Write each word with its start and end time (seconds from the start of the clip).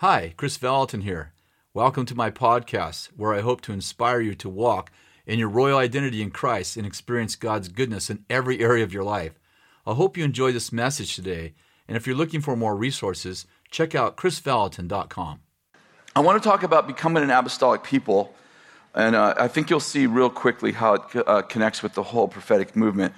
Hi, 0.00 0.34
Kris 0.36 0.58
Vallotton 0.58 1.04
here. 1.04 1.32
Welcome 1.72 2.04
to 2.04 2.14
my 2.14 2.30
podcast, 2.30 3.06
where 3.16 3.32
I 3.32 3.40
hope 3.40 3.62
to 3.62 3.72
inspire 3.72 4.20
you 4.20 4.34
to 4.34 4.46
walk 4.46 4.92
in 5.24 5.38
your 5.38 5.48
royal 5.48 5.78
identity 5.78 6.20
in 6.20 6.30
Christ 6.30 6.76
and 6.76 6.86
experience 6.86 7.34
God's 7.34 7.68
goodness 7.68 8.10
in 8.10 8.26
every 8.28 8.60
area 8.60 8.84
of 8.84 8.92
your 8.92 9.04
life. 9.04 9.40
I 9.86 9.94
hope 9.94 10.18
you 10.18 10.22
enjoy 10.22 10.52
this 10.52 10.70
message 10.70 11.16
today, 11.16 11.54
and 11.88 11.96
if 11.96 12.06
you're 12.06 12.14
looking 12.14 12.42
for 12.42 12.54
more 12.56 12.76
resources, 12.76 13.46
check 13.70 13.94
out 13.94 14.18
krisvallotton.com. 14.18 15.40
I 16.14 16.20
want 16.20 16.42
to 16.42 16.46
talk 16.46 16.62
about 16.62 16.86
becoming 16.86 17.22
an 17.22 17.30
apostolic 17.30 17.82
people, 17.82 18.34
and 18.94 19.16
uh, 19.16 19.32
I 19.38 19.48
think 19.48 19.70
you'll 19.70 19.80
see 19.80 20.06
real 20.06 20.28
quickly 20.28 20.72
how 20.72 20.92
it 20.96 21.02
uh, 21.26 21.40
connects 21.40 21.82
with 21.82 21.94
the 21.94 22.02
whole 22.02 22.28
prophetic 22.28 22.76
movement. 22.76 23.14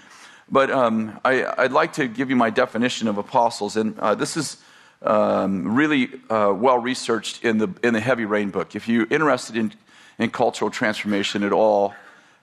But 0.48 0.70
um, 0.70 1.18
I, 1.24 1.54
would 1.58 1.72
like 1.72 1.94
to 1.94 2.06
give 2.06 2.30
you 2.30 2.36
my 2.36 2.50
definition 2.50 3.08
of 3.08 3.18
apostles, 3.18 3.76
and 3.76 3.98
uh, 3.98 4.14
this 4.14 4.36
is 4.36 4.58
um, 5.02 5.74
really 5.74 6.10
uh, 6.28 6.52
well 6.54 6.78
researched 6.78 7.44
in 7.44 7.58
the, 7.58 7.68
in 7.82 7.94
the 7.94 8.00
Heavy 8.00 8.24
Rain 8.24 8.50
book. 8.50 8.74
If 8.74 8.88
you're 8.88 9.06
interested 9.10 9.56
in, 9.56 9.72
in 10.18 10.30
cultural 10.30 10.70
transformation 10.70 11.42
at 11.42 11.52
all, 11.52 11.94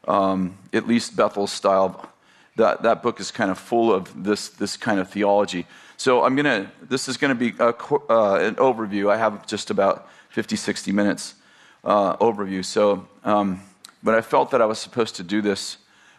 um, 0.07 0.57
at 0.71 0.87
least 0.87 1.15
Bethel's 1.15 1.51
style, 1.51 2.09
that, 2.55 2.83
that 2.83 3.03
book 3.03 3.19
is 3.19 3.31
kind 3.31 3.51
of 3.51 3.57
full 3.57 3.93
of 3.93 4.23
this, 4.23 4.49
this 4.49 4.77
kind 4.77 4.99
of 4.99 5.09
theology. 5.09 5.65
So 5.97 6.23
I'm 6.23 6.35
going 6.35 6.45
to, 6.45 6.69
this 6.81 7.07
is 7.07 7.17
going 7.17 7.29
to 7.29 7.51
be 7.51 7.55
a, 7.59 7.69
uh, 7.69 8.35
an 8.35 8.55
overview. 8.55 9.11
I 9.11 9.17
have 9.17 9.45
just 9.47 9.69
about 9.69 10.09
50, 10.29 10.55
60 10.55 10.91
minutes 10.91 11.35
uh, 11.83 12.15
overview. 12.17 12.63
So, 12.63 13.07
um, 13.23 13.61
but 14.03 14.15
I 14.15 14.21
felt 14.21 14.51
that 14.51 14.61
I 14.61 14.65
was 14.65 14.79
supposed 14.79 15.15
to 15.15 15.23
do 15.23 15.41
this, 15.41 15.77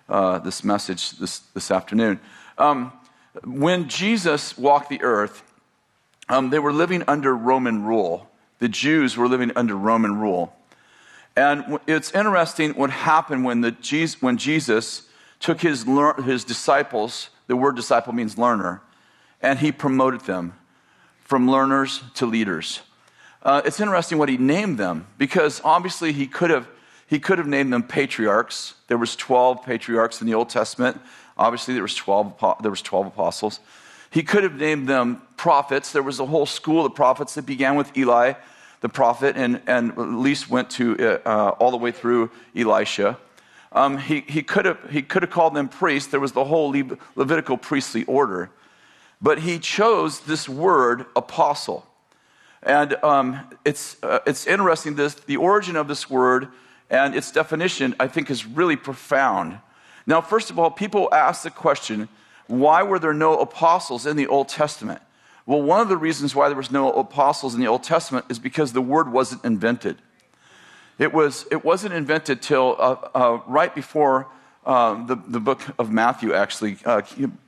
uh, 0.09 0.39
this 0.39 0.65
message 0.65 1.13
this, 1.13 1.41
this 1.55 1.71
afternoon. 1.71 2.21
Um, 2.59 2.93
when 3.45 3.89
Jesus 3.89 4.57
walked 4.57 4.89
the 4.89 5.03
earth, 5.03 5.43
um, 6.29 6.51
they 6.51 6.59
were 6.59 6.73
living 6.73 7.05
under 7.07 7.35
Roman 7.35 7.85
rule. 7.85 8.29
The 8.59 8.69
Jews 8.69 9.17
were 9.17 9.29
living 9.29 9.53
under 9.57 9.77
Roman 9.77 10.19
rule. 10.19 10.55
And 11.37 11.79
it's 11.87 12.13
interesting 12.13 12.73
what 12.73 12.91
happened 12.91 13.45
when, 13.45 13.61
the, 13.61 14.17
when 14.21 14.39
Jesus 14.39 15.03
took 15.39 15.61
his, 15.61 15.85
his 16.25 16.45
disciples, 16.45 17.29
the 17.47 17.57
word 17.57 17.77
disciple 17.77 18.15
means 18.15 18.39
learner, 18.39 18.81
and 19.43 19.59
he 19.59 19.71
promoted 19.71 20.23
them 20.23 20.55
from 21.21 21.51
learners 21.51 22.03
to 22.15 22.25
leaders. 22.25 22.81
Uh, 23.43 23.63
it's 23.65 23.81
interesting 23.81 24.19
what 24.19 24.29
he 24.29 24.37
named 24.37 24.79
them 24.79 25.07
because 25.19 25.61
obviously 25.65 26.13
he 26.13 26.27
could 26.27 26.51
have 26.51 26.69
he 27.09 27.21
could 27.21 27.39
have 27.39 27.47
named 27.47 27.73
them 27.73 27.85
patriarchs. 27.85 28.75
There 28.89 28.99
was 28.99 29.15
12 29.15 29.63
patriarchs 29.63 30.21
in 30.21 30.27
the 30.27 30.35
Old 30.35 30.49
Testament. 30.49 31.01
Obviously 31.39 31.75
there 31.75 31.83
was 31.85 31.95
12 31.95 32.35
there 32.61 32.71
was 32.71 32.83
12 32.83 33.07
apostles. 33.07 33.61
He 34.11 34.23
could 34.23 34.43
have 34.43 34.57
named 34.57 34.89
them 34.89 35.23
prophets. 35.37 35.93
There 35.93 36.03
was 36.03 36.21
a 36.21 36.27
whole 36.27 36.47
school 36.47 36.87
of 36.87 36.95
prophets 36.95 37.35
that 37.35 37.47
began 37.47 37.77
with 37.77 37.97
Eli, 37.97 38.35
the 38.81 38.89
prophet, 38.89 39.37
and, 39.37 39.61
and 39.67 39.93
at 39.93 39.99
least 39.99 40.49
went 40.49 40.71
to 40.71 40.97
uh, 40.99 41.29
uh, 41.29 41.49
all 41.59 41.71
the 41.71 41.77
way 41.77 41.93
through 41.93 42.31
Elisha. 42.55 43.19
Um, 43.73 43.99
he, 43.99 44.21
he, 44.21 44.43
could 44.43 44.65
have, 44.65 44.79
he 44.91 45.03
could 45.03 45.23
have 45.23 45.31
called 45.31 45.55
them 45.55 45.69
priests. 45.69 46.11
There 46.11 46.21
was 46.21 46.33
the 46.33 46.45
whole 46.45 46.71
Le- 46.71 46.97
Levitical 47.15 47.57
priestly 47.57 48.05
order. 48.05 48.51
But 49.21 49.41
he 49.41 49.59
chose 49.59 50.21
this 50.21 50.49
word, 50.49 51.07
apostle. 51.15 51.87
And 52.63 52.95
um, 53.05 53.49
it's, 53.65 53.97
uh, 54.03 54.21
it's 54.27 54.47
interesting, 54.47 54.95
this, 54.95 55.15
the 55.15 55.37
origin 55.37 55.77
of 55.77 55.89
this 55.89 56.09
word 56.09 56.49
and 56.91 57.15
its 57.15 57.31
definition, 57.31 57.95
I 57.99 58.09
think, 58.09 58.31
is 58.31 58.47
really 58.47 58.77
profound. 58.77 59.59
Now, 60.07 60.21
first 60.21 60.51
of 60.51 60.59
all, 60.59 60.71
people 60.71 61.13
ask 61.13 61.43
the 61.43 61.51
question 61.51 62.09
why 62.47 62.83
were 62.83 62.99
there 62.99 63.15
no 63.15 63.39
apostles 63.41 64.07
in 64.07 64.17
the 64.17 64.27
Old 64.27 64.49
Testament? 64.49 65.01
Well, 65.47 65.63
one 65.63 65.81
of 65.81 65.89
the 65.89 65.97
reasons 65.97 66.35
why 66.35 66.49
there 66.49 66.57
was 66.57 66.71
no 66.71 66.93
apostles 66.93 67.55
in 67.55 67.61
the 67.61 67.69
Old 67.69 67.85
Testament 67.85 68.27
is 68.29 68.39
because 68.39 68.73
the 68.73 68.83
word 68.83 69.13
wasn't 69.13 69.45
invented. 69.45 69.99
It, 70.99 71.13
was, 71.13 71.47
it 71.51 71.65
wasn't 71.65 71.95
invented 71.95 72.43
till 72.43 72.77
uh, 72.79 72.97
uh, 73.15 73.41
right 73.47 73.75
before 73.75 74.29
uh, 74.65 75.05
the, 75.07 75.15
the 75.15 75.39
book 75.39 75.61
of 75.79 75.93
Matthew, 75.93 76.35
actually, 76.35 76.79
uh, 76.85 77.03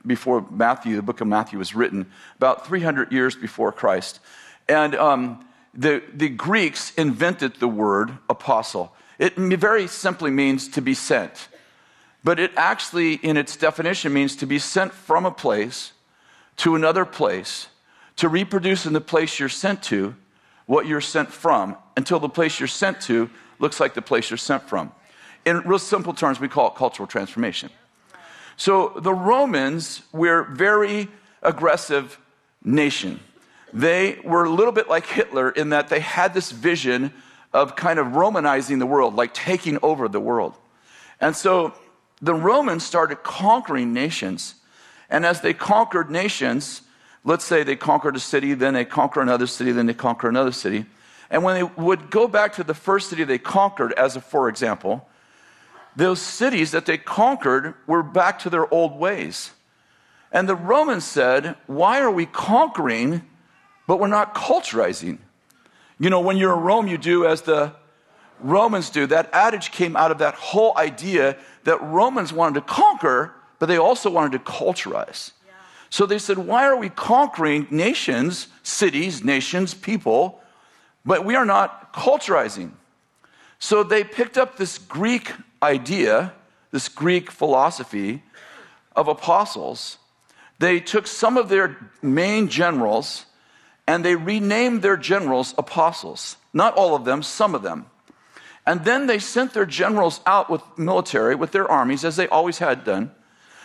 before 0.05 0.45
Matthew, 0.49 0.95
the 0.95 1.01
book 1.01 1.19
of 1.19 1.27
Matthew 1.27 1.59
was 1.59 1.75
written, 1.75 2.09
about 2.37 2.65
300 2.65 3.11
years 3.11 3.35
before 3.35 3.73
Christ. 3.73 4.21
And 4.69 4.95
um, 4.95 5.45
the, 5.73 6.01
the 6.13 6.29
Greeks 6.29 6.93
invented 6.95 7.55
the 7.55 7.67
word 7.67 8.17
apostle. 8.29 8.95
It 9.17 9.35
very 9.35 9.87
simply 9.87 10.31
means 10.31 10.69
to 10.69 10.81
be 10.81 10.93
sent. 10.93 11.49
But 12.23 12.39
it 12.39 12.51
actually, 12.57 13.13
in 13.13 13.37
its 13.37 13.55
definition, 13.55 14.13
means 14.13 14.35
to 14.37 14.45
be 14.45 14.59
sent 14.59 14.93
from 14.93 15.25
a 15.25 15.31
place 15.31 15.93
to 16.57 16.75
another 16.75 17.05
place 17.05 17.67
to 18.17 18.27
reproduce 18.27 18.85
in 18.85 18.91
the 18.91 19.01
place 19.01 19.39
you're 19.39 19.47
sent 19.47 19.81
to 19.81 20.13
what 20.65 20.85
you're 20.85 20.99
sent 20.99 21.31
from 21.31 21.77
until 21.95 22.19
the 22.19 22.27
place 22.27 22.59
you're 22.59 22.67
sent 22.67 22.99
to 22.99 23.29
looks 23.59 23.79
like 23.79 23.93
the 23.93 24.01
place 24.01 24.29
you're 24.29 24.37
sent 24.37 24.61
from. 24.63 24.91
In 25.45 25.61
real 25.61 25.79
simple 25.79 26.13
terms, 26.13 26.39
we 26.39 26.49
call 26.49 26.67
it 26.67 26.75
cultural 26.75 27.07
transformation. 27.07 27.69
So 28.57 28.89
the 28.97 29.13
Romans 29.13 30.01
were 30.11 30.43
very 30.43 31.07
aggressive 31.41 32.19
nation. 32.61 33.21
They 33.71 34.19
were 34.23 34.43
a 34.43 34.49
little 34.49 34.73
bit 34.73 34.89
like 34.89 35.05
Hitler 35.05 35.49
in 35.49 35.69
that 35.69 35.87
they 35.87 36.01
had 36.01 36.33
this 36.33 36.51
vision 36.51 37.13
of 37.53 37.77
kind 37.77 37.99
of 37.99 38.07
Romanizing 38.07 38.79
the 38.79 38.85
world, 38.85 39.15
like 39.15 39.33
taking 39.33 39.79
over 39.81 40.09
the 40.09 40.19
world. 40.19 40.55
And 41.21 41.35
so 41.35 41.73
the 42.21 42.33
Romans 42.33 42.85
started 42.85 43.23
conquering 43.23 43.93
nations. 43.93 44.55
And 45.09 45.25
as 45.25 45.41
they 45.41 45.53
conquered 45.53 46.09
nations, 46.11 46.81
let's 47.23 47.45
say 47.45 47.63
they 47.63 47.75
conquered 47.75 48.15
a 48.15 48.19
city, 48.19 48.53
then 48.53 48.73
they 48.73 48.85
conquer 48.85 49.21
another 49.21 49.47
city, 49.47 49.71
then 49.71 49.85
they 49.85 49.93
conquer 49.93 50.29
another 50.29 50.51
city. 50.51 50.85
And 51.29 51.43
when 51.43 51.55
they 51.55 51.63
would 51.63 52.09
go 52.09 52.27
back 52.27 52.53
to 52.53 52.63
the 52.63 52.73
first 52.73 53.09
city 53.09 53.23
they 53.23 53.37
conquered, 53.37 53.93
as 53.93 54.15
a 54.15 54.21
for 54.21 54.49
example, 54.49 55.07
those 55.95 56.21
cities 56.21 56.71
that 56.71 56.85
they 56.85 56.97
conquered 56.97 57.73
were 57.87 58.03
back 58.03 58.39
to 58.39 58.49
their 58.49 58.71
old 58.73 58.97
ways. 58.97 59.51
And 60.31 60.47
the 60.47 60.55
Romans 60.55 61.05
said, 61.05 61.55
Why 61.67 62.01
are 62.01 62.11
we 62.11 62.25
conquering, 62.25 63.23
but 63.87 63.99
we're 63.99 64.07
not 64.07 64.35
culturizing? 64.35 65.19
You 65.99 66.09
know, 66.09 66.21
when 66.21 66.37
you're 66.37 66.53
in 66.53 66.61
Rome, 66.61 66.87
you 66.87 66.97
do 66.97 67.25
as 67.25 67.41
the 67.41 67.73
Romans 68.39 68.89
do. 68.89 69.05
That 69.07 69.29
adage 69.33 69.71
came 69.71 69.95
out 69.95 70.11
of 70.11 70.19
that 70.19 70.35
whole 70.35 70.77
idea 70.77 71.37
that 71.69 71.79
Romans 71.83 72.33
wanted 72.33 72.55
to 72.55 72.61
conquer, 72.61 73.31
but 73.59 73.67
they 73.67 73.77
also 73.77 74.09
wanted 74.09 74.31
to 74.31 74.39
culturize. 74.39 75.33
Yeah. 75.45 75.51
So 75.91 76.07
they 76.07 76.17
said, 76.17 76.39
Why 76.39 76.65
are 76.65 76.75
we 76.75 76.89
conquering 76.89 77.67
nations, 77.69 78.47
cities, 78.63 79.23
nations, 79.23 79.75
people, 79.75 80.41
but 81.05 81.23
we 81.23 81.35
are 81.35 81.45
not 81.45 81.93
culturizing? 81.93 82.71
So 83.59 83.83
they 83.83 84.03
picked 84.03 84.35
up 84.35 84.57
this 84.57 84.79
Greek 84.79 85.31
idea, 85.61 86.33
this 86.71 86.89
Greek 86.89 87.29
philosophy 87.29 88.23
of 88.95 89.07
apostles. 89.07 89.99
They 90.57 90.79
took 90.79 91.05
some 91.05 91.37
of 91.37 91.49
their 91.49 91.77
main 92.01 92.47
generals 92.47 93.27
and 93.85 94.03
they 94.03 94.15
renamed 94.15 94.81
their 94.81 94.97
generals 94.97 95.53
apostles. 95.55 96.35
Not 96.51 96.73
all 96.73 96.95
of 96.95 97.05
them, 97.05 97.21
some 97.21 97.53
of 97.53 97.61
them. 97.61 97.85
And 98.69 98.85
then 98.85 99.07
they 99.07 99.17
sent 99.17 99.55
their 99.55 99.65
generals 99.65 100.21
out 100.27 100.47
with 100.47 100.61
military, 100.77 101.33
with 101.33 101.51
their 101.51 101.67
armies, 101.67 102.05
as 102.05 102.17
they 102.17 102.27
always 102.27 102.59
had 102.59 102.83
done. 102.83 103.09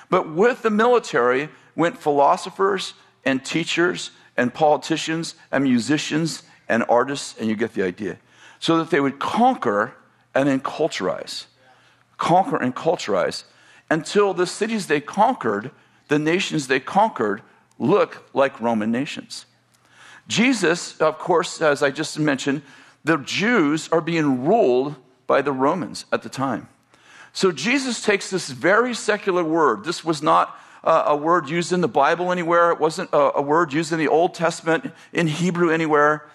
But 0.09 0.33
with 0.33 0.63
the 0.63 0.71
military 0.71 1.51
went 1.77 1.99
philosophers 1.99 2.95
and 3.23 3.45
teachers 3.45 4.13
and 4.35 4.55
politicians 4.55 5.35
and 5.53 5.63
musicians 5.65 6.45
and 6.71 6.87
artists, 6.89 7.35
and 7.39 7.51
you 7.51 7.55
get 7.55 7.75
the 7.75 7.83
idea. 7.83 8.17
So 8.61 8.79
that 8.79 8.89
they 8.89 8.99
would 8.99 9.19
conquer 9.19 9.93
and 10.35 10.49
then 10.49 10.61
culturize. 10.61 11.45
Conquer 12.17 12.57
and 12.57 12.75
culturize 12.75 13.45
until 13.91 14.33
the 14.33 14.47
cities 14.47 14.87
they 14.87 15.03
conquered, 15.03 15.71
the 16.09 16.19
nations 16.19 16.67
they 16.67 16.81
conquered, 16.81 17.43
look 17.79 18.25
like 18.33 18.59
Roman 18.59 18.91
nations. 18.91 19.45
Jesus, 20.29 20.99
of 20.99 21.19
course, 21.19 21.61
as 21.61 21.83
I 21.83 21.91
just 21.91 22.19
mentioned, 22.19 22.63
the 23.05 23.19
Jews 23.19 23.89
are 23.93 24.01
being 24.01 24.45
ruled 24.47 24.97
by 25.27 25.43
the 25.43 25.53
Romans 25.53 26.07
at 26.13 26.23
the 26.23 26.29
time. 26.29 26.69
So 27.33 27.53
Jesus 27.53 28.03
takes 28.03 28.31
this 28.31 28.49
very 28.49 28.95
secular 28.95 29.45
word. 29.45 29.85
This 29.85 30.05
was 30.05 30.23
not 30.23 30.59
uh, 30.85 31.05
a 31.07 31.17
word 31.17 31.49
used 31.49 31.73
in 31.73 31.81
the 31.81 31.89
Bible 31.89 32.31
anywhere, 32.31 32.71
it 32.71 32.79
wasn't 32.79 33.09
a, 33.13 33.39
a 33.39 33.43
word 33.43 33.73
used 33.73 33.93
in 33.93 33.99
the 33.99 34.09
Old 34.09 34.35
Testament, 34.35 34.93
in 35.13 35.27
Hebrew 35.27 35.71
anywhere. 35.71 36.27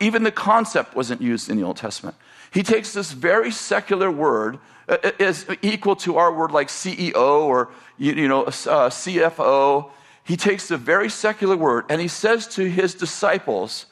Even 0.00 0.22
the 0.22 0.32
concept 0.32 0.94
wasn't 0.94 1.22
used 1.22 1.48
in 1.48 1.56
the 1.56 1.62
Old 1.62 1.76
Testament. 1.76 2.16
He 2.50 2.62
takes 2.62 2.92
this 2.92 3.12
very 3.12 3.50
secular 3.50 4.10
word, 4.10 4.58
uh, 4.88 4.98
is 5.18 5.46
equal 5.62 5.96
to 5.96 6.18
our 6.18 6.32
word 6.32 6.50
like 6.50 6.68
CEO 6.68 7.14
or 7.14 7.70
you, 7.96 8.28
know 8.28 8.44
uh, 8.44 8.50
CFO. 8.50 9.90
He 10.24 10.36
takes 10.36 10.68
the 10.68 10.76
very 10.76 11.08
secular 11.08 11.56
word 11.56 11.84
and 11.88 12.00
he 12.00 12.08
says 12.08 12.46
to 12.48 12.68
his 12.68 12.94
disciples, 12.94 13.86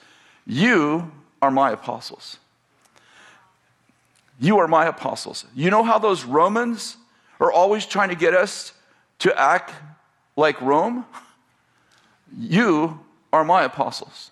"You 0.46 1.10
are 1.42 1.50
my 1.50 1.72
apostles. 1.72 2.38
You 4.40 4.58
are 4.58 4.68
my 4.68 4.86
apostles. 4.86 5.44
You 5.54 5.70
know 5.70 5.82
how 5.82 5.98
those 5.98 6.24
Romans 6.24 6.96
are 7.40 7.52
always 7.52 7.84
trying 7.84 8.08
to 8.08 8.14
get 8.14 8.32
us 8.32 8.72
to 9.18 9.38
act 9.38 9.72
like 10.36 10.60
Rome? 10.62 11.04
You 12.38 13.00
are 13.32 13.44
my 13.44 13.64
apostles. 13.64 14.30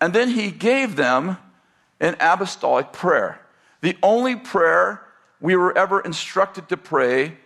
And 0.00 0.12
then 0.12 0.28
he 0.28 0.50
gave 0.50 0.96
them 0.96 1.38
an 2.00 2.16
apostolic 2.20 2.92
prayer. 2.92 3.40
The 3.80 3.96
only 4.02 4.36
prayer 4.36 5.02
we 5.40 5.56
were 5.56 5.76
ever 5.76 6.00
instructed 6.00 6.68
to 6.68 6.76
pray, 6.76 7.36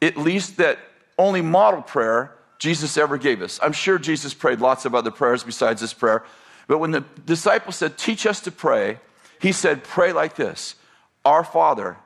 at 0.00 0.16
least 0.16 0.56
that 0.56 0.78
only 1.18 1.42
model 1.42 1.82
prayer 1.82 2.34
Jesus 2.58 2.96
ever 2.96 3.18
gave 3.18 3.42
us. 3.42 3.58
I'm 3.62 3.72
sure 3.72 3.98
Jesus 3.98 4.34
prayed 4.34 4.60
lots 4.60 4.84
of 4.84 4.94
other 4.94 5.10
prayers 5.10 5.42
besides 5.42 5.80
this 5.80 5.94
prayer. 5.94 6.24
But 6.70 6.78
when 6.78 6.92
the 6.92 7.00
disciples 7.26 7.74
said, 7.74 7.98
Teach 7.98 8.26
us 8.26 8.38
to 8.42 8.52
pray, 8.52 9.00
he 9.40 9.50
said, 9.50 9.82
Pray 9.82 10.12
like 10.12 10.36
this 10.36 10.76
Our 11.24 11.42
Father. 11.42 11.96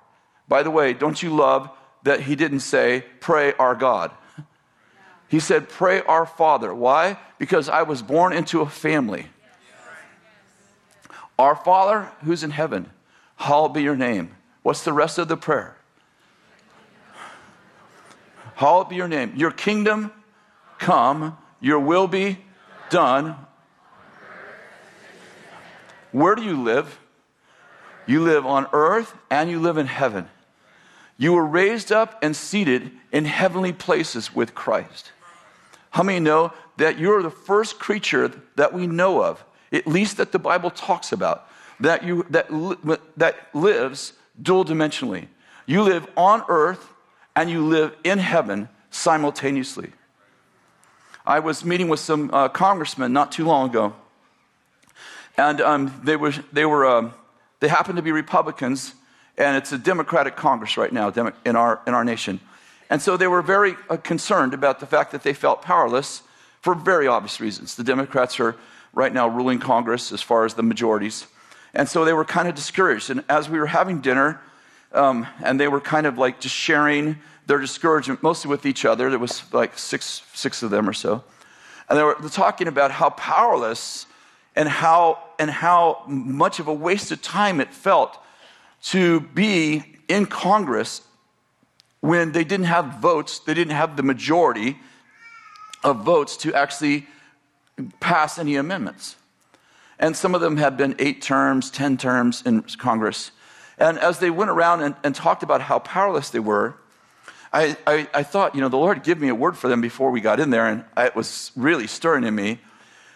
By 0.48 0.62
the 0.62 0.70
way, 0.70 0.94
don't 0.94 1.22
you 1.22 1.36
love 1.36 1.68
that 2.04 2.20
he 2.20 2.34
didn't 2.34 2.60
say, 2.60 3.04
Pray 3.20 3.52
our 3.58 3.74
God? 3.74 4.10
He 5.28 5.38
said, 5.38 5.68
Pray 5.68 6.00
our 6.00 6.24
Father. 6.24 6.74
Why? 6.74 7.18
Because 7.36 7.68
I 7.68 7.82
was 7.82 8.00
born 8.00 8.32
into 8.32 8.62
a 8.62 8.66
family. 8.66 9.26
Our 11.38 11.56
Father 11.56 12.10
who's 12.22 12.42
in 12.42 12.50
heaven, 12.50 12.90
hallowed 13.36 13.74
be 13.74 13.82
your 13.82 13.96
name. 13.96 14.34
What's 14.62 14.82
the 14.82 14.94
rest 14.94 15.18
of 15.18 15.28
the 15.28 15.36
prayer? 15.36 15.76
Hallowed 18.54 18.88
be 18.88 18.96
your 18.96 19.08
name. 19.08 19.34
Your 19.36 19.50
kingdom 19.50 20.10
come, 20.78 21.36
your 21.60 21.80
will 21.80 22.06
be 22.06 22.38
done. 22.88 23.36
Where 26.14 26.36
do 26.36 26.44
you 26.44 26.62
live? 26.62 27.00
You 28.06 28.22
live 28.22 28.46
on 28.46 28.68
earth 28.72 29.16
and 29.32 29.50
you 29.50 29.58
live 29.58 29.78
in 29.78 29.88
heaven. 29.88 30.28
You 31.18 31.32
were 31.32 31.44
raised 31.44 31.90
up 31.90 32.22
and 32.22 32.36
seated 32.36 32.92
in 33.10 33.24
heavenly 33.24 33.72
places 33.72 34.32
with 34.32 34.54
Christ. 34.54 35.10
How 35.90 36.04
many 36.04 36.20
know 36.20 36.52
that 36.76 37.00
you're 37.00 37.20
the 37.20 37.30
first 37.30 37.80
creature 37.80 38.30
that 38.54 38.72
we 38.72 38.86
know 38.86 39.24
of, 39.24 39.44
at 39.72 39.88
least 39.88 40.18
that 40.18 40.30
the 40.30 40.38
Bible 40.38 40.70
talks 40.70 41.10
about, 41.10 41.48
that, 41.80 42.04
you, 42.04 42.24
that, 42.30 42.46
that 43.16 43.52
lives 43.52 44.12
dual 44.40 44.64
dimensionally? 44.64 45.26
You 45.66 45.82
live 45.82 46.06
on 46.16 46.44
earth 46.48 46.92
and 47.34 47.50
you 47.50 47.66
live 47.66 47.92
in 48.04 48.20
heaven 48.20 48.68
simultaneously. 48.92 49.90
I 51.26 51.40
was 51.40 51.64
meeting 51.64 51.88
with 51.88 51.98
some 51.98 52.32
uh, 52.32 52.50
congressmen 52.50 53.12
not 53.12 53.32
too 53.32 53.44
long 53.44 53.68
ago, 53.68 53.96
and 55.36 55.60
um, 55.60 56.00
they 56.04 56.16
were, 56.16 56.32
they, 56.52 56.64
were 56.64 56.86
uh, 56.86 57.10
they 57.60 57.68
happened 57.68 57.96
to 57.96 58.02
be 58.02 58.12
Republicans, 58.12 58.94
and 59.36 59.56
it's 59.56 59.72
a 59.72 59.78
Democratic 59.78 60.36
Congress 60.36 60.76
right 60.76 60.92
now 60.92 61.08
in 61.44 61.56
our, 61.56 61.80
in 61.86 61.94
our 61.94 62.04
nation. 62.04 62.40
And 62.90 63.02
so 63.02 63.16
they 63.16 63.26
were 63.26 63.42
very 63.42 63.76
uh, 63.90 63.96
concerned 63.96 64.54
about 64.54 64.80
the 64.80 64.86
fact 64.86 65.12
that 65.12 65.22
they 65.22 65.32
felt 65.32 65.62
powerless 65.62 66.22
for 66.60 66.74
very 66.74 67.06
obvious 67.06 67.40
reasons. 67.40 67.74
The 67.74 67.84
Democrats 67.84 68.38
are 68.40 68.56
right 68.92 69.12
now 69.12 69.28
ruling 69.28 69.58
Congress 69.58 70.12
as 70.12 70.22
far 70.22 70.44
as 70.44 70.54
the 70.54 70.62
majorities. 70.62 71.26
And 71.74 71.88
so 71.88 72.04
they 72.04 72.12
were 72.12 72.24
kind 72.24 72.46
of 72.46 72.54
discouraged. 72.54 73.10
And 73.10 73.24
as 73.28 73.48
we 73.48 73.58
were 73.58 73.66
having 73.66 74.00
dinner, 74.00 74.40
um, 74.92 75.26
and 75.42 75.58
they 75.58 75.66
were 75.66 75.80
kind 75.80 76.06
of 76.06 76.18
like 76.18 76.40
just 76.40 76.54
sharing 76.54 77.18
their 77.46 77.58
discouragement, 77.58 78.22
mostly 78.22 78.48
with 78.48 78.64
each 78.64 78.84
other. 78.84 79.10
There 79.10 79.18
was 79.18 79.52
like 79.52 79.76
six, 79.76 80.22
six 80.32 80.62
of 80.62 80.70
them 80.70 80.88
or 80.88 80.92
so. 80.92 81.24
And 81.88 81.98
they 81.98 82.02
were 82.02 82.14
talking 82.30 82.68
about 82.68 82.92
how 82.92 83.10
powerless 83.10 84.06
and 84.56 84.68
how, 84.68 85.18
and 85.38 85.50
how 85.50 86.02
much 86.06 86.60
of 86.60 86.68
a 86.68 86.74
waste 86.74 87.10
of 87.10 87.20
time 87.22 87.60
it 87.60 87.72
felt 87.72 88.18
to 88.82 89.20
be 89.20 89.84
in 90.08 90.26
Congress 90.26 91.02
when 92.00 92.32
they 92.32 92.44
didn't 92.44 92.66
have 92.66 92.98
votes, 93.00 93.38
they 93.38 93.54
didn't 93.54 93.72
have 93.72 93.96
the 93.96 94.02
majority 94.02 94.78
of 95.82 96.04
votes 96.04 96.36
to 96.36 96.52
actually 96.52 97.06
pass 98.00 98.38
any 98.38 98.56
amendments. 98.56 99.16
And 99.98 100.16
some 100.16 100.34
of 100.34 100.40
them 100.40 100.56
had 100.56 100.76
been 100.76 100.94
eight 100.98 101.22
terms, 101.22 101.70
10 101.70 101.96
terms 101.96 102.42
in 102.44 102.62
Congress. 102.62 103.30
And 103.78 103.98
as 103.98 104.18
they 104.18 104.30
went 104.30 104.50
around 104.50 104.82
and, 104.82 104.94
and 105.02 105.14
talked 105.14 105.42
about 105.42 105.62
how 105.62 105.78
powerless 105.78 106.30
they 106.30 106.40
were, 106.40 106.76
I, 107.52 107.76
I, 107.86 108.08
I, 108.12 108.22
thought, 108.22 108.54
you 108.54 108.60
know, 108.60 108.68
the 108.68 108.76
Lord 108.76 109.04
give 109.04 109.20
me 109.20 109.28
a 109.28 109.34
word 109.34 109.56
for 109.56 109.68
them 109.68 109.80
before 109.80 110.10
we 110.10 110.20
got 110.20 110.40
in 110.40 110.50
there, 110.50 110.66
and 110.66 110.84
it 110.96 111.14
was 111.14 111.52
really 111.54 111.86
stirring 111.86 112.24
in 112.24 112.34
me. 112.34 112.60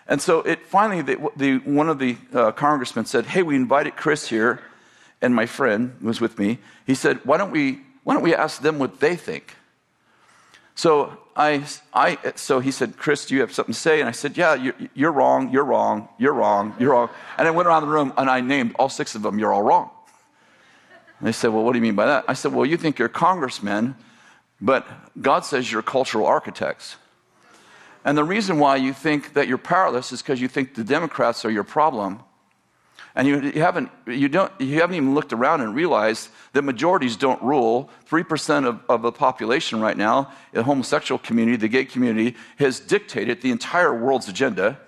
And 0.08 0.22
so 0.22 0.40
it 0.40 0.66
finally, 0.66 1.02
the, 1.02 1.30
the, 1.36 1.58
one 1.58 1.88
of 1.88 1.98
the 1.98 2.16
uh, 2.32 2.52
congressmen 2.52 3.04
said, 3.04 3.26
Hey, 3.26 3.42
we 3.42 3.56
invited 3.56 3.96
Kris 3.96 4.28
here, 4.28 4.60
and 5.20 5.34
my 5.34 5.46
friend 5.46 5.96
was 6.00 6.20
with 6.20 6.38
me. 6.38 6.58
He 6.86 6.94
said, 6.94 7.20
Why 7.24 7.36
don't 7.36 7.50
we, 7.50 7.80
why 8.04 8.14
don't 8.14 8.22
we 8.22 8.34
ask 8.34 8.62
them 8.62 8.78
what 8.78 9.00
they 9.00 9.16
think? 9.16 9.54
So, 10.74 11.18
I, 11.36 11.64
I, 11.92 12.18
so 12.36 12.60
he 12.60 12.70
said, 12.70 12.96
Kris, 12.96 13.26
do 13.26 13.34
you 13.34 13.40
have 13.42 13.52
something 13.52 13.74
to 13.74 13.78
say? 13.78 14.00
And 14.00 14.08
I 14.08 14.12
said, 14.12 14.36
Yeah, 14.36 14.54
you're, 14.54 14.74
you're 14.94 15.12
wrong, 15.12 15.50
you're 15.50 15.64
wrong, 15.64 16.08
you're 16.18 16.32
wrong, 16.32 16.74
you're 16.78 16.92
wrong. 16.92 17.10
And 17.36 17.46
I 17.46 17.50
went 17.50 17.68
around 17.68 17.82
the 17.82 17.88
room 17.88 18.12
and 18.16 18.30
I 18.30 18.40
named 18.40 18.74
all 18.78 18.88
six 18.88 19.14
of 19.14 19.22
them, 19.22 19.38
You're 19.38 19.52
all 19.52 19.62
wrong. 19.62 19.90
And 21.18 21.28
they 21.28 21.32
said, 21.32 21.48
Well, 21.48 21.64
what 21.64 21.72
do 21.72 21.78
you 21.78 21.82
mean 21.82 21.96
by 21.96 22.06
that? 22.06 22.24
I 22.28 22.32
said, 22.32 22.52
Well, 22.52 22.64
you 22.64 22.76
think 22.76 22.98
you're 22.98 23.08
congressmen 23.08 23.94
but 24.60 24.86
God 25.20 25.44
says 25.44 25.70
you're 25.70 25.82
cultural 25.82 26.26
architects. 26.26 26.96
And 28.04 28.16
the 28.16 28.24
reason 28.24 28.58
why 28.58 28.76
you 28.76 28.92
think 28.92 29.34
that 29.34 29.48
you're 29.48 29.58
powerless 29.58 30.12
is 30.12 30.22
because 30.22 30.40
you 30.40 30.48
think 30.48 30.74
the 30.74 30.84
Democrats 30.84 31.44
are 31.44 31.50
your 31.50 31.64
problem. 31.64 32.20
And 33.14 33.26
you, 33.26 33.50
haven't, 33.60 33.90
you, 34.06 34.28
don't, 34.28 34.52
you 34.60 34.80
haven't 34.80 34.94
even 34.94 35.14
looked 35.14 35.32
around 35.32 35.60
and 35.60 35.74
realized 35.74 36.28
that 36.52 36.62
majorities 36.62 37.16
don't 37.16 37.42
rule. 37.42 37.90
3% 38.08 38.64
of, 38.64 38.80
of 38.88 39.02
the 39.02 39.10
population 39.10 39.80
right 39.80 39.96
now, 39.96 40.30
the 40.52 40.62
homosexual 40.62 41.18
community, 41.18 41.56
the 41.56 41.68
gay 41.68 41.84
community, 41.84 42.36
has 42.58 42.78
dictated 42.78 43.42
the 43.42 43.50
entire 43.50 43.92
world's 43.92 44.28
agenda. 44.28 44.78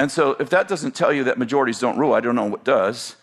And 0.00 0.10
so, 0.10 0.32
if 0.40 0.50
that 0.50 0.66
doesn't 0.66 0.96
tell 0.96 1.12
you 1.12 1.22
that 1.24 1.38
majorities 1.38 1.78
don't 1.78 1.96
rule, 1.96 2.12
I 2.12 2.18
don't 2.18 2.34
know 2.34 2.46
what 2.46 2.64
does. 2.64 3.14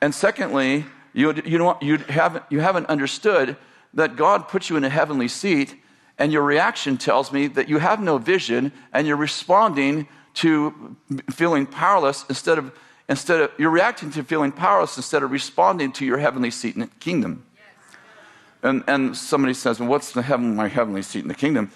And 0.00 0.14
secondly, 0.14 0.84
you, 1.12 1.34
you, 1.44 1.74
you, 1.80 1.96
haven't, 1.96 2.44
you 2.50 2.60
haven't 2.60 2.86
understood 2.86 3.56
that 3.94 4.14
God 4.14 4.46
put 4.46 4.70
you 4.70 4.76
in 4.76 4.84
a 4.84 4.88
heavenly 4.88 5.26
seat, 5.26 5.74
and 6.20 6.32
your 6.32 6.42
reaction 6.42 6.98
tells 6.98 7.32
me 7.32 7.46
that 7.46 7.70
you 7.70 7.78
have 7.78 8.00
no 8.00 8.18
vision 8.18 8.72
and 8.92 9.06
you're 9.06 9.16
responding 9.16 10.06
to 10.34 10.94
feeling 11.30 11.64
powerless 11.64 12.26
instead 12.28 12.58
of, 12.58 12.72
instead 13.08 13.40
of 13.40 13.50
you're 13.56 13.70
reacting 13.70 14.10
to 14.10 14.22
feeling 14.22 14.52
powerless 14.52 14.98
instead 14.98 15.22
of 15.22 15.30
responding 15.30 15.90
to 15.92 16.04
your 16.04 16.18
heavenly 16.18 16.50
seat 16.50 16.74
in 16.74 16.82
the 16.82 16.86
kingdom. 16.86 17.44
And, 18.62 18.84
and 18.86 19.16
somebody 19.16 19.54
says, 19.54 19.80
well, 19.80 19.88
What's 19.88 20.12
the 20.12 20.20
heaven, 20.20 20.54
my 20.54 20.68
heavenly 20.68 21.00
seat 21.00 21.22
in 21.22 21.28
the 21.28 21.34
kingdom? 21.34 21.72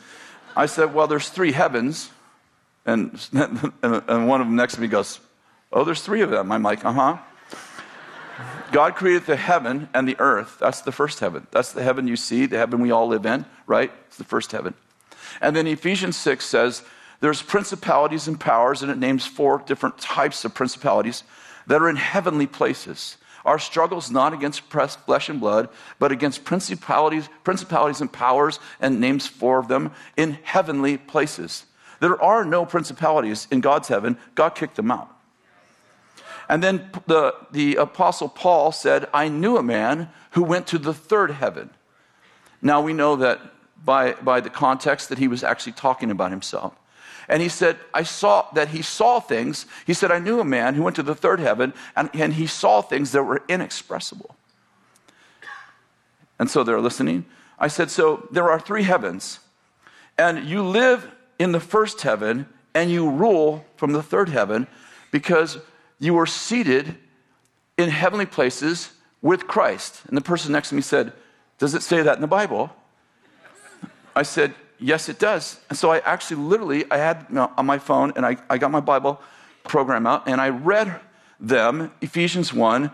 I 0.55 0.67
said, 0.67 0.93
Well, 0.93 1.06
there's 1.06 1.31
three 1.31 1.52
heavens. 1.52 2.11
And, 2.85 3.19
and 3.32 4.29
one 4.29 4.43
of 4.43 4.47
them 4.47 4.56
next 4.56 4.75
to 4.75 4.82
me 4.82 4.88
goes, 4.88 5.20
Oh, 5.73 5.85
there's 5.85 6.02
three 6.02 6.20
of 6.20 6.29
them. 6.29 6.52
I'm 6.52 6.62
like, 6.62 6.85
Uh 6.85 6.93
huh. 6.93 7.17
God 8.75 8.97
created 8.97 9.26
the 9.26 9.37
heaven 9.37 9.88
and 9.95 10.09
the 10.09 10.19
earth. 10.19 10.57
That's 10.59 10.81
the 10.81 10.90
first 10.90 11.21
heaven. 11.21 11.47
That's 11.52 11.71
the 11.71 11.85
heaven 11.85 12.09
you 12.09 12.16
see, 12.16 12.47
the 12.47 12.59
heaven 12.59 12.81
we 12.81 12.90
all 12.90 13.07
live 13.07 13.25
in, 13.25 13.47
right? 13.69 13.93
It's 14.09 14.16
the 14.16 14.25
first 14.25 14.50
heaven. 14.50 14.75
And 15.40 15.54
then 15.54 15.69
Ephesians 15.69 16.16
6 16.16 16.45
says 16.45 16.83
there's 17.21 17.40
principalities 17.40 18.26
and 18.26 18.38
powers, 18.38 18.83
and 18.83 18.90
it 18.90 18.99
names 18.99 19.25
four 19.25 19.62
different 19.64 19.99
types 19.99 20.45
of 20.45 20.57
principalities 20.57 21.23
that 21.69 21.83
are 21.83 21.88
in 21.88 21.95
heavenly 21.95 22.49
places. 22.49 23.16
Our 23.45 23.61
struggle 23.61 23.99
is 23.99 24.11
not 24.11 24.33
against 24.33 24.62
flesh 24.62 25.28
and 25.28 25.38
blood, 25.38 25.69
but 26.00 26.11
against 26.11 26.45
principalities, 26.45 27.28
principalities 27.45 28.00
and 28.00 28.12
powers, 28.12 28.59
and 28.81 28.99
names 28.99 29.25
four 29.25 29.61
of 29.61 29.69
them 29.69 29.93
in 30.16 30.33
heavenly 30.43 30.97
places. 30.97 31.64
There 32.00 32.21
are 32.21 32.45
no 32.45 32.66
principalities 32.66 33.47
in 33.52 33.61
God's 33.61 33.87
heaven. 33.87 34.19
God 34.35 34.57
kicked 34.57 34.75
them 34.75 34.90
out. 34.90 35.13
And 36.49 36.63
then 36.63 36.91
the, 37.07 37.35
the 37.51 37.77
Apostle 37.77 38.29
Paul 38.29 38.73
said, 38.73 39.09
I 39.15 39.29
knew 39.29 39.57
a 39.57 39.63
man 39.63 40.11
who 40.33 40.43
went 40.43 40.67
to 40.69 40.79
the 40.79 40.95
third 40.95 41.31
heaven. 41.31 41.71
Now 42.61 42.81
we 42.81 42.93
know 42.93 43.17
that 43.17 43.41
by, 43.85 44.13
by 44.13 44.41
the 44.41 44.51
context 44.51 45.09
that 45.09 45.19
he 45.19 45.29
was 45.29 45.45
actually 45.45 45.73
talking 45.73 46.11
about 46.11 46.31
himself. 46.31 46.75
And 47.29 47.41
he 47.41 47.49
said, 47.49 47.79
I 47.93 48.03
saw 48.03 48.47
that 48.53 48.69
he 48.69 48.83
saw 48.83 49.21
things. 49.21 49.67
He 49.87 49.95
said, 49.95 50.11
I 50.11 50.19
knew 50.19 50.41
a 50.41 50.45
man 50.45 50.75
who 50.75 50.83
went 50.83 50.97
to 50.97 51.03
the 51.03 51.15
third 51.15 51.41
heaven 51.41 51.73
and, 51.97 52.11
and 52.13 52.35
he 52.35 52.47
saw 52.47 52.83
things 52.83 53.13
that 53.13 53.23
were 53.23 53.43
inexpressible. 53.49 54.37
And 56.39 56.51
so 56.51 56.65
they're 56.65 56.81
listening. 56.81 57.25
I 57.59 57.69
said, 57.69 57.91
So 57.91 58.29
there 58.31 58.51
are 58.51 58.59
three 58.59 58.83
heavens, 58.83 59.39
and 60.19 60.45
you 60.45 60.63
live 60.63 61.11
in 61.39 61.53
the 61.53 61.61
first 61.61 62.03
heaven 62.03 62.47
and 62.75 62.91
you 62.91 63.09
rule 63.09 63.65
from 63.77 63.93
the 63.93 64.03
third 64.03 64.29
heaven 64.29 64.67
because 65.11 65.59
you 65.99 66.15
were 66.15 66.27
seated 66.27 66.97
in 67.77 67.89
heavenly 67.89 68.27
places 68.27 68.93
with 69.23 69.47
Christ. 69.47 70.03
And 70.07 70.17
the 70.17 70.21
person 70.21 70.53
next 70.53 70.69
to 70.71 70.75
me 70.75 70.83
said, 70.83 71.13
Does 71.59 71.75
it 71.75 71.83
say 71.83 72.03
that 72.03 72.17
in 72.17 72.21
the 72.21 72.27
Bible? 72.27 72.71
I 74.15 74.23
said, 74.23 74.55
Yes, 74.79 75.09
it 75.09 75.19
does. 75.19 75.61
And 75.69 75.79
so 75.79 75.91
I 75.91 75.99
actually 76.01 76.43
literally, 76.43 76.85
I 76.91 76.99
had 76.99 77.27
on 77.57 77.67
my 77.67 77.79
phone 77.79 78.13
and 78.17 78.27
I, 78.27 78.37
I 78.51 78.59
got 78.59 78.71
my 78.71 78.81
Bible 78.81 79.21
program 79.63 80.07
out 80.07 80.29
and 80.29 80.41
I 80.41 80.51
read 80.51 81.01
them, 81.41 81.93
Ephesians 82.01 82.53
1, 82.53 82.91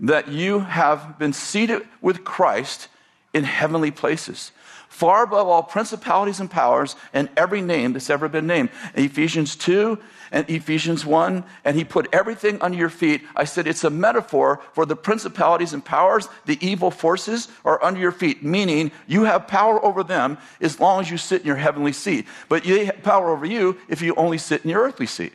that 0.00 0.28
you 0.28 0.60
have 0.60 1.18
been 1.18 1.32
seated 1.32 1.82
with 2.00 2.24
Christ 2.24 2.88
in 3.32 3.44
heavenly 3.44 3.90
places. 3.90 4.50
Far 4.90 5.22
above 5.22 5.46
all 5.46 5.62
principalities 5.62 6.40
and 6.40 6.50
powers 6.50 6.96
and 7.14 7.28
every 7.36 7.62
name 7.62 7.92
that's 7.92 8.10
ever 8.10 8.28
been 8.28 8.46
named. 8.46 8.68
Ephesians 8.94 9.54
2 9.54 9.96
and 10.32 10.50
Ephesians 10.50 11.06
1, 11.06 11.44
and 11.64 11.76
he 11.76 11.84
put 11.84 12.08
everything 12.12 12.60
under 12.60 12.76
your 12.76 12.90
feet. 12.90 13.22
I 13.36 13.44
said 13.44 13.66
it's 13.66 13.84
a 13.84 13.88
metaphor 13.88 14.60
for 14.72 14.84
the 14.84 14.96
principalities 14.96 15.72
and 15.72 15.82
powers, 15.82 16.28
the 16.44 16.58
evil 16.60 16.90
forces 16.90 17.48
are 17.64 17.82
under 17.82 18.00
your 18.00 18.12
feet, 18.12 18.42
meaning 18.42 18.90
you 19.06 19.24
have 19.24 19.46
power 19.46 19.82
over 19.82 20.02
them 20.02 20.38
as 20.60 20.80
long 20.80 21.00
as 21.00 21.10
you 21.10 21.16
sit 21.16 21.42
in 21.42 21.46
your 21.46 21.56
heavenly 21.56 21.92
seat. 21.92 22.26
But 22.48 22.64
they 22.64 22.86
have 22.86 23.02
power 23.02 23.30
over 23.30 23.46
you 23.46 23.78
if 23.88 24.02
you 24.02 24.14
only 24.16 24.38
sit 24.38 24.64
in 24.64 24.70
your 24.70 24.82
earthly 24.82 25.06
seat. 25.06 25.32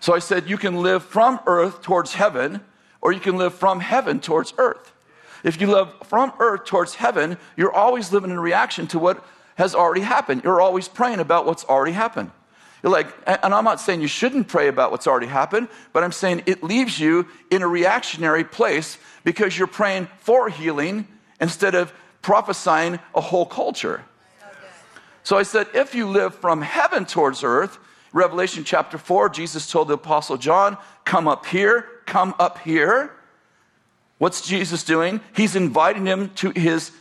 So 0.00 0.14
I 0.14 0.18
said, 0.18 0.50
you 0.50 0.58
can 0.58 0.82
live 0.82 1.04
from 1.04 1.38
earth 1.46 1.80
towards 1.82 2.14
heaven, 2.14 2.60
or 3.00 3.12
you 3.12 3.20
can 3.20 3.36
live 3.36 3.54
from 3.54 3.80
heaven 3.80 4.20
towards 4.20 4.52
earth. 4.58 4.92
If 5.44 5.60
you 5.60 5.68
live 5.68 5.88
from 6.04 6.32
earth 6.38 6.64
towards 6.64 6.94
heaven, 6.94 7.38
you're 7.56 7.72
always 7.72 8.12
living 8.12 8.30
in 8.30 8.40
reaction 8.40 8.86
to 8.88 8.98
what 8.98 9.24
has 9.56 9.74
already 9.74 10.02
happened. 10.02 10.42
You're 10.44 10.60
always 10.60 10.88
praying 10.88 11.20
about 11.20 11.46
what's 11.46 11.64
already 11.64 11.92
happened. 11.92 12.30
You're 12.82 12.92
like, 12.92 13.08
and 13.26 13.52
I'm 13.52 13.64
not 13.64 13.80
saying 13.80 14.00
you 14.00 14.08
shouldn't 14.08 14.46
pray 14.46 14.68
about 14.68 14.92
what's 14.92 15.06
already 15.06 15.26
happened, 15.26 15.68
but 15.92 16.04
I'm 16.04 16.12
saying 16.12 16.44
it 16.46 16.62
leaves 16.62 16.98
you 16.98 17.26
in 17.50 17.62
a 17.62 17.66
reactionary 17.66 18.44
place 18.44 18.98
because 19.24 19.58
you're 19.58 19.66
praying 19.66 20.08
for 20.20 20.48
healing 20.48 21.08
instead 21.40 21.74
of 21.74 21.92
prophesying 22.22 23.00
a 23.14 23.20
whole 23.20 23.46
culture. 23.46 24.04
So 25.24 25.36
I 25.36 25.42
said, 25.42 25.66
if 25.74 25.94
you 25.94 26.06
live 26.06 26.34
from 26.34 26.62
heaven 26.62 27.04
towards 27.04 27.42
earth, 27.42 27.78
Revelation 28.12 28.64
chapter 28.64 28.96
4, 28.96 29.28
Jesus 29.28 29.70
told 29.70 29.88
the 29.88 29.94
Apostle 29.94 30.36
John, 30.36 30.78
Come 31.04 31.28
up 31.28 31.46
here, 31.46 31.86
come 32.06 32.34
up 32.38 32.58
here. 32.58 33.12
What's 34.18 34.46
Jesus 34.46 34.84
doing? 34.84 35.20
He's 35.34 35.56
inviting 35.56 36.06
him 36.06 36.30
to 36.36 36.50
his 36.50 36.92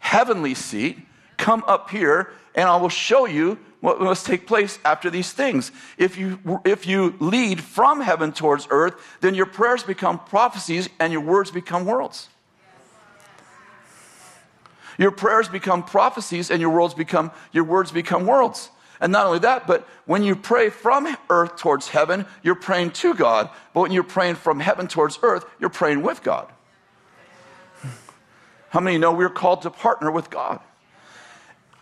heavenly 0.00 0.54
seat 0.54 0.98
Come 1.36 1.64
up 1.66 1.90
here, 1.90 2.32
and 2.54 2.68
I 2.68 2.76
will 2.76 2.88
show 2.88 3.26
you 3.26 3.58
what 3.80 4.00
must 4.00 4.24
take 4.24 4.46
place 4.46 4.78
after 4.84 5.10
these 5.10 5.32
things. 5.32 5.72
If 5.98 6.16
you, 6.16 6.40
if 6.64 6.86
you 6.86 7.14
lead 7.20 7.60
from 7.60 8.00
heaven 8.00 8.32
towards 8.32 8.66
earth, 8.70 8.94
then 9.20 9.34
your 9.34 9.46
prayers 9.46 9.82
become 9.82 10.18
prophecies 10.18 10.88
and 10.98 11.12
your 11.12 11.20
words 11.20 11.50
become 11.50 11.84
worlds. 11.84 12.28
Your 14.96 15.10
prayers 15.10 15.48
become 15.48 15.82
prophecies 15.82 16.50
and 16.50 16.62
your 16.62 16.70
words 16.70 16.94
become 16.94 17.30
your 17.52 17.64
words 17.64 17.90
become 17.90 18.26
worlds. 18.26 18.70
And 19.00 19.12
not 19.12 19.26
only 19.26 19.40
that, 19.40 19.66
but 19.66 19.86
when 20.06 20.22
you 20.22 20.36
pray 20.36 20.70
from 20.70 21.14
earth 21.28 21.56
towards 21.56 21.88
heaven, 21.88 22.24
you're 22.42 22.54
praying 22.54 22.92
to 22.92 23.12
God. 23.12 23.50
But 23.74 23.80
when 23.82 23.92
you're 23.92 24.04
praying 24.04 24.36
from 24.36 24.60
heaven 24.60 24.86
towards 24.86 25.18
earth, 25.22 25.44
you're 25.60 25.68
praying 25.68 26.00
with 26.00 26.22
God. 26.22 26.50
How 28.74 28.80
many 28.80 28.98
know 28.98 29.12
we're 29.12 29.28
called 29.28 29.62
to 29.62 29.70
partner 29.70 30.10
with 30.10 30.30
God? 30.30 30.58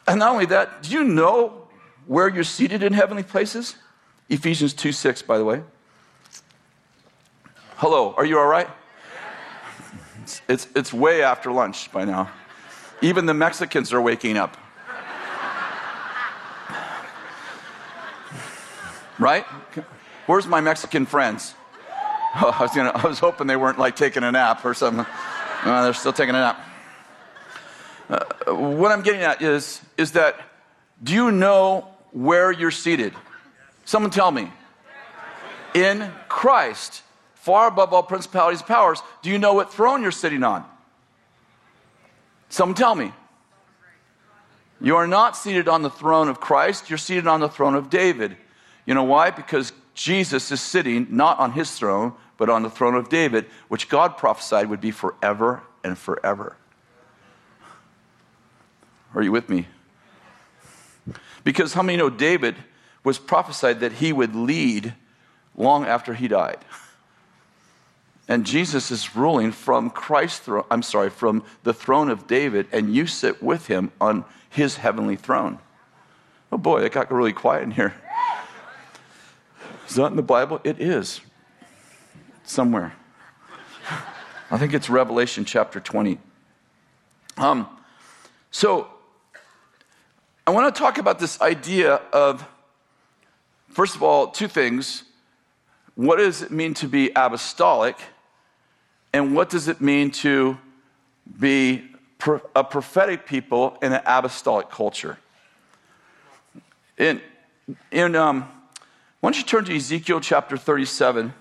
And 0.07 0.19
not 0.19 0.31
only 0.33 0.45
that, 0.47 0.83
do 0.83 0.91
you 0.91 1.05
know 1.05 1.67
where 2.07 2.29
you're 2.29 2.45
seated 2.45 2.83
in 2.83 2.93
heavenly 2.93 3.23
places? 3.23 3.77
Ephesians 4.29 4.75
2 4.75 4.93
6, 4.93 5.23
by 5.23 5.39
the 5.39 5.45
way. 5.47 5.63
Hello, 7.77 8.13
are 8.19 8.27
you 8.27 8.39
all 8.39 8.47
right? 8.47 8.69
It's, 10.21 10.43
it's, 10.47 10.69
it's 10.77 10.93
way 10.93 11.23
after 11.23 11.51
lunch 11.51 11.91
by 11.91 12.05
now. 12.05 12.31
Even 13.01 13.25
the 13.25 13.33
Mexicans 13.33 13.91
are 13.95 14.03
waking 14.03 14.37
up. 14.37 14.59
Right? 19.19 19.47
Where's 20.27 20.47
my 20.47 20.61
Mexican 20.61 21.07
friends? 21.07 21.55
Oh, 22.35 22.55
I, 22.59 22.63
was 22.63 22.73
gonna, 22.73 22.93
I 22.95 23.07
was 23.07 23.19
hoping 23.19 23.47
they 23.47 23.57
weren't 23.57 23.79
like 23.79 23.97
taking 23.97 24.25
a 24.25 24.33
nap 24.33 24.63
or 24.67 24.75
something. 24.75 25.07
They're 25.65 25.95
still 25.95 26.13
taking 26.13 26.35
a 26.35 26.41
nap. 26.41 26.69
Uh, 28.13 28.55
what 28.55 28.93
I'm 28.93 29.01
getting 29.03 29.23
at 29.23 29.41
is, 29.41 29.81
is 29.97 30.13
that 30.13 30.39
do 31.03 31.15
you 31.15 31.31
know 31.33 31.89
where 32.11 32.53
you're 32.53 32.71
seated? 32.71 33.15
Someone 33.87 34.11
tell 34.11 34.31
me. 34.31 34.53
In 35.75 36.13
Christ, 36.29 37.03
far 37.35 37.69
above 37.69 37.95
all 37.95 38.03
principalities 38.03 38.61
and 38.61 38.69
powers, 38.69 39.03
do 39.23 39.31
you 39.31 39.39
know 39.39 39.55
what 39.55 39.73
throne 39.73 40.03
you're 40.03 40.11
sitting 40.11 40.43
on? 40.43 40.65
Someone 42.51 42.75
tell 42.75 42.95
me. 42.95 43.13
You 44.79 44.97
are 44.97 45.07
not 45.07 45.35
seated 45.35 45.67
on 45.67 45.81
the 45.81 45.89
throne 45.89 46.29
of 46.29 46.39
Christ, 46.39 46.91
you're 46.91 46.99
seated 46.99 47.27
on 47.27 47.41
the 47.41 47.49
throne 47.49 47.75
of 47.75 47.89
David. 47.89 48.37
You 48.85 48.93
know 48.93 49.05
why? 49.05 49.31
Because 49.31 49.73
Jesus 49.95 50.53
is 50.53 50.61
sitting 50.61 51.07
not 51.09 51.39
on 51.39 51.53
his 51.53 51.71
throne, 51.71 52.13
but 52.37 52.51
on 52.51 52.63
the 52.63 52.71
throne 52.71 52.95
of 52.95 53.09
David, 53.09 53.47
which 53.69 53.89
God 53.89 54.19
prophesied 54.19 54.69
would 54.69 54.83
be 54.83 54.91
forever 54.91 55.63
and 55.83 55.97
forever. 55.97 56.57
Are 59.15 59.23
you 59.23 59.33
with 59.33 59.49
me? 59.49 59.67
Because 61.45 61.75
how 61.75 61.83
many 61.83 61.99
know 61.99 62.11
David 62.11 62.57
was 63.05 63.19
prophesied 63.19 63.81
that 63.81 63.93
he 63.93 64.13
would 64.13 64.35
lead 64.35 64.95
long 65.57 65.85
after 65.85 66.15
he 66.15 66.29
died? 66.29 66.59
And 68.29 68.47
Jesus 68.47 68.91
is 68.91 69.17
ruling 69.17 69.53
from 69.53 69.91
Christ's 69.91 70.41
throne, 70.41 70.65
I'm 70.71 70.83
sorry, 70.83 71.11
from 71.11 71.45
the 71.65 71.75
throne 71.75 72.09
of 72.09 72.27
David, 72.27 72.69
and 72.73 72.95
you 72.95 73.07
sit 73.07 73.43
with 73.43 73.67
him 73.67 73.91
on 74.01 74.25
his 74.49 74.77
heavenly 74.77 75.17
throne. 75.17 75.59
Oh 76.53 76.59
boy, 76.59 76.83
it 76.83 76.93
got 76.93 77.11
really 77.11 77.33
quiet 77.33 77.63
in 77.65 77.73
here. 77.73 77.95
Is 79.89 79.97
that 79.97 80.07
in 80.07 80.17
the 80.17 80.23
Bible? 80.23 80.61
It 80.65 80.81
is. 80.81 81.21
Somewhere. 82.45 82.95
I 84.51 84.59
think 84.59 84.73
it's 84.73 84.89
Revelation 84.89 85.45
chapter 85.45 85.81
20. 85.81 86.19
Um, 87.39 87.67
so 88.51 88.89
I 90.45 90.51
want 90.51 90.75
to 90.75 90.79
talk 90.79 90.99
about 90.99 91.21
this 91.21 91.41
idea 91.41 92.01
of, 92.13 92.45
first 93.69 93.95
of 93.95 94.03
all, 94.03 94.27
two 94.27 94.49
things. 94.49 95.05
What 95.95 96.17
does 96.17 96.43
it 96.43 96.51
mean 96.51 96.75
to 96.75 96.89
be 96.89 97.13
apostolic? 97.15 97.97
And 99.13 99.37
what 99.37 99.51
does 99.51 99.69
it 99.69 99.81
mean 99.81 100.11
to 100.11 100.59
be 101.39 101.85
a 102.57 102.65
prophetic 102.65 103.25
people 103.25 103.79
in 103.83 103.93
an 103.93 104.01
apostolic 104.05 104.69
culture? 104.69 105.17
In, 106.99 107.21
in 107.93 108.17
um, 108.17 108.43
why 109.21 109.31
don't 109.31 109.37
you 109.39 109.45
turn 109.45 109.65
to 109.67 109.77
Ezekiel 109.77 110.19
chapter 110.19 110.57
37? 110.57 111.33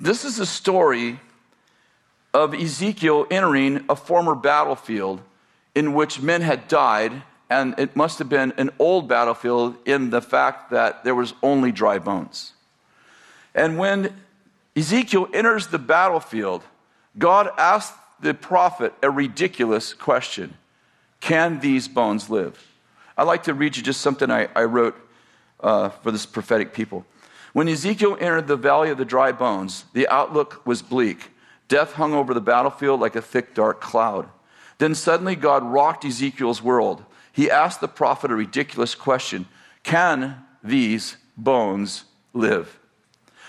This 0.00 0.24
is 0.24 0.38
a 0.38 0.46
story 0.46 1.20
of 2.32 2.54
Ezekiel 2.54 3.26
entering 3.30 3.84
a 3.90 3.96
former 3.96 4.34
battlefield 4.34 5.20
in 5.74 5.92
which 5.92 6.18
men 6.22 6.40
had 6.40 6.66
died 6.66 7.22
and 7.52 7.78
it 7.78 7.94
must 7.94 8.18
have 8.18 8.30
been 8.30 8.54
an 8.56 8.70
old 8.78 9.08
battlefield 9.08 9.76
in 9.84 10.08
the 10.08 10.22
fact 10.22 10.70
that 10.70 11.04
there 11.04 11.14
was 11.14 11.34
only 11.42 11.70
dry 11.70 11.98
bones. 11.98 12.54
And 13.54 13.76
when 13.76 14.14
Ezekiel 14.74 15.28
enters 15.34 15.66
the 15.66 15.78
battlefield, 15.78 16.62
God 17.18 17.50
asked 17.58 17.92
the 18.20 18.32
prophet 18.32 18.94
a 19.02 19.10
ridiculous 19.10 19.92
question 19.92 20.54
Can 21.20 21.60
these 21.60 21.88
bones 21.88 22.30
live? 22.30 22.56
I'd 23.18 23.24
like 23.24 23.42
to 23.42 23.54
read 23.54 23.76
you 23.76 23.82
just 23.82 24.00
something 24.00 24.30
I, 24.30 24.48
I 24.56 24.64
wrote 24.64 24.96
uh, 25.60 25.90
for 25.90 26.10
this 26.10 26.24
prophetic 26.24 26.72
people. 26.72 27.04
When 27.52 27.68
Ezekiel 27.68 28.16
entered 28.18 28.46
the 28.46 28.56
valley 28.56 28.88
of 28.88 28.96
the 28.96 29.04
dry 29.04 29.30
bones, 29.30 29.84
the 29.92 30.08
outlook 30.08 30.66
was 30.66 30.80
bleak. 30.80 31.30
Death 31.68 31.92
hung 31.92 32.14
over 32.14 32.32
the 32.32 32.40
battlefield 32.40 32.98
like 32.98 33.14
a 33.14 33.20
thick, 33.20 33.54
dark 33.54 33.82
cloud. 33.82 34.26
Then 34.78 34.94
suddenly 34.94 35.36
God 35.36 35.62
rocked 35.62 36.06
Ezekiel's 36.06 36.62
world 36.62 37.04
he 37.32 37.50
asked 37.50 37.80
the 37.80 37.88
prophet 37.88 38.30
a 38.30 38.36
ridiculous 38.36 38.94
question 38.94 39.46
Can 39.82 40.44
these 40.62 41.16
bones 41.36 42.04
live? 42.32 42.78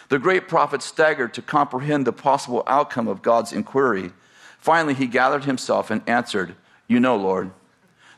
The 0.10 0.20
great 0.20 0.48
prophet 0.48 0.82
staggered 0.82 1.34
to 1.34 1.42
comprehend 1.42 2.06
the 2.06 2.14
possible 2.14 2.64
outcome 2.68 3.08
of 3.08 3.22
God's 3.22 3.52
inquiry. 3.52 4.12
Finally, 4.60 4.94
he 4.94 5.08
gathered 5.08 5.46
himself 5.46 5.92
and 5.92 6.02
answered, 6.08 6.56
You 6.88 7.00
know, 7.00 7.16
Lord. 7.16 7.52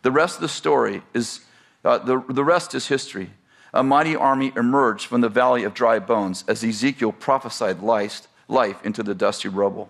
The 0.01 0.11
rest 0.11 0.35
of 0.35 0.41
the 0.41 0.49
story 0.49 1.01
is, 1.13 1.39
uh, 1.83 1.97
the, 1.97 2.23
the 2.29 2.43
rest 2.43 2.75
is 2.75 2.87
history. 2.87 3.31
A 3.73 3.83
mighty 3.83 4.15
army 4.15 4.53
emerged 4.55 5.07
from 5.07 5.21
the 5.21 5.29
valley 5.29 5.63
of 5.63 5.73
dry 5.73 5.99
bones 5.99 6.45
as 6.47 6.63
Ezekiel 6.63 7.11
prophesied 7.11 7.81
life, 7.81 8.27
life 8.47 8.85
into 8.85 9.01
the 9.01 9.15
dusty 9.15 9.49
rubble. 9.49 9.89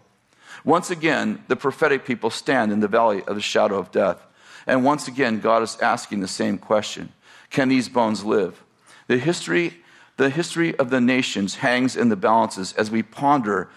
Once 0.63 0.89
again, 0.89 1.44
the 1.48 1.55
prophetic 1.55 2.05
people 2.05 2.29
stand 2.29 2.72
in 2.72 2.79
the 2.79 2.88
valley 2.88 3.24
of 3.24 3.36
the 3.36 3.41
shadow 3.41 3.77
of 3.77 3.91
death. 3.91 4.25
And 4.67 4.84
once 4.84 5.07
again, 5.07 5.39
God 5.39 5.62
is 5.63 5.77
asking 5.79 6.22
the 6.22 6.27
same 6.27 6.57
question 6.57 7.12
Can 7.50 7.69
these 7.69 7.89
bones 7.89 8.24
live? 8.24 8.63
The 9.07 9.17
history, 9.17 9.77
the 10.17 10.29
history 10.29 10.77
of 10.77 10.89
the 10.89 11.01
nations 11.01 11.55
hangs 11.55 11.95
in 11.95 12.10
the 12.10 12.15
balances 12.15 12.74
as 12.74 12.89
we 12.89 13.03
ponder. 13.03 13.69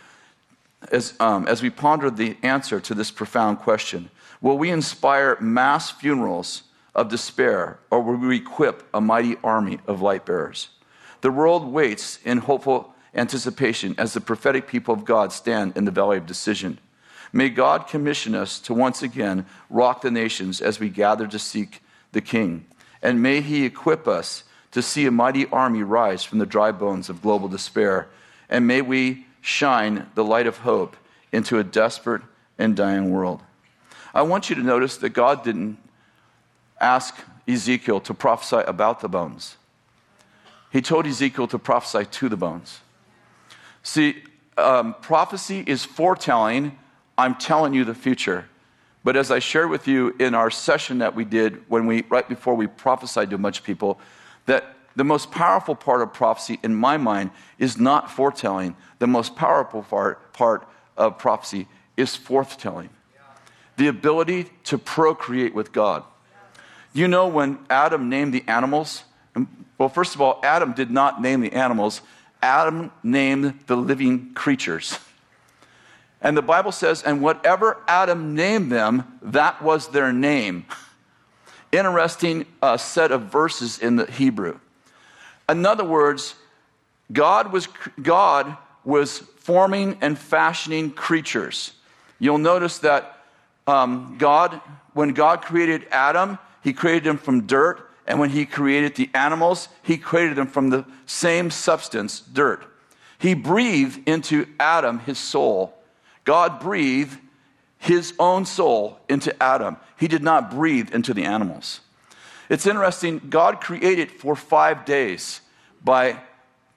As, 0.93 1.15
um, 1.19 1.49
as 1.49 1.61
we 1.61 1.71
ponder 1.71 2.09
the 2.09 2.37
answer 2.45 2.79
to 2.79 2.95
this 2.95 3.11
profound 3.11 3.59
question, 3.59 4.11
will 4.41 4.57
we 4.57 4.71
inspire 4.71 5.37
mass 5.41 5.91
funerals 5.91 6.63
of 6.95 7.09
despair 7.09 7.81
or 7.91 8.01
will 8.01 8.17
we 8.17 8.37
equip 8.37 8.89
a 8.95 9.01
mighty 9.01 9.37
army 9.43 9.81
of 9.89 10.01
light 10.01 10.25
bearers? 10.25 10.69
The 11.21 11.33
world 11.33 11.67
waits 11.67 12.21
in 12.25 12.39
hopeful 12.39 12.95
anticipation 13.15 13.95
as 13.99 14.13
the 14.13 14.21
prophetic 14.21 14.69
people 14.69 14.95
of 14.95 15.05
God 15.05 15.33
stand 15.33 15.77
in 15.77 15.85
the 15.85 15.91
valley 15.91 16.17
of 16.17 16.27
decision. 16.27 16.79
May 17.33 17.49
God 17.51 17.87
commission 17.87 18.35
us 18.35 18.59
to 18.61 18.75
once 18.75 19.03
again 19.03 19.47
rock 19.69 20.01
the 20.01 20.11
nations 20.11 20.61
as 20.61 20.81
we 20.81 20.89
gather 20.89 21.27
to 21.27 21.39
seek 21.39 21.83
the 22.13 22.21
King. 22.21 22.65
And 23.03 23.23
may 23.23 23.41
He 23.41 23.65
equip 23.65 24.09
us 24.09 24.45
to 24.73 24.83
see 24.83 25.07
a 25.07 25.11
mighty 25.11 25.47
army 25.47 25.83
rise 25.83 26.25
from 26.25 26.39
the 26.39 26.47
dry 26.47 26.73
bones 26.73 27.09
of 27.09 27.23
global 27.23 27.49
despair. 27.49 28.09
And 28.49 28.67
may 28.67 28.83
we 28.83 29.27
shine 29.41 30.07
the 30.15 30.25
light 30.25 30.47
of 30.47 30.59
hope 30.59 30.97
into 31.33 31.59
a 31.59 31.65
desperate 31.65 32.23
and 32.59 32.77
dying 32.77 33.11
world. 33.11 33.43
I 34.15 34.23
want 34.23 34.51
you 34.51 34.57
to 34.57 34.63
notice 34.63 34.97
that 34.99 35.11
God 35.11 35.45
didn't 35.45 35.79
ask 36.81 37.15
Ezekiel 37.47 38.01
to 38.01 38.15
prophesy 38.15 38.63
about 38.67 39.01
the 39.01 39.09
bones, 39.09 39.57
He 40.71 40.83
told 40.83 41.07
Ezekiel 41.07 41.49
to 41.49 41.59
prophesy 41.59 42.05
to 42.05 42.29
the 42.29 42.37
bones. 42.37 42.81
See, 43.83 44.23
um, 44.59 44.95
prophecy 45.01 45.65
is 45.67 45.85
foretelling, 45.85 46.79
I'm 47.19 47.35
telling 47.35 47.75
you 47.75 47.85
the 47.85 47.95
future. 47.95 48.49
But 49.03 49.17
as 49.17 49.31
I 49.31 49.41
shared 49.41 49.71
with 49.71 49.89
you 49.89 50.15
in 50.21 50.35
our 50.35 50.51
session 50.51 50.99
that 50.99 51.15
we 51.15 51.25
did 51.25 51.69
when 51.69 51.87
we, 51.87 52.05
right 52.09 52.29
before 52.29 52.55
we 52.55 52.69
prophesied 52.69 53.31
to 53.31 53.37
a 53.37 53.39
bunch 53.39 53.59
of 53.59 53.65
people, 53.65 53.99
that 54.47 54.77
the 54.95 55.05
most 55.05 55.31
powerful 55.31 55.75
part 55.75 56.01
of 56.01 56.13
prophecy, 56.13 56.59
in 56.63 56.75
my 56.75 56.97
mind, 56.97 57.31
is 57.59 57.79
not 57.79 58.11
foretelling. 58.11 58.77
The 58.99 59.07
most 59.07 59.37
powerful 59.37 59.83
part, 59.83 60.33
part 60.33 60.69
of 60.97 61.19
prophecy 61.19 61.67
is 61.97 62.17
forthtelling. 62.17 62.89
The 63.77 63.89
ability 63.89 64.51
to 64.65 64.79
procreate 64.79 65.55
with 65.55 65.73
God. 65.73 66.05
You 66.93 67.09
know, 67.09 67.29
when 67.29 67.59
Adam 67.71 68.09
named 68.09 68.33
the 68.35 68.45
animals, 68.49 69.05
well, 69.77 69.89
first 69.89 70.15
of 70.15 70.21
all, 70.21 70.41
Adam 70.43 70.73
did 70.73 70.91
not 70.91 71.23
name 71.23 71.41
the 71.41 71.53
animals, 71.53 72.01
Adam 72.43 72.91
named 73.03 73.61
the 73.67 73.77
living 73.77 74.35
creatures. 74.35 74.99
And 76.21 76.37
the 76.37 76.43
Bible 76.43 76.73
says, 76.73 77.03
and 77.03 77.23
whatever 77.23 77.79
Adam 77.87 78.35
named 78.35 78.73
them, 78.73 79.19
that 79.23 79.63
was 79.63 79.89
their 79.89 80.13
name. 80.13 80.67
Interesting 81.71 82.47
uh, 82.61 82.77
set 82.77 83.13
of 83.13 83.23
verses 83.23 83.79
in 83.79 83.97
the 83.97 84.07
Hebrew. 84.07 84.59
In 85.49 85.65
other 85.65 85.85
words, 85.85 86.35
God 87.13 87.53
was, 87.53 87.69
God 88.03 88.57
was 88.85 89.19
forming 89.19 89.99
and 90.01 90.19
fashioning 90.19 90.91
creatures. 90.91 91.73
You'll 92.19 92.39
notice 92.39 92.79
that 92.79 93.23
um, 93.67 94.17
God, 94.19 94.61
when 94.95 95.11
God 95.11 95.43
created 95.43 95.87
Adam, 95.91 96.39
he 96.65 96.73
created 96.73 97.07
him 97.07 97.19
from 97.19 97.47
dirt. 97.47 97.85
And 98.07 98.19
when 98.19 98.31
he 98.31 98.47
created 98.47 98.97
the 98.97 99.11
animals, 99.15 99.69
he 99.83 99.99
created 99.99 100.37
them 100.37 100.47
from 100.47 100.71
the 100.71 100.87
same 101.05 101.51
substance, 101.51 102.21
dirt. 102.21 102.65
He 103.19 103.35
breathed 103.35 104.09
into 104.09 104.47
Adam 104.59 105.01
his 105.01 105.19
soul. 105.19 105.78
God 106.29 106.61
breathed 106.61 107.19
his 107.79 108.13
own 108.19 108.45
soul 108.45 109.01
into 109.09 109.35
Adam. 109.43 109.79
He 109.97 110.09
did 110.09 110.23
not 110.23 110.51
breathe 110.51 110.95
into 110.95 111.15
the 111.15 111.25
animals. 111.25 111.81
It's 112.51 112.67
interesting, 112.67 113.19
God 113.31 113.63
created 113.63 114.11
for 114.11 114.37
five 114.37 114.85
days 114.85 115.41
by 115.83 116.21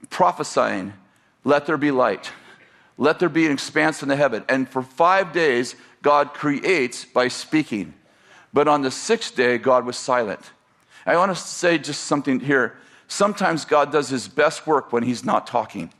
prophesying, 0.10 0.94
Let 1.44 1.66
there 1.66 1.76
be 1.76 1.92
light, 1.92 2.32
let 2.98 3.20
there 3.20 3.28
be 3.28 3.46
an 3.46 3.52
expanse 3.52 4.02
in 4.02 4.08
the 4.08 4.16
heaven. 4.16 4.46
And 4.48 4.70
for 4.70 4.82
five 4.82 5.34
days, 5.34 5.76
God 6.02 6.34
creates 6.34 7.04
by 7.04 7.28
speaking. 7.28 7.94
But 8.54 8.70
on 8.70 8.84
the 8.84 8.92
sixth 8.92 9.36
day, 9.36 9.58
God 9.58 9.86
was 9.86 9.98
silent. 9.98 10.50
I 11.06 11.18
want 11.18 11.36
to 11.36 11.36
say 11.36 11.78
just 11.78 12.06
something 12.06 12.40
here. 12.40 12.78
Sometimes 13.10 13.66
God 13.66 13.92
does 13.92 14.08
his 14.08 14.30
best 14.30 14.66
work 14.66 14.94
when 14.94 15.04
he's 15.04 15.26
not 15.26 15.46
talking. 15.46 15.92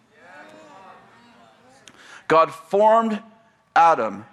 God 2.30 2.54
formed 2.54 3.22
Adam. 3.76 4.26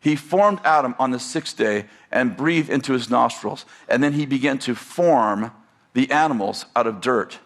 He 0.00 0.16
formed 0.16 0.60
Adam 0.64 0.94
on 0.98 1.12
the 1.12 1.18
sixth 1.18 1.56
day 1.56 1.86
and 2.10 2.36
breathed 2.36 2.68
into 2.68 2.92
his 2.92 3.08
nostrils. 3.08 3.64
And 3.88 4.02
then 4.02 4.12
he 4.12 4.26
began 4.26 4.58
to 4.58 4.74
form 4.74 5.50
the 5.94 6.10
animals 6.10 6.66
out 6.76 6.86
of 6.86 7.00
dirt. 7.00 7.38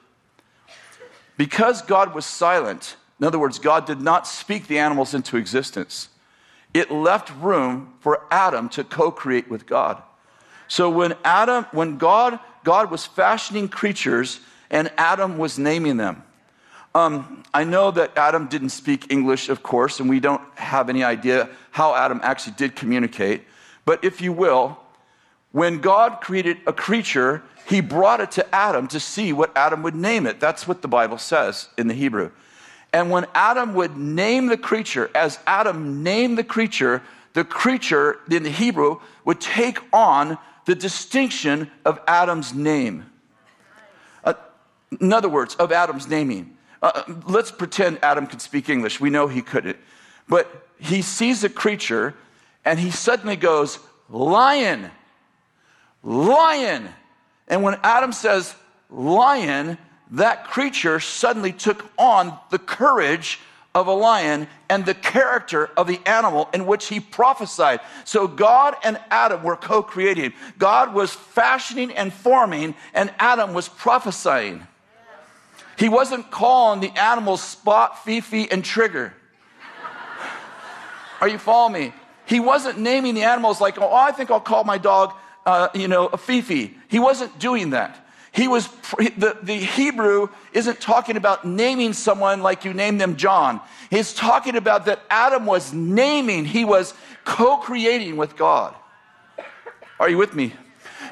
Because 1.37 1.82
God 1.82 2.14
was 2.14 2.26
silent, 2.26 2.96
in 3.20 3.26
other 3.26 3.38
words, 3.38 3.58
God 3.58 3.87
did 3.87 4.00
not 4.00 4.26
speak 4.26 4.66
the 4.66 4.78
animals 4.78 5.14
into 5.14 5.37
existence, 5.37 6.09
it 6.74 6.90
left 6.90 7.31
room 7.40 7.94
for 8.00 8.24
Adam 8.31 8.68
to 8.70 8.85
co 8.85 9.11
create 9.11 9.48
with 9.48 9.66
God. 9.66 10.02
So 10.66 10.90
when 10.90 11.14
Adam, 11.24 11.64
when 11.72 11.96
God, 11.96 12.38
God 12.64 12.90
was 12.90 13.07
fashioning 13.07 13.68
creatures 13.68 14.40
and 14.70 14.90
Adam 14.98 15.38
was 15.38 15.59
naming 15.59 15.96
them. 15.96 16.22
Um, 16.98 17.44
I 17.54 17.62
know 17.62 17.92
that 17.92 18.18
Adam 18.18 18.48
didn't 18.48 18.70
speak 18.70 19.12
English, 19.12 19.50
of 19.50 19.62
course, 19.62 20.00
and 20.00 20.11
we 20.11 20.18
don't 20.18 20.42
have 20.56 20.88
any 20.88 21.04
idea 21.04 21.48
how 21.70 21.94
Adam 21.94 22.18
actually 22.24 22.54
did 22.56 22.74
communicate. 22.74 23.44
But 23.84 24.02
if 24.02 24.20
you 24.20 24.32
will, 24.32 24.76
when 25.52 25.78
God 25.78 26.20
created 26.20 26.56
a 26.66 26.72
creature, 26.72 27.44
he 27.68 27.80
brought 27.80 28.20
it 28.20 28.32
to 28.32 28.52
Adam 28.52 28.88
to 28.88 28.98
see 28.98 29.32
what 29.32 29.56
Adam 29.56 29.84
would 29.84 29.94
name 29.94 30.26
it. 30.26 30.40
That's 30.40 30.66
what 30.66 30.82
the 30.82 30.88
Bible 30.88 31.18
says 31.18 31.68
in 31.78 31.87
the 31.87 31.94
Hebrew. 31.94 32.32
And 32.92 33.12
when 33.12 33.26
Adam 33.32 33.74
would 33.74 33.96
name 33.96 34.48
the 34.48 34.58
creature, 34.58 35.08
as 35.14 35.38
Adam 35.46 36.02
named 36.02 36.37
the 36.37 36.42
creature, 36.42 37.00
the 37.32 37.44
creature 37.44 38.18
in 38.28 38.42
the 38.42 38.50
Hebrew 38.50 38.98
would 39.24 39.40
take 39.40 39.78
on 39.92 40.37
the 40.64 40.74
distinction 40.74 41.70
of 41.84 42.00
Adam's 42.08 42.54
name. 42.54 43.06
Uh, 44.24 44.34
in 45.00 45.12
other 45.12 45.28
words, 45.28 45.54
of 45.54 45.70
Adam's 45.70 46.08
naming. 46.08 46.56
Uh, 46.82 47.02
let's 47.26 47.50
pretend 47.50 47.98
Adam 48.02 48.26
could 48.26 48.40
speak 48.40 48.68
English. 48.68 49.00
We 49.00 49.10
know 49.10 49.26
he 49.26 49.42
couldn't. 49.42 49.76
But 50.28 50.68
he 50.78 51.02
sees 51.02 51.42
a 51.44 51.48
creature 51.48 52.14
and 52.64 52.78
he 52.78 52.90
suddenly 52.90 53.36
goes, 53.36 53.78
Lion, 54.08 54.90
lion. 56.02 56.88
And 57.48 57.62
when 57.62 57.78
Adam 57.82 58.12
says 58.12 58.54
lion, 58.90 59.78
that 60.12 60.44
creature 60.44 61.00
suddenly 61.00 61.52
took 61.52 61.84
on 61.98 62.38
the 62.50 62.58
courage 62.58 63.40
of 63.74 63.86
a 63.86 63.92
lion 63.92 64.48
and 64.68 64.84
the 64.84 64.94
character 64.94 65.70
of 65.76 65.86
the 65.86 66.00
animal 66.06 66.48
in 66.52 66.66
which 66.66 66.86
he 66.86 67.00
prophesied. 67.00 67.80
So 68.04 68.26
God 68.26 68.74
and 68.82 68.98
Adam 69.10 69.42
were 69.42 69.56
co 69.56 69.82
creating. 69.82 70.32
God 70.58 70.94
was 70.94 71.12
fashioning 71.12 71.92
and 71.92 72.12
forming, 72.12 72.74
and 72.94 73.12
Adam 73.18 73.54
was 73.54 73.68
prophesying. 73.68 74.66
He 75.78 75.88
wasn't 75.88 76.30
calling 76.30 76.80
the 76.80 76.90
animals 76.98 77.42
Spot, 77.42 78.04
Fifi, 78.04 78.50
and 78.50 78.64
Trigger. 78.64 79.14
Are 81.20 81.28
you 81.28 81.38
following 81.38 81.72
me? 81.72 81.92
He 82.26 82.40
wasn't 82.40 82.78
naming 82.78 83.14
the 83.14 83.22
animals 83.22 83.60
like, 83.60 83.78
oh, 83.78 83.94
I 83.94 84.12
think 84.12 84.30
I'll 84.30 84.40
call 84.40 84.64
my 84.64 84.76
dog, 84.76 85.14
uh, 85.46 85.68
you 85.74 85.88
know, 85.88 86.06
a 86.06 86.18
Fifi. 86.18 86.76
He 86.88 86.98
wasn't 86.98 87.38
doing 87.38 87.70
that. 87.70 88.04
He 88.32 88.48
was, 88.48 88.68
the, 88.98 89.38
the 89.42 89.54
Hebrew 89.54 90.28
isn't 90.52 90.80
talking 90.80 91.16
about 91.16 91.44
naming 91.44 91.92
someone 91.92 92.42
like 92.42 92.64
you 92.64 92.74
name 92.74 92.98
them 92.98 93.16
John. 93.16 93.60
He's 93.88 94.12
talking 94.12 94.56
about 94.56 94.84
that 94.86 95.00
Adam 95.08 95.46
was 95.46 95.72
naming, 95.72 96.44
he 96.44 96.64
was 96.64 96.92
co 97.24 97.56
creating 97.56 98.16
with 98.16 98.36
God. 98.36 98.74
Are 99.98 100.08
you 100.08 100.18
with 100.18 100.34
me? 100.34 100.54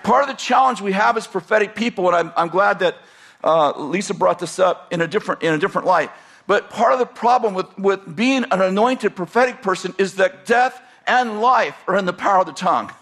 Part 0.02 0.22
of 0.22 0.29
the 0.29 0.35
challenge 0.35 0.81
we 0.81 0.92
have 0.92 1.16
as 1.16 1.26
prophetic 1.26 1.74
people, 1.74 2.09
and 2.09 2.16
I'm, 2.16 2.33
I'm 2.37 2.48
glad 2.48 2.81
that 2.81 2.96
uh, 3.44 3.72
Lisa 3.79 4.14
brought 4.14 4.38
this 4.38 4.59
up 4.59 4.92
in 4.92 5.01
a 5.01 5.07
different, 5.07 5.42
in 5.42 5.55
a 5.55 5.59
different 5.59 5.87
light. 5.87 6.11
But 6.46 6.70
part 6.70 6.92
of 6.92 6.99
the 6.99 7.07
problem 7.07 7.55
with, 7.55 7.79
with 7.79 8.16
being 8.16 8.44
an 8.44 8.61
anointed 8.61 9.16
prophetic 9.16 9.62
person 9.62 9.94
is 9.99 10.14
that 10.14 10.46
death 10.46 10.81
and 11.07 11.40
life 11.40 11.77
are 11.87 11.96
in 11.96 12.07
the 12.07 12.12
power 12.12 12.40
of 12.40 12.46
the 12.46 12.53
tongue. 12.53 12.92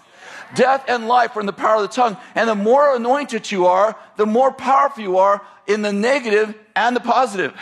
Death 0.54 0.84
and 0.88 1.08
life 1.08 1.36
are 1.36 1.40
in 1.40 1.46
the 1.46 1.52
power 1.52 1.76
of 1.76 1.82
the 1.82 1.88
tongue. 1.88 2.16
And 2.34 2.48
the 2.48 2.54
more 2.54 2.94
anointed 2.94 3.50
you 3.50 3.66
are, 3.66 3.96
the 4.16 4.26
more 4.26 4.52
powerful 4.52 5.02
you 5.02 5.18
are 5.18 5.42
in 5.66 5.82
the 5.82 5.92
negative 5.92 6.54
and 6.76 6.94
the 6.94 7.00
positive. 7.00 7.54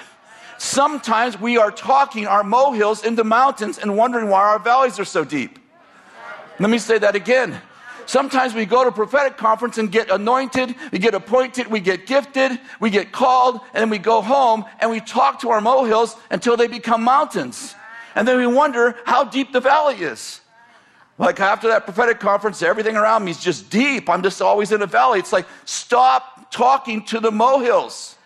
Sometimes 0.59 1.41
we 1.41 1.59
are 1.59 1.73
talking 1.73 2.27
our 2.27 2.45
molehills 2.45 3.05
into 3.05 3.25
mountains 3.25 3.79
and 3.79 3.97
wondering 3.97 4.29
why 4.29 4.43
our 4.43 4.59
valleys 4.59 5.01
are 5.01 5.05
so 5.05 5.25
deep. 5.25 5.59
Let 6.61 6.71
me 6.71 6.79
say 6.79 6.99
that 6.99 7.17
again. 7.17 7.61
Sometimes 8.13 8.53
we 8.53 8.67
go 8.67 8.83
to 8.83 8.91
a 8.91 8.93
prophetic 8.93 9.39
conference 9.39 9.79
and 9.79 9.91
get 9.91 10.11
anointed, 10.11 10.75
we 10.93 10.99
get 10.99 11.15
appointed, 11.15 11.69
we 11.69 11.81
get 11.81 12.07
gifted, 12.07 12.61
we 12.79 12.91
get 12.91 13.11
called, 13.11 13.63
and 13.73 13.81
then 13.81 13.89
we 13.89 13.97
go 13.97 14.21
home 14.21 14.67
and 14.81 14.91
we 14.91 15.01
talk 15.01 15.41
to 15.41 15.49
our 15.49 15.63
molehills 15.63 16.15
until 16.31 16.55
they 16.55 16.67
become 16.67 17.03
mountains. 17.03 17.75
And 18.15 18.29
then 18.29 18.37
we 18.37 18.47
wonder 18.47 18.97
how 19.07 19.25
deep 19.25 19.55
the 19.55 19.61
valley 19.61 19.95
is. 19.95 20.43
Like 21.17 21.41
after 21.41 21.69
that 21.69 21.87
prophetic 21.87 22.21
conference, 22.21 22.61
everything 22.61 22.99
around 22.99 23.25
me 23.25 23.31
is 23.31 23.43
just 23.43 23.71
deep. 23.71 24.11
I'm 24.11 24.23
just 24.23 24.43
always 24.43 24.73
in 24.73 24.83
a 24.83 24.87
valley. 24.87 25.19
It's 25.19 25.33
like, 25.33 25.47
stop 25.65 26.53
talking 26.53 27.07
to 27.07 27.19
the 27.19 27.33
molehills. 27.33 28.19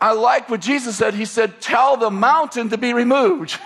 I 0.00 0.12
like 0.12 0.48
what 0.48 0.62
Jesus 0.62 0.96
said. 0.96 1.12
He 1.12 1.26
said, 1.26 1.60
Tell 1.60 1.98
the 1.98 2.10
mountain 2.10 2.70
to 2.70 2.78
be 2.78 2.94
removed. 2.94 3.60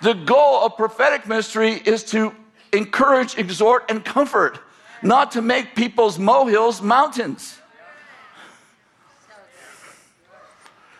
The 0.00 0.14
goal 0.14 0.64
of 0.64 0.78
prophetic 0.78 1.28
ministry 1.28 1.72
is 1.74 2.02
to 2.04 2.34
encourage, 2.72 3.36
exhort, 3.38 3.90
and 3.90 4.04
comfort, 4.04 4.58
not 5.02 5.32
to 5.32 5.42
make 5.42 5.74
people's 5.74 6.18
molehills 6.18 6.82
mountains. 6.82 7.58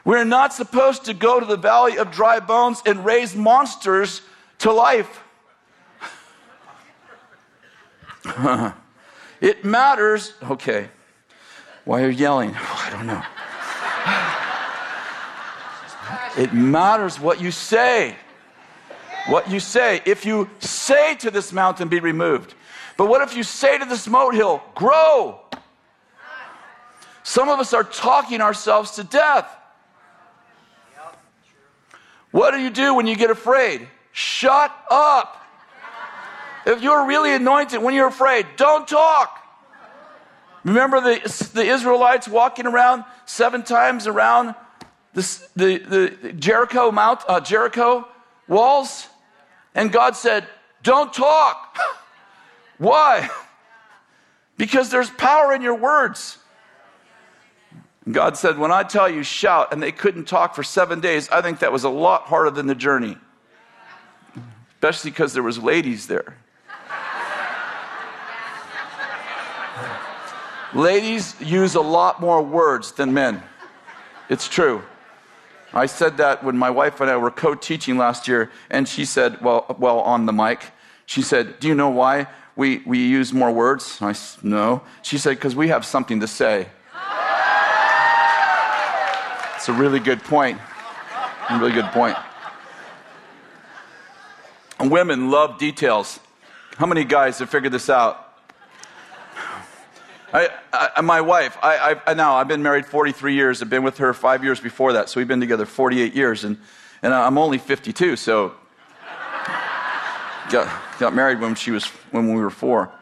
We're 0.04 0.24
not 0.24 0.52
supposed 0.54 1.04
to 1.04 1.14
go 1.14 1.38
to 1.38 1.46
the 1.46 1.56
valley 1.56 1.98
of 1.98 2.10
dry 2.10 2.40
bones 2.40 2.82
and 2.86 3.04
raise 3.04 3.36
monsters 3.36 4.22
to 4.58 4.72
life. 4.72 5.22
it 9.40 9.64
matters. 9.64 10.34
Okay. 10.42 10.88
Why 11.84 12.02
are 12.02 12.10
you 12.10 12.16
yelling? 12.16 12.54
I 12.56 12.90
don't 12.90 13.06
know. 13.06 13.22
It 16.38 16.54
matters 16.54 17.18
what 17.18 17.40
you 17.40 17.50
say. 17.50 18.14
What 19.28 19.50
you 19.50 19.60
say. 19.60 20.00
If 20.06 20.24
you 20.24 20.48
say 20.58 21.14
to 21.16 21.30
this 21.30 21.52
mountain, 21.52 21.88
be 21.88 22.00
removed. 22.00 22.54
But 22.96 23.06
what 23.06 23.22
if 23.22 23.36
you 23.36 23.42
say 23.42 23.78
to 23.78 23.84
this 23.84 24.06
molehill, 24.06 24.62
grow? 24.74 25.40
Some 27.22 27.48
of 27.48 27.58
us 27.60 27.72
are 27.72 27.84
talking 27.84 28.40
ourselves 28.40 28.92
to 28.92 29.04
death. 29.04 29.48
What 32.30 32.52
do 32.52 32.58
you 32.58 32.70
do 32.70 32.94
when 32.94 33.06
you 33.06 33.16
get 33.16 33.30
afraid? 33.30 33.88
Shut 34.12 34.74
up. 34.90 35.36
If 36.66 36.82
you're 36.82 37.06
really 37.06 37.32
anointed, 37.32 37.82
when 37.82 37.94
you're 37.94 38.08
afraid, 38.08 38.46
don't 38.56 38.86
talk. 38.86 39.38
Remember 40.64 41.00
the, 41.00 41.50
the 41.54 41.64
Israelites 41.64 42.28
walking 42.28 42.66
around 42.66 43.04
seven 43.24 43.62
times 43.62 44.06
around 44.06 44.54
the, 45.14 45.48
the, 45.56 45.78
the 45.78 46.32
Jericho 46.32 46.92
Mount, 46.92 47.20
uh, 47.26 47.40
Jericho 47.40 48.06
walls? 48.46 49.06
And 49.74 49.92
God 49.92 50.16
said, 50.16 50.46
Don't 50.82 51.12
talk. 51.12 51.78
Why? 52.78 53.28
Because 54.56 54.90
there's 54.90 55.10
power 55.10 55.52
in 55.52 55.62
your 55.62 55.74
words. 55.74 56.38
God 58.10 58.36
said, 58.36 58.58
When 58.58 58.72
I 58.72 58.82
tell 58.82 59.08
you 59.08 59.22
shout, 59.22 59.72
and 59.72 59.82
they 59.82 59.92
couldn't 59.92 60.26
talk 60.26 60.54
for 60.54 60.62
seven 60.62 61.00
days, 61.00 61.28
I 61.30 61.42
think 61.42 61.60
that 61.60 61.72
was 61.72 61.84
a 61.84 61.88
lot 61.88 62.22
harder 62.22 62.50
than 62.50 62.66
the 62.66 62.74
journey. 62.74 63.16
Especially 64.74 65.10
because 65.10 65.34
there 65.34 65.42
was 65.42 65.58
ladies 65.58 66.06
there. 66.06 66.36
ladies 70.74 71.38
use 71.40 71.74
a 71.74 71.80
lot 71.80 72.20
more 72.20 72.42
words 72.42 72.92
than 72.92 73.12
men. 73.12 73.42
It's 74.30 74.48
true. 74.48 74.82
I 75.72 75.86
said 75.86 76.16
that 76.16 76.42
when 76.42 76.56
my 76.56 76.70
wife 76.70 77.00
and 77.00 77.10
I 77.10 77.16
were 77.16 77.30
co-teaching 77.30 77.96
last 77.96 78.26
year, 78.26 78.50
and 78.70 78.88
she 78.88 79.04
said, 79.04 79.40
well, 79.40 79.76
well, 79.78 80.00
on 80.00 80.26
the 80.26 80.32
mic, 80.32 80.72
she 81.06 81.22
said, 81.22 81.60
do 81.60 81.68
you 81.68 81.74
know 81.74 81.90
why 81.90 82.26
we, 82.56 82.78
we 82.86 83.06
use 83.06 83.32
more 83.32 83.52
words? 83.52 83.98
I 84.00 84.12
said, 84.12 84.44
no. 84.44 84.82
She 85.02 85.16
said, 85.16 85.36
because 85.36 85.54
we 85.54 85.68
have 85.68 85.84
something 85.84 86.20
to 86.20 86.26
say. 86.26 86.68
It's 89.54 89.68
a 89.68 89.72
really 89.72 90.00
good 90.00 90.22
point. 90.24 90.58
A 91.48 91.58
really 91.58 91.72
good 91.72 91.90
point. 91.92 92.16
Women 94.80 95.30
love 95.30 95.58
details. 95.58 96.18
How 96.76 96.86
many 96.86 97.04
guys 97.04 97.38
have 97.40 97.50
figured 97.50 97.72
this 97.72 97.90
out? 97.90 98.29
I, 100.32 100.48
I, 100.72 101.00
my 101.00 101.20
wife, 101.20 101.58
I, 101.60 102.00
I, 102.06 102.14
now 102.14 102.36
I've 102.36 102.46
been 102.46 102.62
married 102.62 102.86
43 102.86 103.34
years. 103.34 103.62
I've 103.62 103.70
been 103.70 103.82
with 103.82 103.98
her 103.98 104.14
five 104.14 104.44
years 104.44 104.60
before 104.60 104.92
that, 104.92 105.08
so 105.08 105.18
we've 105.18 105.26
been 105.26 105.40
together 105.40 105.66
48 105.66 106.14
years, 106.14 106.44
and, 106.44 106.56
and 107.02 107.12
I'm 107.12 107.36
only 107.36 107.58
52. 107.58 108.14
So 108.14 108.54
got, 110.50 110.98
got 111.00 111.14
married 111.14 111.40
when 111.40 111.56
she 111.56 111.72
was 111.72 111.86
when 112.12 112.32
we 112.32 112.40
were 112.40 112.50
four. 112.50 112.92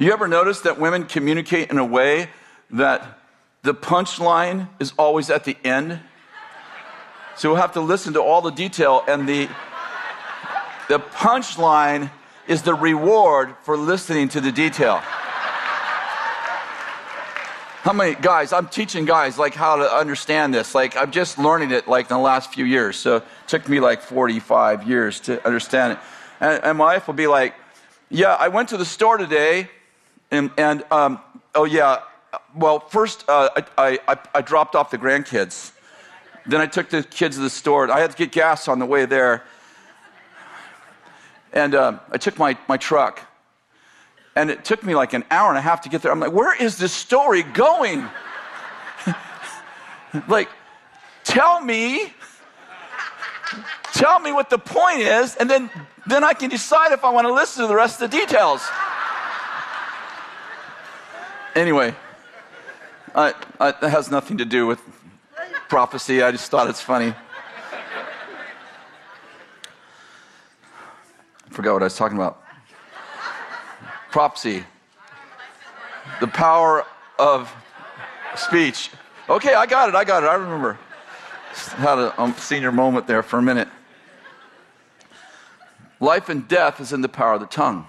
You 0.00 0.12
ever 0.12 0.26
notice 0.26 0.60
that 0.62 0.80
women 0.80 1.04
communicate 1.04 1.70
in 1.70 1.78
a 1.78 1.84
way 1.84 2.30
that 2.70 3.20
the 3.62 3.74
punchline 3.74 4.68
is 4.80 4.92
always 4.98 5.30
at 5.30 5.44
the 5.44 5.56
end? 5.64 6.00
So 7.36 7.50
we'll 7.50 7.60
have 7.60 7.72
to 7.74 7.80
listen 7.80 8.14
to 8.14 8.22
all 8.22 8.40
the 8.40 8.50
detail, 8.50 9.04
and 9.06 9.28
the 9.28 9.48
the 10.88 10.98
punchline 10.98 12.10
is 12.48 12.62
the 12.62 12.74
reward 12.74 13.54
for 13.62 13.76
listening 13.76 14.28
to 14.30 14.40
the 14.40 14.50
detail. 14.50 14.96
How 17.82 17.92
many 17.92 18.14
guys? 18.14 18.52
I'm 18.52 18.68
teaching 18.68 19.04
guys 19.04 19.38
like 19.38 19.54
how 19.54 19.76
to 19.76 19.84
understand 19.84 20.52
this. 20.52 20.74
Like 20.74 20.96
I'm 20.96 21.10
just 21.10 21.38
learning 21.38 21.70
it 21.70 21.86
like 21.86 22.10
in 22.10 22.16
the 22.16 22.22
last 22.22 22.52
few 22.52 22.64
years. 22.64 22.96
So 22.96 23.16
it 23.16 23.24
took 23.46 23.68
me 23.68 23.80
like 23.80 24.02
45 24.02 24.88
years 24.88 25.20
to 25.20 25.44
understand 25.46 25.92
it. 25.92 25.98
And, 26.40 26.64
and 26.64 26.78
my 26.78 26.94
wife 26.94 27.06
will 27.06 27.14
be 27.14 27.26
like, 27.26 27.54
"Yeah, 28.08 28.34
I 28.34 28.48
went 28.48 28.70
to 28.70 28.76
the 28.76 28.84
store 28.84 29.18
today, 29.18 29.70
and, 30.30 30.50
and 30.56 30.84
um, 30.90 31.20
oh 31.54 31.64
yeah, 31.64 32.00
well 32.54 32.80
first 32.80 33.24
uh, 33.28 33.50
I, 33.76 33.98
I, 34.08 34.18
I 34.34 34.40
dropped 34.42 34.74
off 34.74 34.90
the 34.90 34.98
grandkids. 34.98 35.72
Then 36.46 36.60
I 36.60 36.66
took 36.66 36.88
the 36.88 37.02
kids 37.02 37.36
to 37.36 37.42
the 37.42 37.50
store. 37.50 37.90
I 37.90 38.00
had 38.00 38.10
to 38.10 38.16
get 38.16 38.32
gas 38.32 38.68
on 38.68 38.78
the 38.78 38.86
way 38.86 39.04
there." 39.04 39.44
And 41.52 41.74
uh, 41.74 41.98
I 42.10 42.18
took 42.18 42.38
my, 42.38 42.56
my 42.68 42.76
truck, 42.76 43.20
and 44.36 44.50
it 44.50 44.64
took 44.64 44.82
me 44.82 44.94
like 44.94 45.14
an 45.14 45.24
hour 45.30 45.48
and 45.48 45.58
a 45.58 45.60
half 45.60 45.82
to 45.82 45.88
get 45.88 46.02
there. 46.02 46.12
I'm 46.12 46.20
like, 46.20 46.32
where 46.32 46.54
is 46.54 46.78
this 46.78 46.92
story 46.92 47.42
going? 47.42 48.06
like, 50.28 50.48
tell 51.24 51.60
me, 51.60 52.12
tell 53.92 54.20
me 54.20 54.32
what 54.32 54.50
the 54.50 54.58
point 54.58 55.00
is, 55.00 55.36
and 55.36 55.48
then, 55.48 55.70
then 56.06 56.22
I 56.22 56.34
can 56.34 56.50
decide 56.50 56.92
if 56.92 57.04
I 57.04 57.10
want 57.10 57.26
to 57.26 57.32
listen 57.32 57.62
to 57.62 57.68
the 57.68 57.74
rest 57.74 58.00
of 58.00 58.10
the 58.10 58.16
details. 58.16 58.66
Anyway, 61.54 61.94
I, 63.14 63.34
I, 63.58 63.72
that 63.72 63.90
has 63.90 64.10
nothing 64.10 64.38
to 64.38 64.44
do 64.44 64.66
with 64.66 64.80
prophecy. 65.68 66.22
I 66.22 66.30
just 66.30 66.50
thought 66.50 66.68
it's 66.68 66.80
funny. 66.80 67.14
Forgot 71.58 71.72
what 71.72 71.82
I 71.82 71.86
was 71.86 71.96
talking 71.96 72.16
about. 72.16 72.40
Prophecy. 74.12 74.62
The 76.20 76.28
power 76.28 76.86
of 77.18 77.52
speech. 78.36 78.92
Okay, 79.28 79.54
I 79.54 79.66
got 79.66 79.88
it. 79.88 79.96
I 79.96 80.04
got 80.04 80.22
it. 80.22 80.26
I 80.26 80.34
remember. 80.34 80.78
Had 81.78 81.98
a 81.98 82.22
um, 82.22 82.32
senior 82.34 82.70
moment 82.70 83.08
there 83.08 83.24
for 83.24 83.40
a 83.40 83.42
minute. 83.42 83.66
Life 85.98 86.28
and 86.28 86.46
death 86.46 86.80
is 86.80 86.92
in 86.92 87.00
the 87.00 87.08
power 87.08 87.32
of 87.32 87.40
the 87.40 87.46
tongue. 87.46 87.88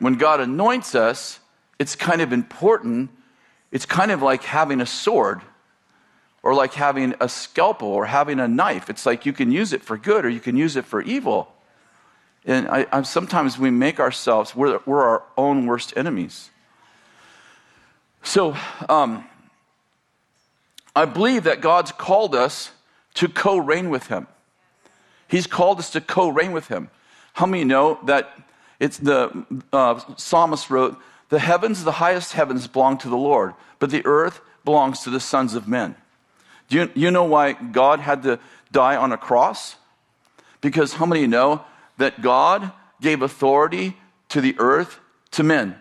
When 0.00 0.14
God 0.14 0.40
anoints 0.40 0.96
us, 0.96 1.38
it's 1.78 1.94
kind 1.94 2.20
of 2.20 2.32
important. 2.32 3.10
It's 3.70 3.86
kind 3.86 4.10
of 4.10 4.20
like 4.20 4.42
having 4.42 4.80
a 4.80 4.86
sword 4.86 5.42
or 6.42 6.54
like 6.54 6.74
having 6.74 7.14
a 7.20 7.28
scalpel 7.28 7.86
or 7.86 8.06
having 8.06 8.40
a 8.40 8.48
knife. 8.48 8.90
It's 8.90 9.06
like 9.06 9.26
you 9.26 9.32
can 9.32 9.52
use 9.52 9.72
it 9.72 9.84
for 9.84 9.96
good 9.96 10.24
or 10.24 10.28
you 10.28 10.40
can 10.40 10.56
use 10.56 10.74
it 10.74 10.84
for 10.84 11.00
evil. 11.00 11.54
And 12.44 12.68
I, 12.68 12.86
I, 12.90 13.02
sometimes 13.02 13.58
we 13.58 13.70
make 13.70 14.00
ourselves, 14.00 14.56
we're, 14.56 14.80
we're, 14.86 15.02
our 15.02 15.22
own 15.36 15.66
worst 15.66 15.92
enemies. 15.96 16.50
So 18.22 18.56
um, 18.88 19.24
I 20.96 21.04
believe 21.04 21.44
that 21.44 21.60
God's 21.60 21.92
called 21.92 22.34
us 22.34 22.70
to 23.14 23.28
co 23.28 23.58
reign 23.58 23.90
with 23.90 24.06
Him. 24.06 24.26
He's 25.28 25.46
called 25.46 25.78
us 25.78 25.90
to 25.90 26.00
co 26.00 26.28
reign 26.28 26.52
with 26.52 26.68
Him. 26.68 26.90
How 27.34 27.46
many 27.46 27.64
know 27.64 27.98
that 28.04 28.32
it's 28.78 28.98
the 28.98 29.46
uh, 29.72 30.00
psalmist 30.16 30.70
wrote, 30.70 30.98
The 31.28 31.38
heavens, 31.38 31.84
the 31.84 31.92
highest 31.92 32.32
heavens, 32.32 32.66
belong 32.66 32.98
to 32.98 33.08
the 33.08 33.16
Lord, 33.16 33.54
but 33.78 33.90
the 33.90 34.04
earth 34.06 34.40
belongs 34.64 35.00
to 35.00 35.10
the 35.10 35.20
sons 35.20 35.54
of 35.54 35.68
men. 35.68 35.94
Do 36.68 36.76
you, 36.76 36.90
you 36.94 37.10
know 37.10 37.24
why 37.24 37.52
God 37.52 38.00
had 38.00 38.22
to 38.22 38.38
die 38.72 38.96
on 38.96 39.12
a 39.12 39.18
cross? 39.18 39.76
Because 40.60 40.94
how 40.94 41.06
many 41.06 41.26
know 41.26 41.64
that 42.00 42.22
God 42.22 42.72
gave 43.00 43.22
authority 43.22 43.96
to 44.30 44.40
the 44.40 44.56
earth 44.58 44.98
to 45.32 45.42
men. 45.42 45.76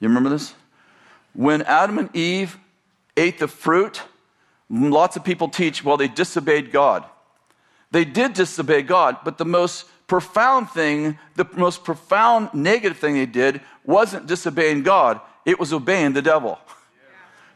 You 0.00 0.08
remember 0.08 0.30
this? 0.30 0.54
When 1.32 1.62
Adam 1.62 1.98
and 1.98 2.14
Eve 2.14 2.58
ate 3.16 3.38
the 3.38 3.48
fruit, 3.48 4.02
lots 4.68 5.16
of 5.16 5.24
people 5.24 5.48
teach, 5.48 5.84
well, 5.84 5.96
they 5.96 6.08
disobeyed 6.08 6.72
God. 6.72 7.04
They 7.92 8.04
did 8.04 8.34
disobey 8.34 8.82
God, 8.82 9.18
but 9.24 9.38
the 9.38 9.44
most 9.44 9.86
profound 10.06 10.70
thing, 10.70 11.18
the 11.36 11.46
most 11.56 11.84
profound 11.84 12.52
negative 12.52 12.98
thing 12.98 13.14
they 13.14 13.26
did 13.26 13.60
wasn't 13.84 14.26
disobeying 14.26 14.82
God, 14.82 15.20
it 15.44 15.58
was 15.58 15.72
obeying 15.72 16.14
the 16.14 16.22
devil. 16.22 16.58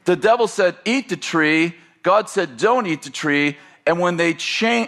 The 0.05 0.16
devil 0.16 0.47
said, 0.47 0.77
Eat 0.85 1.09
the 1.09 1.16
tree. 1.16 1.75
God 2.03 2.29
said, 2.29 2.57
Don't 2.57 2.87
eat 2.87 3.03
the 3.03 3.11
tree. 3.11 3.57
And 3.87 4.01
when 4.01 4.16
they, 4.16 4.37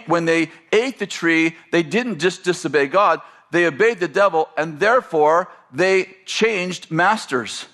when 0.07 0.25
they 0.25 0.49
ate 0.71 0.99
the 0.99 1.05
tree, 1.05 1.55
they 1.71 1.83
didn't 1.83 2.19
just 2.19 2.43
disobey 2.43 2.87
God, 2.87 3.21
they 3.51 3.65
obeyed 3.65 3.99
the 3.99 4.07
devil, 4.07 4.49
and 4.57 4.79
therefore 4.79 5.49
they 5.71 6.15
changed 6.25 6.91
masters. 6.91 7.65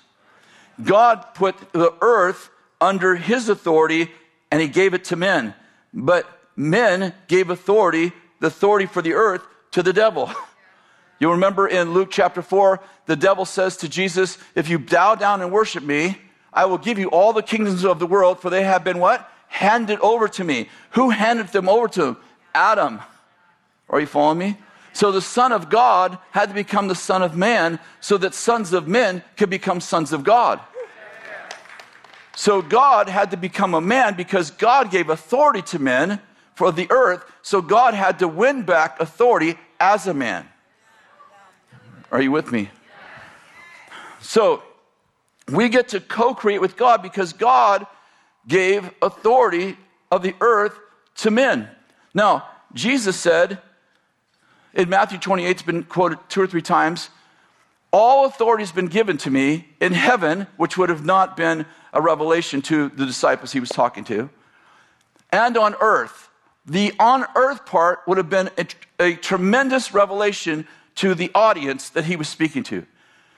God 0.84 1.34
put 1.34 1.72
the 1.72 1.94
earth 2.02 2.50
under 2.82 3.16
his 3.16 3.50
authority 3.50 4.12
and 4.52 4.62
he 4.62 4.68
gave 4.68 4.94
it 4.94 5.06
to 5.06 5.16
men. 5.16 5.56
But 5.94 6.28
men 6.56 7.14
gave 7.28 7.50
authority, 7.50 8.12
the 8.40 8.48
authority 8.48 8.86
for 8.86 9.02
the 9.02 9.14
earth, 9.14 9.42
to 9.72 9.84
the 9.84 9.94
devil. 9.94 10.32
You 11.20 11.32
remember 11.32 11.68
in 11.70 11.94
Luke 11.94 12.10
chapter 12.12 12.42
4, 12.42 12.82
the 13.06 13.16
devil 13.16 13.46
says 13.46 13.78
to 13.78 13.88
Jesus, 13.88 14.38
If 14.56 14.68
you 14.68 14.78
bow 14.78 15.16
down 15.16 15.42
and 15.42 15.54
worship 15.54 15.82
me, 15.82 16.18
I 16.52 16.66
will 16.66 16.78
give 16.78 17.00
you 17.00 17.08
all 17.12 17.32
the 17.32 17.42
kingdoms 17.42 17.86
of 17.86 18.00
the 18.00 18.08
world, 18.08 18.42
for 18.42 18.50
they 18.50 18.64
have 18.64 18.84
been 18.84 19.00
what? 19.00 19.32
Handed 19.54 20.00
over 20.00 20.28
to 20.30 20.44
me. 20.44 20.68
Who 20.94 21.12
handed 21.12 21.50
them 21.50 21.70
over 21.70 21.88
to 21.90 22.04
him? 22.06 22.18
Adam. 22.56 23.02
Are 23.88 24.00
you 24.00 24.08
following 24.08 24.40
me? 24.40 24.58
So 24.94 25.12
the 25.12 25.22
Son 25.22 25.52
of 25.52 25.70
God 25.70 26.18
had 26.32 26.50
to 26.50 26.56
become 26.56 26.88
the 26.88 26.96
Son 26.96 27.22
of 27.22 27.38
Man 27.38 27.78
so 28.00 28.18
that 28.18 28.34
sons 28.34 28.74
of 28.74 28.88
men 28.88 29.24
could 29.38 29.52
become 29.52 29.80
sons 29.80 30.12
of 30.12 30.24
God. 30.24 30.60
So 32.36 32.64
God 32.64 33.08
had 33.10 33.30
to 33.30 33.38
become 33.38 33.76
a 33.76 33.82
man 33.82 34.16
because 34.16 34.50
God 34.50 34.90
gave 34.90 35.10
authority 35.10 35.62
to 35.62 35.78
men 35.78 36.20
for 36.56 36.72
the 36.72 36.88
earth. 36.90 37.24
So 37.44 37.62
God 37.62 37.94
had 37.94 38.18
to 38.20 38.28
win 38.28 38.64
back 38.64 39.00
authority 39.00 39.56
as 39.80 40.08
a 40.08 40.16
man. 40.16 40.50
Are 42.12 42.24
you 42.24 42.32
with 42.32 42.52
me? 42.52 42.72
So 44.20 44.64
we 45.52 45.70
get 45.70 45.90
to 45.90 46.00
co 46.00 46.34
create 46.34 46.60
with 46.60 46.76
God 46.76 47.04
because 47.04 47.34
God 47.34 47.86
gave 48.48 48.90
authority 49.02 49.78
of 50.12 50.22
the 50.22 50.36
earth 50.42 50.78
to 51.16 51.32
men. 51.32 51.70
Now, 52.14 52.48
Jesus 52.74 53.16
said 53.16 53.60
in 54.74 54.90
Matthew 54.90 55.18
28, 55.18 55.50
it's 55.50 55.62
been 55.62 55.84
quoted 55.84 56.20
two 56.30 56.42
or 56.42 56.48
three 56.48 56.62
times 56.62 57.10
all 57.94 58.26
authority 58.26 58.64
has 58.64 58.72
been 58.72 58.88
given 58.88 59.18
to 59.20 59.30
me 59.30 59.68
in 59.80 59.94
heaven, 59.94 60.48
which 60.58 60.80
would 60.80 60.90
have 60.90 61.06
not 61.06 61.38
been 61.38 61.68
a 61.94 62.02
revelation 62.02 62.60
to 62.64 62.90
the 62.90 63.06
disciples 63.06 63.52
he 63.52 63.60
was 63.60 63.70
talking 63.70 64.04
to, 64.06 64.32
and 65.32 65.56
on 65.56 65.76
earth. 65.80 66.32
The 66.66 66.92
on 66.98 67.26
earth 67.36 67.68
part 67.68 68.00
would 68.08 68.18
have 68.18 68.32
been 68.32 68.50
a, 68.58 68.66
a 69.00 69.14
tremendous 69.14 69.94
revelation 69.94 70.68
to 70.96 71.14
the 71.14 71.30
audience 71.36 71.90
that 71.90 72.06
he 72.06 72.16
was 72.16 72.28
speaking 72.28 72.64
to, 72.64 72.84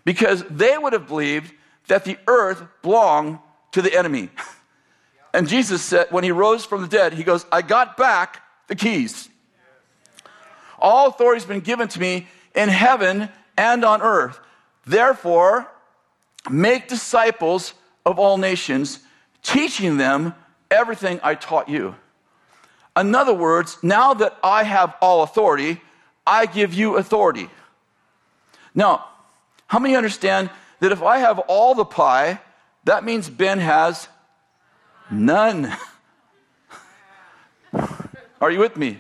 because 0.06 0.46
they 0.50 0.78
would 0.78 0.94
have 0.94 1.08
believed 1.08 1.54
that 1.88 2.06
the 2.06 2.18
earth 2.26 2.64
belonged 2.82 3.40
to 3.74 3.82
the 3.82 3.94
enemy. 3.94 4.30
And 5.36 5.50
Jesus 5.50 5.82
said, 5.82 6.08
when 6.12 6.24
he 6.24 6.32
rose 6.32 6.64
from 6.64 6.82
the 6.82 6.88
dead, 6.88 7.12
he 7.12 7.24
goes, 7.24 7.46
I 7.52 7.62
got 7.62 7.98
back 7.98 8.42
the 8.68 8.76
keys. 8.76 9.28
All 10.80 11.10
authority 11.10 11.42
has 11.42 11.46
been 11.46 11.60
given 11.60 11.90
to 11.90 12.00
me 12.00 12.30
in 12.56 12.70
heaven 12.70 13.28
and 13.58 13.84
on 13.84 14.02
earth. 14.02 14.40
Therefore, 14.86 15.70
make 16.50 16.88
disciples 16.88 17.74
of 18.06 18.18
all 18.18 18.38
nations, 18.38 19.00
teaching 19.44 19.98
them 19.98 20.34
everything 20.72 21.20
I 21.22 21.36
taught 21.36 21.68
you. 21.68 21.96
In 22.96 23.14
other 23.14 23.34
words, 23.34 23.78
now 23.84 24.14
that 24.14 24.38
I 24.42 24.64
have 24.64 24.96
all 25.02 25.22
authority, 25.22 25.82
I 26.26 26.46
give 26.46 26.74
you 26.74 26.96
authority. 26.96 27.50
Now, 28.74 29.06
how 29.68 29.80
many 29.80 29.98
understand 29.98 30.50
that 30.80 30.94
if 30.94 31.04
I 31.04 31.18
have 31.18 31.40
all 31.40 31.76
the 31.76 31.84
pie, 31.84 32.40
that 32.86 33.04
means 33.04 33.30
Ben 33.30 33.60
has 33.60 34.08
none? 35.12 35.76
Are 38.42 38.52
you 38.52 38.60
with 38.60 38.78
me? 38.78 39.00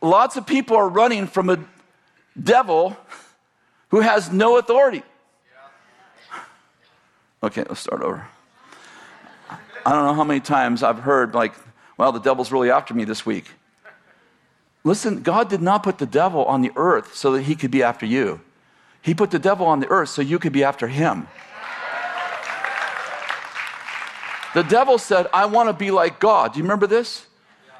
Lots 0.00 0.36
of 0.36 0.46
people 0.46 0.76
are 0.76 0.88
running 0.88 1.26
from 1.26 1.48
a 1.50 1.58
devil 2.40 2.96
who 3.88 4.00
has 4.00 4.32
no 4.32 4.56
authority. 4.56 5.02
Okay, 7.42 7.64
let's 7.68 7.80
start 7.80 8.02
over. 8.02 8.26
I 9.84 9.92
don't 9.92 10.04
know 10.06 10.14
how 10.14 10.24
many 10.24 10.40
times 10.40 10.82
I've 10.82 11.00
heard, 11.00 11.34
like, 11.34 11.54
well, 11.96 12.12
the 12.12 12.20
devil's 12.20 12.52
really 12.52 12.70
after 12.70 12.94
me 12.94 13.04
this 13.04 13.26
week. 13.26 13.50
Listen, 14.84 15.22
God 15.22 15.48
did 15.48 15.62
not 15.62 15.82
put 15.82 15.98
the 15.98 16.06
devil 16.06 16.44
on 16.44 16.62
the 16.62 16.72
earth 16.76 17.14
so 17.14 17.32
that 17.32 17.42
he 17.42 17.54
could 17.54 17.70
be 17.70 17.82
after 17.82 18.06
you. 18.06 18.40
He 19.00 19.14
put 19.14 19.30
the 19.30 19.38
devil 19.38 19.66
on 19.66 19.80
the 19.80 19.88
earth 19.88 20.08
so 20.08 20.22
you 20.22 20.38
could 20.38 20.52
be 20.52 20.64
after 20.64 20.88
him. 20.88 21.28
The 24.54 24.62
devil 24.62 24.98
said, 24.98 25.26
I 25.32 25.46
want 25.46 25.68
to 25.68 25.72
be 25.72 25.90
like 25.90 26.20
God. 26.20 26.52
Do 26.52 26.58
you 26.58 26.64
remember 26.64 26.86
this? 26.86 27.26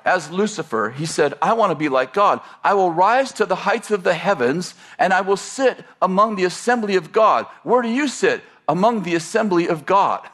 As 0.04 0.30
Lucifer, 0.30 0.90
he 0.90 1.06
said, 1.06 1.34
I 1.40 1.52
want 1.52 1.70
to 1.70 1.76
be 1.76 1.88
like 1.88 2.12
God. 2.12 2.40
I 2.64 2.74
will 2.74 2.90
rise 2.90 3.30
to 3.34 3.46
the 3.46 3.54
heights 3.54 3.90
of 3.90 4.02
the 4.02 4.14
heavens 4.14 4.74
and 4.98 5.12
I 5.12 5.20
will 5.20 5.36
sit 5.36 5.84
among 6.00 6.34
the 6.34 6.44
assembly 6.44 6.96
of 6.96 7.12
God. 7.12 7.46
Where 7.62 7.82
do 7.82 7.88
you 7.88 8.08
sit? 8.08 8.42
among 8.68 9.02
the 9.02 9.14
assembly 9.14 9.68
of 9.68 9.86
God. 9.86 10.28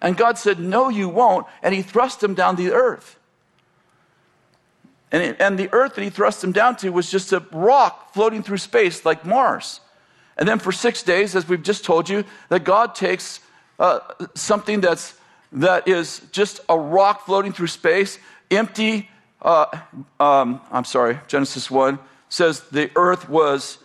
And 0.00 0.16
God 0.16 0.38
said, 0.38 0.58
No, 0.58 0.88
you 0.88 1.08
won't. 1.08 1.46
And 1.62 1.74
he 1.74 1.82
thrust 1.82 2.22
him 2.22 2.34
down 2.34 2.56
the 2.56 2.72
earth. 2.72 3.18
And, 5.12 5.22
it, 5.22 5.36
and 5.40 5.58
the 5.58 5.72
earth 5.72 5.94
that 5.94 6.02
he 6.02 6.10
thrust 6.10 6.42
him 6.42 6.52
down 6.52 6.76
to 6.78 6.90
was 6.90 7.10
just 7.10 7.32
a 7.32 7.40
rock 7.52 8.12
floating 8.12 8.42
through 8.42 8.58
space 8.58 9.04
like 9.04 9.24
Mars. 9.24 9.80
And 10.36 10.48
then 10.48 10.58
for 10.58 10.72
six 10.72 11.02
days, 11.04 11.36
as 11.36 11.48
we've 11.48 11.62
just 11.62 11.84
told 11.84 12.08
you, 12.08 12.24
that 12.48 12.64
God 12.64 12.96
takes 12.96 13.38
uh, 13.78 14.00
something 14.34 14.80
that's, 14.80 15.14
that 15.54 15.88
is 15.88 16.20
just 16.32 16.60
a 16.68 16.78
rock 16.78 17.24
floating 17.26 17.52
through 17.52 17.68
space, 17.68 18.18
empty. 18.50 19.08
Uh, 19.40 19.66
um, 20.20 20.60
I'm 20.70 20.84
sorry, 20.84 21.20
Genesis 21.28 21.70
1 21.70 21.98
says 22.28 22.60
the 22.70 22.90
earth 22.96 23.28
was 23.28 23.78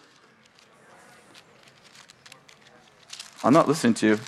I'm 3.44 3.54
not 3.54 3.70
listening 3.70 3.94
to 3.96 4.08
you. 4.08 4.20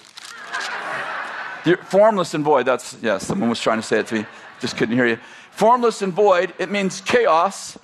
You're 1.66 1.78
formless 1.78 2.34
and 2.34 2.46
void. 2.46 2.66
That's, 2.66 2.98
yeah, 3.02 3.18
someone 3.18 3.50
was 3.50 3.60
trying 3.60 3.78
to 3.78 3.84
say 3.84 4.00
it 4.00 4.08
to 4.08 4.16
me. 4.16 4.26
Just 4.62 4.78
couldn't 4.78 4.96
hear 4.96 5.06
you. 5.06 5.18
Formless 5.52 6.02
and 6.02 6.14
void, 6.14 6.54
it 6.60 6.72
means 6.72 7.02
chaos. 7.02 7.78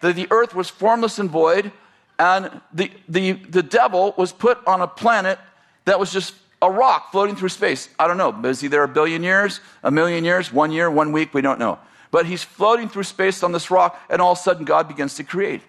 That 0.00 0.16
the 0.16 0.26
earth 0.32 0.56
was 0.56 0.68
formless 0.68 1.20
and 1.20 1.30
void, 1.30 1.70
and 2.18 2.60
the, 2.72 2.90
the, 3.08 3.32
the 3.32 3.62
devil 3.62 4.12
was 4.18 4.32
put 4.32 4.58
on 4.66 4.80
a 4.80 4.88
planet 4.88 5.38
that 5.84 6.00
was 6.00 6.12
just 6.12 6.34
a 6.62 6.70
rock 6.70 7.10
floating 7.10 7.36
through 7.36 7.50
space. 7.50 7.88
I 7.98 8.06
don't 8.06 8.16
know. 8.16 8.32
Is 8.48 8.60
he 8.60 8.68
there 8.68 8.84
a 8.84 8.88
billion 8.88 9.22
years, 9.22 9.60
a 9.82 9.90
million 9.90 10.24
years, 10.24 10.52
one 10.52 10.72
year, 10.72 10.90
one 10.90 11.12
week? 11.12 11.34
We 11.34 11.42
don't 11.42 11.58
know. 11.58 11.78
But 12.10 12.24
he's 12.26 12.44
floating 12.44 12.88
through 12.88 13.02
space 13.02 13.42
on 13.42 13.52
this 13.52 13.70
rock, 13.70 14.00
and 14.08 14.22
all 14.22 14.32
of 14.32 14.38
a 14.38 14.40
sudden 14.40 14.64
God 14.64 14.86
begins 14.88 15.16
to 15.16 15.24
create. 15.24 15.60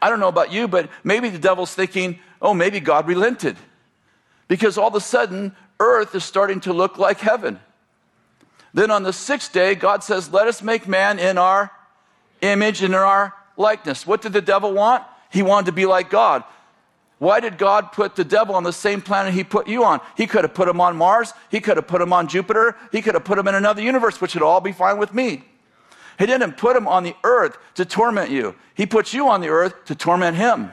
I 0.00 0.08
don't 0.08 0.20
know 0.20 0.28
about 0.28 0.50
you, 0.50 0.66
but 0.66 0.88
maybe 1.04 1.28
the 1.28 1.38
devil's 1.38 1.74
thinking, 1.74 2.18
oh, 2.40 2.54
maybe 2.54 2.80
God 2.80 3.06
relented 3.06 3.56
because 4.48 4.78
all 4.78 4.88
of 4.88 4.94
a 4.94 5.00
sudden, 5.00 5.54
earth 5.78 6.14
is 6.14 6.24
starting 6.24 6.60
to 6.60 6.72
look 6.72 6.98
like 6.98 7.20
heaven. 7.20 7.60
Then 8.74 8.90
on 8.90 9.02
the 9.02 9.12
sixth 9.12 9.52
day, 9.52 9.74
God 9.74 10.02
says, 10.02 10.32
Let 10.32 10.48
us 10.48 10.62
make 10.62 10.88
man 10.88 11.18
in 11.18 11.38
our 11.38 11.70
image 12.40 12.82
and 12.82 12.94
in 12.94 13.00
our 13.00 13.34
likeness. 13.56 14.06
What 14.06 14.22
did 14.22 14.32
the 14.32 14.40
devil 14.40 14.72
want? 14.72 15.04
He 15.30 15.42
wanted 15.42 15.66
to 15.66 15.72
be 15.72 15.86
like 15.86 16.10
God. 16.10 16.44
Why 17.18 17.40
did 17.40 17.58
God 17.58 17.90
put 17.92 18.14
the 18.14 18.24
devil 18.24 18.54
on 18.54 18.62
the 18.62 18.72
same 18.72 19.02
planet 19.02 19.34
he 19.34 19.42
put 19.42 19.66
you 19.66 19.84
on? 19.84 20.00
He 20.16 20.26
could 20.26 20.44
have 20.44 20.54
put 20.54 20.68
him 20.68 20.80
on 20.80 20.96
Mars. 20.96 21.32
He 21.50 21.60
could 21.60 21.76
have 21.76 21.88
put 21.88 22.00
him 22.00 22.12
on 22.12 22.28
Jupiter. 22.28 22.76
He 22.92 23.02
could 23.02 23.14
have 23.14 23.24
put 23.24 23.38
him 23.38 23.48
in 23.48 23.56
another 23.56 23.82
universe, 23.82 24.20
which 24.20 24.34
would 24.34 24.42
all 24.42 24.60
be 24.60 24.72
fine 24.72 24.98
with 24.98 25.12
me. 25.12 25.44
He 26.18 26.26
didn't 26.26 26.56
put 26.56 26.76
him 26.76 26.86
on 26.86 27.02
the 27.02 27.16
earth 27.24 27.58
to 27.74 27.84
torment 27.84 28.30
you. 28.30 28.54
He 28.74 28.86
put 28.86 29.12
you 29.12 29.28
on 29.28 29.40
the 29.40 29.48
earth 29.48 29.84
to 29.86 29.94
torment 29.94 30.36
him. 30.36 30.72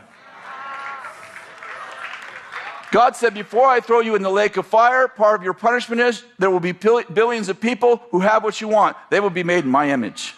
God 2.92 3.16
said, 3.16 3.34
Before 3.34 3.68
I 3.68 3.80
throw 3.80 4.00
you 4.00 4.16
in 4.16 4.22
the 4.22 4.30
lake 4.30 4.56
of 4.58 4.66
fire, 4.66 5.08
part 5.08 5.40
of 5.40 5.44
your 5.44 5.54
punishment 5.54 6.00
is 6.02 6.24
there 6.40 6.50
will 6.50 6.60
be 6.60 6.72
billions 6.72 7.50
of 7.50 7.60
people 7.60 8.04
who 8.12 8.20
have 8.20 8.44
what 8.44 8.62
you 8.62 8.68
want. 8.68 8.96
They 9.10 9.20
will 9.20 9.30
be 9.30 9.44
made 9.44 9.66
in 9.66 9.70
my 9.70 9.90
image. 9.90 10.34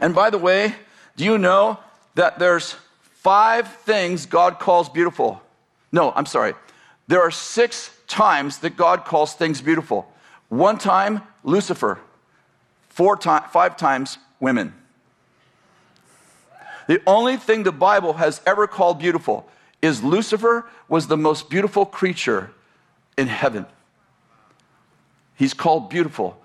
And 0.00 0.14
by 0.14 0.30
the 0.30 0.38
way, 0.38 0.74
do 1.16 1.24
you 1.24 1.38
know 1.38 1.78
that 2.14 2.38
there's 2.38 2.76
five 3.02 3.72
things 3.78 4.26
God 4.26 4.58
calls 4.58 4.88
beautiful? 4.88 5.40
No, 5.90 6.12
I'm 6.12 6.26
sorry. 6.26 6.54
There 7.08 7.20
are 7.20 7.30
six 7.30 7.90
times 8.06 8.58
that 8.58 8.76
God 8.76 9.04
calls 9.04 9.34
things 9.34 9.60
beautiful. 9.60 10.10
One 10.48 10.78
time, 10.78 11.22
Lucifer. 11.44 11.98
Four 12.88 13.16
time, 13.16 13.44
five 13.50 13.76
times, 13.76 14.18
women. 14.40 14.74
The 16.86 17.00
only 17.06 17.36
thing 17.36 17.62
the 17.62 17.72
Bible 17.72 18.14
has 18.14 18.40
ever 18.46 18.66
called 18.66 18.98
beautiful 18.98 19.48
is 19.80 20.02
Lucifer 20.02 20.66
was 20.88 21.06
the 21.06 21.16
most 21.16 21.48
beautiful 21.48 21.86
creature 21.86 22.50
in 23.16 23.28
heaven. 23.28 23.66
He's 25.36 25.54
called 25.54 25.90
beautiful. 25.90 26.40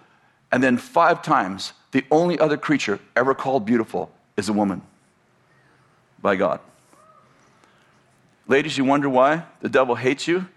And 0.51 0.63
then 0.63 0.77
five 0.77 1.21
times, 1.21 1.73
the 1.91 2.05
only 2.09 2.39
other 2.39 2.57
creature 2.57 2.99
ever 3.15 3.35
called 3.35 3.65
beautiful 3.65 4.11
is 4.37 4.47
a 4.47 4.53
woman 4.53 4.81
by 6.21 6.35
God. 6.35 6.59
Ladies, 8.47 8.77
you 8.77 8.85
wonder 8.85 9.09
why 9.09 9.43
the 9.61 9.69
devil 9.69 9.95
hates 9.95 10.27
you? 10.27 10.47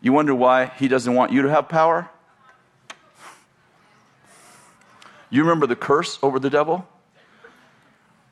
You 0.00 0.12
wonder 0.12 0.34
why 0.34 0.66
he 0.78 0.88
doesn't 0.88 1.14
want 1.14 1.32
you 1.32 1.42
to 1.42 1.50
have 1.50 1.68
power? 1.68 2.08
You 5.30 5.42
remember 5.42 5.66
the 5.66 5.76
curse 5.76 6.18
over 6.22 6.38
the 6.38 6.50
devil? 6.50 6.86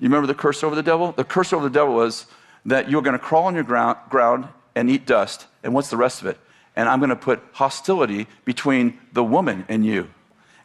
You 0.01 0.09
remember 0.09 0.27
the 0.27 0.35
curse 0.35 0.63
over 0.63 0.75
the 0.75 0.83
devil? 0.83 1.13
The 1.13 1.25
curse 1.25 1.53
over 1.53 1.65
the 1.65 1.73
devil 1.73 1.95
was 1.95 2.27
that 2.65 2.91
you're 2.91 3.03
going 3.03 3.19
to 3.19 3.19
crawl 3.19 3.45
on 3.45 3.55
your 3.55 3.65
ground, 3.65 3.99
ground 4.09 4.49
and 4.75 4.89
eat 4.89 5.07
dust. 5.07 5.47
And 5.63 5.75
what's 5.75 5.91
the 5.91 5.97
rest 5.97 6.21
of 6.21 6.29
it? 6.29 6.39
And 6.77 6.89
I'm 6.89 7.01
going 7.01 7.11
to 7.11 7.17
put 7.17 7.43
hostility 7.53 8.29
between 8.45 8.99
the 9.13 9.25
woman 9.25 9.65
and 9.69 9.85
you, 9.85 10.09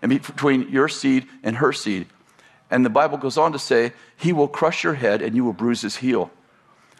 and 0.01 0.09
between 0.09 0.69
your 0.69 0.87
seed 0.87 1.27
and 1.41 1.57
her 1.57 1.73
seed. 1.73 2.07
And 2.73 2.83
the 2.83 2.89
Bible 2.89 3.19
goes 3.19 3.37
on 3.37 3.51
to 3.53 3.59
say, 3.59 3.93
He 4.17 4.33
will 4.33 4.47
crush 4.49 4.83
your 4.83 4.95
head 4.95 5.21
and 5.21 5.35
you 5.35 5.45
will 5.45 5.53
bruise 5.53 5.81
his 5.81 5.97
heel. 5.97 6.31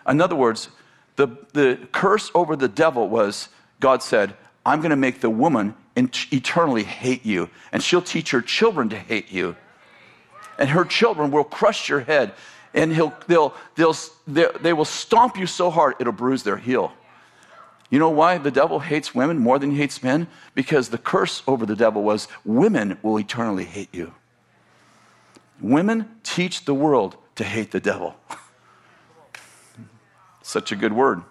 In 0.07 0.21
other 0.21 0.36
words, 0.36 0.69
The, 1.15 1.27
the 1.53 1.77
curse 1.91 2.31
over 2.33 2.55
the 2.55 2.67
devil 2.67 3.07
was 3.07 3.49
God 3.79 4.01
said, 4.01 4.33
I'm 4.65 4.79
going 4.79 4.89
to 4.91 4.95
make 4.95 5.19
the 5.19 5.29
woman 5.29 5.75
eternally 5.95 6.83
hate 6.83 7.25
you, 7.25 7.49
and 7.71 7.83
she'll 7.83 8.01
teach 8.01 8.31
her 8.31 8.41
children 8.41 8.89
to 8.89 8.97
hate 8.97 9.31
you. 9.31 9.55
And 10.57 10.69
her 10.69 10.86
children 10.86 11.29
will 11.29 11.43
crush 11.43 11.89
your 11.89 11.99
head, 11.99 12.33
and 12.73 12.93
he'll, 12.93 13.13
they'll, 13.27 13.53
they'll, 13.75 13.95
they 14.25 14.73
will 14.73 14.86
stomp 14.86 15.38
you 15.38 15.45
so 15.45 15.69
hard 15.69 15.95
it'll 15.99 16.13
bruise 16.13 16.43
their 16.43 16.57
heel. 16.57 16.91
You 17.91 17.99
know 17.99 18.09
why 18.09 18.39
the 18.39 18.51
devil 18.51 18.79
hates 18.79 19.13
women 19.13 19.38
more 19.38 19.59
than 19.59 19.71
he 19.71 19.77
hates 19.77 20.01
men? 20.01 20.27
Because 20.55 20.89
the 20.89 20.97
curse 20.97 21.43
over 21.45 21.65
the 21.65 21.75
devil 21.75 22.01
was 22.01 22.27
women 22.43 22.97
will 23.03 23.19
eternally 23.19 23.65
hate 23.65 23.93
you. 23.93 24.13
Women 25.63 26.19
teach 26.23 26.65
the 26.65 26.73
world 26.73 27.15
to 27.36 27.45
hate 27.45 27.71
the 27.71 27.80
devil. 27.80 28.15
Such 30.41 30.73
a 30.73 30.76
good 30.76 30.91
word. 30.91 31.23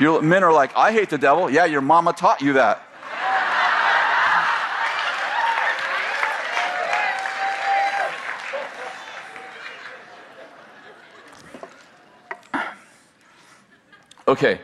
Men 0.00 0.44
are 0.44 0.52
like, 0.52 0.70
I 0.76 0.92
hate 0.92 1.10
the 1.10 1.18
devil. 1.18 1.50
Yeah, 1.50 1.64
your 1.64 1.80
mama 1.80 2.12
taught 2.12 2.40
you 2.40 2.52
that. 2.54 2.80
Okay, 14.28 14.60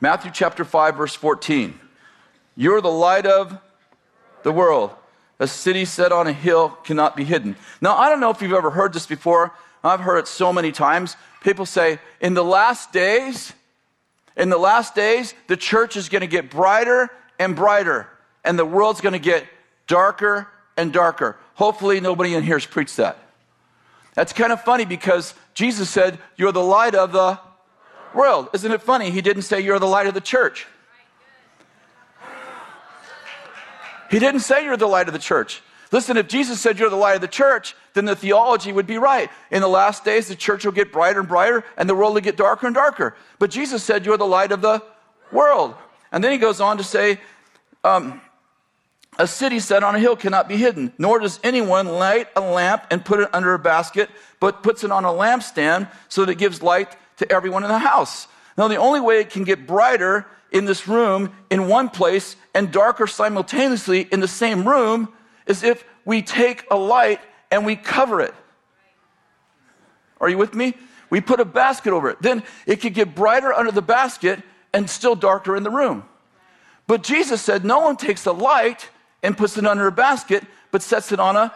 Matthew 0.00 0.30
chapter 0.32 0.64
5, 0.64 0.96
verse 0.96 1.14
14. 1.16 1.80
You're 2.54 2.80
the 2.80 2.88
light 2.88 3.26
of 3.26 3.58
the 4.44 4.52
world. 4.52 4.92
A 5.40 5.46
city 5.46 5.84
set 5.84 6.10
on 6.10 6.26
a 6.26 6.32
hill 6.32 6.70
cannot 6.82 7.16
be 7.16 7.24
hidden. 7.24 7.56
Now, 7.80 7.96
I 7.96 8.08
don't 8.08 8.20
know 8.20 8.30
if 8.30 8.42
you've 8.42 8.52
ever 8.52 8.70
heard 8.70 8.92
this 8.92 9.06
before. 9.06 9.52
I've 9.84 10.00
heard 10.00 10.18
it 10.18 10.28
so 10.28 10.52
many 10.52 10.72
times. 10.72 11.16
People 11.42 11.66
say, 11.66 12.00
in 12.20 12.34
the 12.34 12.44
last 12.44 12.92
days, 12.92 13.52
in 14.36 14.48
the 14.48 14.58
last 14.58 14.94
days, 14.94 15.34
the 15.46 15.56
church 15.56 15.96
is 15.96 16.08
going 16.08 16.22
to 16.22 16.26
get 16.26 16.50
brighter 16.50 17.10
and 17.38 17.54
brighter, 17.54 18.08
and 18.44 18.58
the 18.58 18.64
world's 18.64 19.00
going 19.00 19.12
to 19.12 19.18
get 19.18 19.46
darker 19.86 20.48
and 20.76 20.92
darker. 20.92 21.36
Hopefully, 21.54 22.00
nobody 22.00 22.34
in 22.34 22.42
here 22.42 22.56
has 22.56 22.66
preached 22.66 22.96
that. 22.96 23.18
That's 24.14 24.32
kind 24.32 24.52
of 24.52 24.60
funny 24.62 24.84
because 24.84 25.34
Jesus 25.54 25.88
said, 25.88 26.18
You're 26.36 26.52
the 26.52 26.62
light 26.62 26.96
of 26.96 27.12
the 27.12 27.38
world. 28.14 28.48
Isn't 28.52 28.72
it 28.72 28.82
funny? 28.82 29.10
He 29.10 29.20
didn't 29.20 29.42
say, 29.42 29.60
You're 29.60 29.78
the 29.78 29.86
light 29.86 30.08
of 30.08 30.14
the 30.14 30.20
church. 30.20 30.66
He 34.10 34.18
didn't 34.18 34.40
say 34.40 34.64
you're 34.64 34.76
the 34.76 34.86
light 34.86 35.08
of 35.08 35.12
the 35.12 35.18
church. 35.18 35.62
Listen, 35.90 36.16
if 36.16 36.28
Jesus 36.28 36.60
said 36.60 36.78
you're 36.78 36.90
the 36.90 36.96
light 36.96 37.14
of 37.14 37.20
the 37.20 37.28
church, 37.28 37.74
then 37.94 38.04
the 38.04 38.16
theology 38.16 38.72
would 38.72 38.86
be 38.86 38.98
right. 38.98 39.30
In 39.50 39.62
the 39.62 39.68
last 39.68 40.04
days, 40.04 40.28
the 40.28 40.36
church 40.36 40.64
will 40.64 40.72
get 40.72 40.92
brighter 40.92 41.20
and 41.20 41.28
brighter, 41.28 41.64
and 41.76 41.88
the 41.88 41.94
world 41.94 42.14
will 42.14 42.20
get 42.20 42.36
darker 42.36 42.66
and 42.66 42.74
darker. 42.74 43.16
But 43.38 43.50
Jesus 43.50 43.82
said 43.82 44.04
you're 44.04 44.18
the 44.18 44.26
light 44.26 44.52
of 44.52 44.60
the 44.60 44.82
world. 45.32 45.74
And 46.12 46.22
then 46.22 46.32
he 46.32 46.38
goes 46.38 46.60
on 46.60 46.76
to 46.76 46.84
say, 46.84 47.20
um, 47.84 48.20
a 49.18 49.26
city 49.26 49.58
set 49.58 49.82
on 49.82 49.94
a 49.94 49.98
hill 49.98 50.14
cannot 50.14 50.48
be 50.48 50.56
hidden, 50.56 50.92
nor 50.98 51.18
does 51.18 51.40
anyone 51.42 51.86
light 51.86 52.28
a 52.36 52.40
lamp 52.40 52.84
and 52.90 53.04
put 53.04 53.20
it 53.20 53.28
under 53.32 53.54
a 53.54 53.58
basket, 53.58 54.10
but 54.40 54.62
puts 54.62 54.84
it 54.84 54.92
on 54.92 55.04
a 55.04 55.08
lampstand 55.08 55.90
so 56.08 56.24
that 56.24 56.32
it 56.32 56.38
gives 56.38 56.62
light 56.62 56.94
to 57.16 57.30
everyone 57.32 57.64
in 57.64 57.68
the 57.68 57.78
house. 57.78 58.28
Now, 58.56 58.68
the 58.68 58.76
only 58.76 59.00
way 59.00 59.20
it 59.20 59.30
can 59.30 59.44
get 59.44 59.66
brighter 59.66 60.26
in 60.52 60.66
this 60.66 60.86
room 60.86 61.32
in 61.50 61.68
one 61.68 61.88
place 61.88 62.36
and 62.58 62.72
darker 62.72 63.06
simultaneously 63.06 64.08
in 64.10 64.18
the 64.18 64.26
same 64.26 64.66
room 64.66 65.14
is 65.46 65.62
if 65.62 65.84
we 66.04 66.22
take 66.22 66.64
a 66.72 66.76
light 66.76 67.20
and 67.52 67.64
we 67.64 67.76
cover 67.76 68.20
it. 68.20 68.34
Are 70.20 70.28
you 70.28 70.38
with 70.38 70.54
me? 70.54 70.74
We 71.08 71.20
put 71.20 71.38
a 71.38 71.44
basket 71.44 71.92
over 71.92 72.10
it. 72.10 72.20
Then 72.20 72.42
it 72.66 72.80
could 72.80 72.94
get 72.94 73.14
brighter 73.14 73.52
under 73.52 73.70
the 73.70 73.80
basket 73.80 74.42
and 74.74 74.90
still 74.90 75.14
darker 75.14 75.54
in 75.54 75.62
the 75.62 75.70
room. 75.70 76.02
But 76.88 77.04
Jesus 77.04 77.40
said 77.40 77.64
no 77.64 77.78
one 77.78 77.96
takes 77.96 78.26
a 78.26 78.32
light 78.32 78.90
and 79.22 79.38
puts 79.38 79.56
it 79.56 79.64
under 79.64 79.86
a 79.86 79.92
basket, 79.92 80.42
but 80.72 80.82
sets 80.82 81.12
it 81.12 81.20
on 81.20 81.36
a 81.36 81.54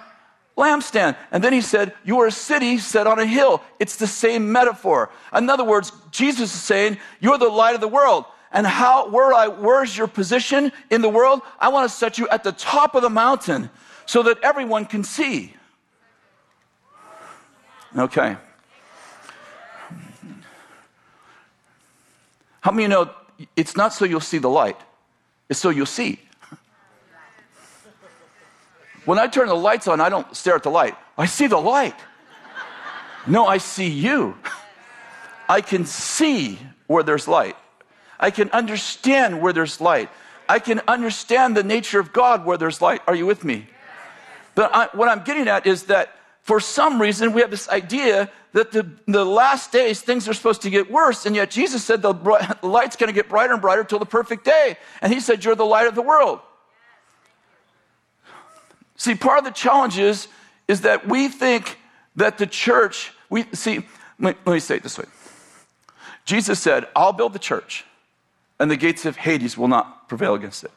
lampstand. 0.56 1.16
And 1.32 1.42
then 1.42 1.52
he 1.52 1.62
said, 1.62 1.94
You 2.04 2.20
are 2.20 2.28
a 2.28 2.30
city 2.30 2.78
set 2.78 3.08
on 3.08 3.18
a 3.18 3.26
hill. 3.26 3.60
It's 3.80 3.96
the 3.96 4.06
same 4.06 4.52
metaphor. 4.52 5.10
In 5.36 5.50
other 5.50 5.64
words, 5.64 5.90
Jesus 6.12 6.54
is 6.54 6.62
saying, 6.62 6.98
You're 7.18 7.38
the 7.38 7.48
light 7.48 7.74
of 7.74 7.80
the 7.80 7.88
world. 7.88 8.24
And 8.52 8.66
how, 8.66 9.08
where 9.08 9.32
I, 9.32 9.48
where's 9.48 9.96
your 9.96 10.06
position 10.06 10.72
in 10.90 11.00
the 11.00 11.08
world? 11.08 11.40
I 11.58 11.68
want 11.68 11.90
to 11.90 11.96
set 11.96 12.18
you 12.18 12.28
at 12.28 12.44
the 12.44 12.52
top 12.52 12.94
of 12.94 13.02
the 13.02 13.10
mountain 13.10 13.70
so 14.04 14.22
that 14.24 14.38
everyone 14.42 14.84
can 14.84 15.04
see. 15.04 15.54
Okay. 17.96 18.36
How 22.60 22.70
many 22.70 22.82
you 22.84 22.88
know 22.88 23.10
it's 23.56 23.76
not 23.76 23.92
so 23.92 24.04
you'll 24.04 24.20
see 24.20 24.38
the 24.38 24.48
light, 24.48 24.78
it's 25.48 25.58
so 25.58 25.70
you'll 25.70 25.86
see. 25.86 26.20
When 29.04 29.18
I 29.18 29.26
turn 29.26 29.48
the 29.48 29.54
lights 29.54 29.88
on, 29.88 30.00
I 30.00 30.08
don't 30.08 30.34
stare 30.36 30.54
at 30.54 30.62
the 30.62 30.70
light. 30.70 30.94
I 31.18 31.26
see 31.26 31.48
the 31.48 31.58
light. 31.58 31.96
No, 33.26 33.46
I 33.46 33.58
see 33.58 33.88
you. 33.88 34.36
I 35.48 35.60
can 35.60 35.86
see 35.86 36.58
where 36.86 37.02
there's 37.02 37.26
light. 37.26 37.56
I 38.22 38.30
can 38.30 38.48
understand 38.50 39.42
where 39.42 39.52
there's 39.52 39.80
light. 39.80 40.08
I 40.48 40.61
can 40.61 40.80
understand 40.87 41.56
the 41.56 41.62
nature 41.62 41.98
of 42.00 42.12
God 42.12 42.46
where 42.46 42.56
there's 42.56 42.80
light. 42.80 43.02
Are 43.06 43.14
you 43.14 43.26
with 43.26 43.44
me? 43.44 43.66
But 44.54 44.74
I, 44.74 44.88
what 44.92 45.08
I'm 45.08 45.24
getting 45.24 45.48
at 45.48 45.66
is 45.66 45.85
that 45.85 46.16
for 46.42 46.61
some 46.61 47.00
reason 47.00 47.32
we 47.32 47.40
have 47.40 47.50
this 47.50 47.68
idea 47.68 48.30
that 48.52 48.70
the, 48.70 48.88
the 49.06 49.24
last 49.24 49.72
days 49.72 50.00
things 50.00 50.28
are 50.28 50.35
supposed 50.35 50.62
to 50.62 50.70
get 50.70 50.90
worse, 50.90 51.26
and 51.26 51.35
yet 51.35 51.50
Jesus 51.50 51.85
said 51.85 52.02
the, 52.02 52.12
the 52.12 52.58
light's 52.62 52.96
going 52.96 53.08
to 53.08 53.14
get 53.14 53.28
brighter 53.28 53.54
and 53.54 53.62
brighter 53.62 53.82
till 53.82 53.98
the 53.98 54.06
perfect 54.06 54.44
day. 54.44 54.76
And 55.00 55.12
he 55.12 55.20
said, 55.20 55.44
You're 55.44 55.54
the 55.54 55.64
light 55.64 55.87
of 55.87 55.94
the 55.94 56.02
world. 56.02 56.40
See, 58.96 59.14
part 59.14 59.38
of 59.38 59.44
the 59.44 59.50
challenge 59.50 59.98
is, 59.98 60.28
is 60.68 60.82
that 60.82 61.08
we 61.08 61.28
think 61.28 61.78
that 62.16 62.38
the 62.38 62.46
church, 62.46 63.12
we 63.30 63.46
see, 63.52 63.85
let 64.20 64.37
let 64.46 64.52
me 64.52 64.61
say 64.61 64.76
it 64.76 64.82
this 64.82 64.98
way. 64.98 65.06
Jesus 66.24 66.61
said, 66.61 66.87
I'll 66.94 67.12
build 67.12 67.32
the 67.32 67.40
church, 67.40 67.85
and 68.62 68.70
the 68.70 68.77
gates 68.77 69.05
of 69.05 69.16
Hades 69.16 69.59
will 69.59 69.66
not 69.66 70.09
prevail 70.09 70.35
against 70.35 70.62
it. 70.62 70.70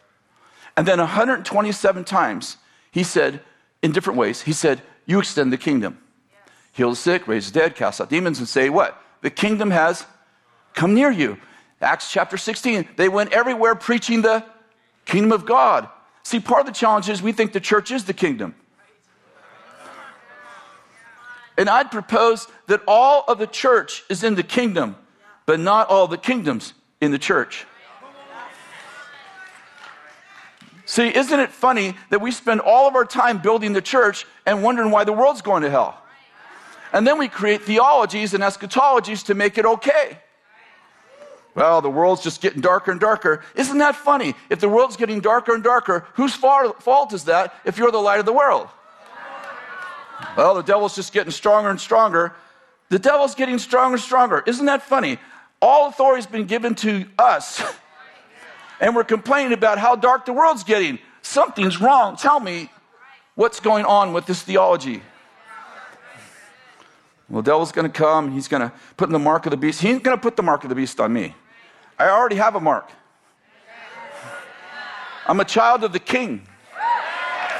And 0.75 0.87
then 0.87 0.97
127 0.97 2.03
times, 2.03 2.57
he 2.91 3.03
said, 3.03 3.41
in 3.83 3.91
different 3.91 4.17
ways, 4.17 4.41
he 4.41 4.53
said, 4.53 4.81
You 5.05 5.19
extend 5.19 5.53
the 5.53 5.57
kingdom. 5.57 5.99
Heal 6.71 6.89
the 6.89 6.95
sick, 6.95 7.27
raise 7.27 7.51
the 7.51 7.59
dead, 7.59 7.75
cast 7.75 8.01
out 8.01 8.09
demons, 8.09 8.39
and 8.39 8.47
say, 8.47 8.71
What? 8.71 8.99
The 9.21 9.29
kingdom 9.29 9.69
has 9.69 10.03
come 10.73 10.95
near 10.95 11.11
you. 11.11 11.37
Acts 11.79 12.11
chapter 12.11 12.37
16, 12.37 12.87
they 12.95 13.07
went 13.07 13.31
everywhere 13.31 13.75
preaching 13.75 14.23
the 14.23 14.43
kingdom 15.05 15.31
of 15.31 15.45
God. 15.45 15.87
See, 16.23 16.39
part 16.39 16.61
of 16.61 16.65
the 16.65 16.73
challenge 16.73 17.07
is 17.07 17.21
we 17.21 17.33
think 17.33 17.53
the 17.53 17.59
church 17.59 17.91
is 17.91 18.05
the 18.05 18.13
kingdom. 18.13 18.55
And 21.55 21.69
I'd 21.69 21.91
propose 21.91 22.47
that 22.65 22.81
all 22.87 23.25
of 23.27 23.37
the 23.37 23.45
church 23.45 24.03
is 24.09 24.23
in 24.23 24.33
the 24.33 24.41
kingdom, 24.41 24.95
but 25.45 25.59
not 25.59 25.87
all 25.89 26.07
the 26.07 26.17
kingdoms 26.17 26.73
in 26.99 27.11
the 27.11 27.19
church. 27.19 27.67
See, 30.85 31.07
isn't 31.07 31.39
it 31.39 31.51
funny 31.51 31.95
that 32.11 32.21
we 32.21 32.31
spend 32.31 32.61
all 32.61 32.87
of 32.87 32.95
our 32.95 33.05
time 33.05 33.39
building 33.39 33.73
the 33.73 33.81
church 33.81 34.25
and 34.45 34.61
wondering 34.63 34.91
why 34.91 35.03
the 35.03 35.13
world's 35.13 35.41
going 35.41 35.63
to 35.63 35.69
hell? 35.69 35.99
And 36.93 37.05
then 37.05 37.17
we 37.17 37.27
create 37.27 37.63
theologies 37.63 38.33
and 38.33 38.43
eschatologies 38.43 39.25
to 39.25 39.33
make 39.33 39.57
it 39.57 39.65
okay. 39.65 40.19
Well, 41.55 41.81
the 41.81 41.89
world's 41.89 42.21
just 42.21 42.41
getting 42.41 42.61
darker 42.61 42.91
and 42.91 42.99
darker. 42.99 43.43
Isn't 43.55 43.79
that 43.79 43.95
funny? 43.95 44.35
If 44.49 44.59
the 44.59 44.69
world's 44.69 44.95
getting 44.97 45.21
darker 45.21 45.55
and 45.55 45.63
darker, 45.63 46.05
whose 46.13 46.35
fault 46.35 47.13
is 47.13 47.23
that 47.25 47.53
if 47.65 47.77
you're 47.77 47.91
the 47.91 47.97
light 47.97 48.19
of 48.19 48.25
the 48.25 48.33
world? 48.33 48.67
Well, 50.37 50.55
the 50.55 50.63
devil's 50.63 50.95
just 50.95 51.13
getting 51.13 51.31
stronger 51.31 51.69
and 51.69 51.79
stronger. 51.79 52.33
The 52.89 52.99
devil's 52.99 53.35
getting 53.35 53.57
stronger 53.57 53.95
and 53.95 54.03
stronger. 54.03 54.43
Isn't 54.45 54.65
that 54.67 54.83
funny? 54.83 55.17
All 55.61 55.87
authority's 55.87 56.27
been 56.27 56.45
given 56.45 56.75
to 56.75 57.05
us, 57.17 57.63
and 58.79 58.95
we're 58.95 59.03
complaining 59.03 59.53
about 59.53 59.77
how 59.77 59.95
dark 59.95 60.25
the 60.25 60.33
world's 60.33 60.63
getting. 60.63 60.99
Something's 61.21 61.79
wrong. 61.81 62.15
Tell 62.17 62.39
me 62.39 62.69
what's 63.35 63.59
going 63.59 63.85
on 63.85 64.13
with 64.13 64.25
this 64.25 64.41
theology. 64.41 65.01
Well, 67.29 67.41
the 67.41 67.51
devil's 67.51 67.71
going 67.71 67.91
to 67.91 67.97
come. 67.97 68.31
He's 68.31 68.47
going 68.47 68.61
to 68.61 68.71
put 68.97 69.09
in 69.09 69.13
the 69.13 69.19
mark 69.19 69.45
of 69.45 69.51
the 69.51 69.57
beast. 69.57 69.81
He 69.81 69.89
ain't 69.89 70.03
going 70.03 70.15
to 70.15 70.21
put 70.21 70.35
the 70.35 70.43
mark 70.43 70.63
of 70.63 70.69
the 70.69 70.75
beast 70.75 70.99
on 70.99 71.11
me. 71.11 71.33
I 71.97 72.09
already 72.09 72.35
have 72.35 72.55
a 72.55 72.59
mark. 72.59 72.91
I'm 75.25 75.39
a 75.39 75.45
child 75.45 75.83
of 75.83 75.91
the 75.91 75.99
king. 75.99 76.47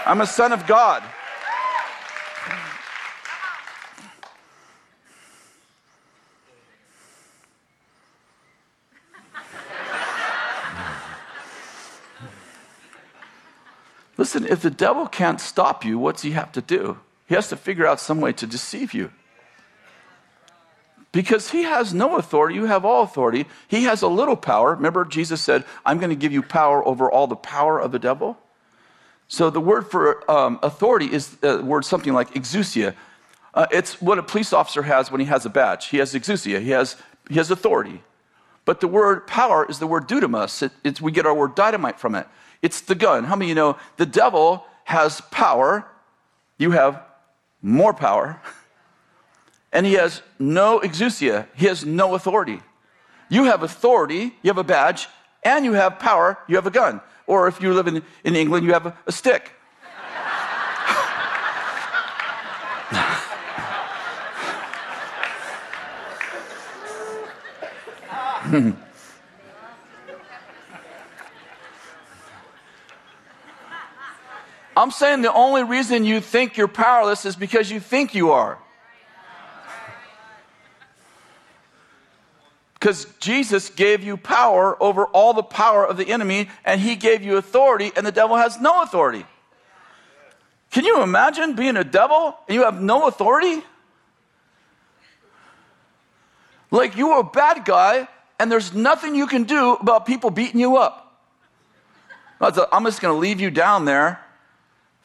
I'm 0.06 0.22
a 0.22 0.28
son 0.28 0.54
of 0.54 0.68
God. 0.68 1.02
Listen, 14.18 14.46
if 14.46 14.62
the 14.62 14.70
devil 14.70 15.08
can't 15.08 15.42
stop 15.42 15.84
you, 15.84 16.00
what's 16.00 16.22
he 16.22 16.32
have 16.32 16.52
to 16.54 16.62
do? 16.62 17.00
He 17.28 17.36
has 17.36 17.50
to 17.50 17.58
figure 17.58 17.86
out 17.86 18.00
some 18.00 18.22
way 18.22 18.32
to 18.34 18.48
deceive 18.48 18.94
you. 18.94 19.12
Because 21.12 21.52
he 21.52 21.64
has 21.64 21.94
no 21.94 22.18
authority, 22.18 22.56
you 22.56 22.66
have 22.66 22.84
all 22.84 23.04
authority. 23.04 23.46
He 23.68 23.86
has 23.86 24.02
a 24.02 24.08
little 24.08 24.36
power. 24.36 24.76
Remember, 24.76 25.06
Jesus 25.06 25.42
said, 25.42 25.64
I'm 25.86 25.98
going 25.98 26.10
to 26.10 26.16
give 26.16 26.34
you 26.34 26.42
power 26.42 26.86
over 26.86 27.10
all 27.10 27.28
the 27.28 27.38
power 27.38 27.80
of 27.80 27.94
the 27.94 28.00
devil? 28.00 28.38
So 29.28 29.50
the 29.50 29.62
word 29.62 29.90
for 29.90 30.30
um, 30.30 30.60
authority 30.62 31.12
is 31.12 31.30
the 31.38 31.64
word 31.64 31.86
something 31.86 32.14
like 32.14 32.34
exousia. 32.34 32.96
Uh, 33.54 33.66
it's 33.72 34.02
what 34.02 34.20
a 34.20 34.24
police 34.24 34.52
officer 34.52 34.84
has 34.84 35.10
when 35.10 35.22
he 35.22 35.28
has 35.28 35.46
a 35.46 35.50
badge. 35.50 35.88
He 35.88 35.98
has 35.98 36.14
exousia, 36.14 36.62
he 36.62 36.72
has, 36.72 36.98
he 37.30 37.36
has 37.36 37.50
authority. 37.50 38.04
But 38.66 38.82
the 38.82 38.88
word 38.88 39.26
power 39.26 39.66
is 39.70 39.80
the 39.80 39.88
word 39.88 40.08
dunamis. 40.10 40.70
It, 40.84 41.00
we 41.00 41.12
get 41.12 41.26
our 41.26 41.34
word 41.34 41.56
dynamite 41.56 42.00
from 42.00 42.16
it. 42.16 42.28
It's 42.66 42.82
the 42.82 42.96
gun. 42.96 43.26
How 43.26 43.36
many 43.36 43.46
of 43.46 43.50
you 43.50 43.56
know 43.56 43.78
the 43.98 44.08
devil 44.08 44.66
has 44.86 45.22
power? 45.30 45.86
You 46.58 46.72
have 46.72 47.00
more 47.62 47.94
power. 47.94 48.42
And 49.72 49.86
he 49.86 49.94
has 49.96 50.22
no 50.40 50.80
exousia, 50.80 51.48
he 51.54 51.66
has 51.66 51.86
no 51.86 52.16
authority. 52.16 52.62
You 53.28 53.44
have 53.44 53.62
authority, 53.62 54.34
you 54.42 54.48
have 54.48 54.58
a 54.58 54.64
badge, 54.64 55.10
and 55.44 55.66
you 55.66 55.74
have 55.74 56.00
power, 56.00 56.38
you 56.48 56.56
have 56.56 56.66
a 56.66 56.72
gun. 56.72 57.02
Or 57.28 57.50
if 57.50 57.62
you 57.62 57.74
live 57.74 57.88
in, 57.88 58.02
in 58.24 58.38
England, 58.38 58.66
you 58.66 58.72
have 58.72 58.86
a, 58.86 58.98
a 59.06 59.12
stick. 59.12 59.52
I'm 74.86 74.92
saying 74.92 75.24
the 75.24 75.34
only 75.34 75.64
reason 75.64 76.06
you 76.06 76.22
think 76.22 76.58
you're 76.58 76.68
powerless 76.68 77.26
is 77.26 77.36
because 77.36 77.72
you 77.72 77.80
think 77.80 78.14
you 78.14 78.34
are. 78.34 78.60
Because 82.76 83.08
Jesus 83.20 83.72
gave 83.72 84.04
you 84.04 84.16
power 84.16 84.78
over 84.80 85.08
all 85.08 85.34
the 85.34 85.42
power 85.42 85.84
of 85.84 85.98
the 85.98 86.08
enemy, 86.08 86.50
and 86.64 86.80
he 86.80 86.96
gave 86.96 87.24
you 87.24 87.38
authority, 87.38 87.92
and 87.96 88.06
the 88.06 88.12
devil 88.12 88.38
has 88.38 88.62
no 88.62 88.84
authority. 88.84 89.26
Can 90.70 90.86
you 90.86 91.02
imagine 91.02 91.56
being 91.56 91.78
a 91.78 91.84
devil 91.84 92.38
and 92.48 92.54
you 92.54 92.64
have 92.64 92.80
no 92.80 93.08
authority? 93.08 93.64
Like 96.70 96.96
you 96.96 97.10
are 97.10 97.22
a 97.22 97.24
bad 97.24 97.66
guy, 97.66 98.08
and 98.38 98.52
there's 98.52 98.72
nothing 98.72 99.16
you 99.16 99.26
can 99.26 99.46
do 99.46 99.74
about 99.74 100.06
people 100.06 100.30
beating 100.30 100.60
you 100.60 100.78
up. 100.78 101.02
I'm 102.40 102.84
just 102.84 103.02
going 103.02 103.16
to 103.16 103.20
leave 103.20 103.42
you 103.42 103.50
down 103.50 103.86
there 103.86 104.22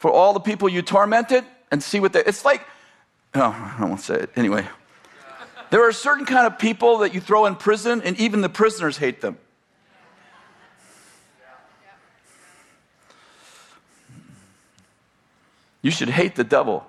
for 0.01 0.11
all 0.11 0.33
the 0.33 0.41
people 0.41 0.67
you 0.67 0.81
tormented 0.81 1.45
and 1.71 1.83
see 1.83 2.01
what 2.01 2.15
they. 2.15 2.25
It's 2.25 2.43
like, 2.43 2.67
oh, 3.35 3.77
I 3.79 3.85
won't 3.85 4.01
say 4.01 4.15
it 4.15 4.31
anyway. 4.35 4.67
There 5.69 5.87
are 5.87 5.93
certain 5.93 6.25
kind 6.25 6.47
of 6.47 6.59
people 6.59 6.99
that 6.99 7.13
you 7.15 7.21
throw 7.21 7.45
in 7.45 7.55
prison, 7.55 8.01
and 8.03 8.19
even 8.19 8.41
the 8.41 8.49
prisoners 8.49 8.97
hate 8.97 9.21
them. 9.21 9.37
You 15.83 15.91
should 15.91 16.09
hate 16.09 16.35
the 16.35 16.45
devil. 16.45 16.87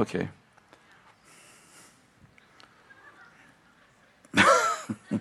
Okay. 0.00 0.28
you 4.40 5.20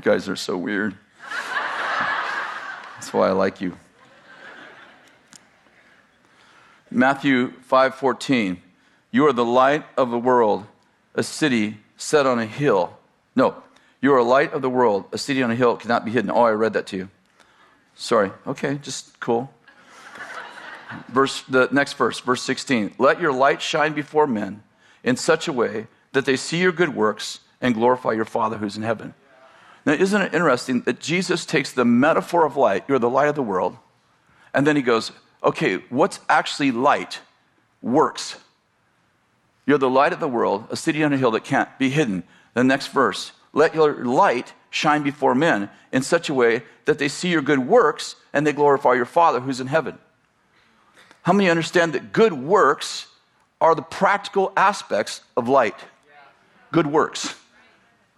guys 0.00 0.26
are 0.26 0.36
so 0.36 0.56
weird. 0.56 0.96
That's 2.94 3.12
why 3.12 3.28
I 3.28 3.32
like 3.32 3.60
you. 3.60 3.76
Matthew 6.94 7.52
5:14 7.68 8.62
You 9.10 9.26
are 9.26 9.32
the 9.32 9.44
light 9.44 9.84
of 9.96 10.10
the 10.10 10.18
world, 10.18 10.66
a 11.16 11.24
city 11.24 11.78
set 11.96 12.24
on 12.24 12.38
a 12.38 12.46
hill. 12.46 12.96
No, 13.34 13.64
you 14.00 14.14
are 14.14 14.18
a 14.18 14.24
light 14.24 14.52
of 14.52 14.62
the 14.62 14.70
world, 14.70 15.06
a 15.10 15.18
city 15.18 15.42
on 15.42 15.50
a 15.50 15.56
hill 15.56 15.76
cannot 15.76 16.04
be 16.04 16.12
hidden. 16.12 16.30
Oh, 16.30 16.44
I 16.44 16.52
read 16.52 16.72
that 16.74 16.86
to 16.88 16.96
you. 16.96 17.08
Sorry. 17.96 18.30
Okay, 18.46 18.78
just 18.80 19.18
cool. 19.18 19.52
verse 21.08 21.42
the 21.42 21.68
next 21.72 21.94
verse, 21.94 22.20
verse 22.20 22.42
16. 22.42 22.94
Let 22.96 23.20
your 23.20 23.32
light 23.32 23.60
shine 23.60 23.92
before 23.92 24.28
men 24.28 24.62
in 25.02 25.16
such 25.16 25.48
a 25.48 25.52
way 25.52 25.88
that 26.12 26.26
they 26.26 26.36
see 26.36 26.58
your 26.58 26.70
good 26.70 26.94
works 26.94 27.40
and 27.60 27.74
glorify 27.74 28.12
your 28.12 28.24
Father 28.24 28.58
who's 28.58 28.76
in 28.76 28.84
heaven. 28.84 29.14
Now, 29.84 29.94
isn't 29.94 30.22
it 30.22 30.32
interesting 30.32 30.82
that 30.82 31.00
Jesus 31.00 31.44
takes 31.44 31.72
the 31.72 31.84
metaphor 31.84 32.46
of 32.46 32.56
light, 32.56 32.84
you're 32.86 33.00
the 33.00 33.10
light 33.10 33.28
of 33.28 33.34
the 33.34 33.42
world, 33.42 33.76
and 34.54 34.64
then 34.64 34.76
he 34.76 34.82
goes, 34.82 35.10
okay, 35.44 35.76
what's 35.90 36.20
actually 36.28 36.72
light? 36.72 37.20
Works. 37.82 38.36
You're 39.66 39.78
the 39.78 39.90
light 39.90 40.12
of 40.12 40.20
the 40.20 40.28
world, 40.28 40.66
a 40.70 40.76
city 40.76 41.04
on 41.04 41.12
a 41.12 41.16
hill 41.16 41.30
that 41.32 41.44
can't 41.44 41.68
be 41.78 41.90
hidden. 41.90 42.24
The 42.54 42.64
next 42.64 42.88
verse, 42.88 43.32
let 43.52 43.74
your 43.74 44.04
light 44.04 44.52
shine 44.70 45.02
before 45.02 45.34
men 45.34 45.70
in 45.92 46.02
such 46.02 46.28
a 46.28 46.34
way 46.34 46.62
that 46.84 46.98
they 46.98 47.08
see 47.08 47.28
your 47.28 47.42
good 47.42 47.60
works 47.60 48.16
and 48.32 48.46
they 48.46 48.52
glorify 48.52 48.94
your 48.94 49.04
Father 49.04 49.40
who's 49.40 49.60
in 49.60 49.68
heaven. 49.68 49.98
How 51.22 51.32
many 51.32 51.48
understand 51.48 51.92
that 51.92 52.12
good 52.12 52.32
works 52.32 53.06
are 53.60 53.74
the 53.74 53.82
practical 53.82 54.52
aspects 54.56 55.22
of 55.36 55.48
light? 55.48 55.76
Good 56.72 56.86
works. 56.86 57.34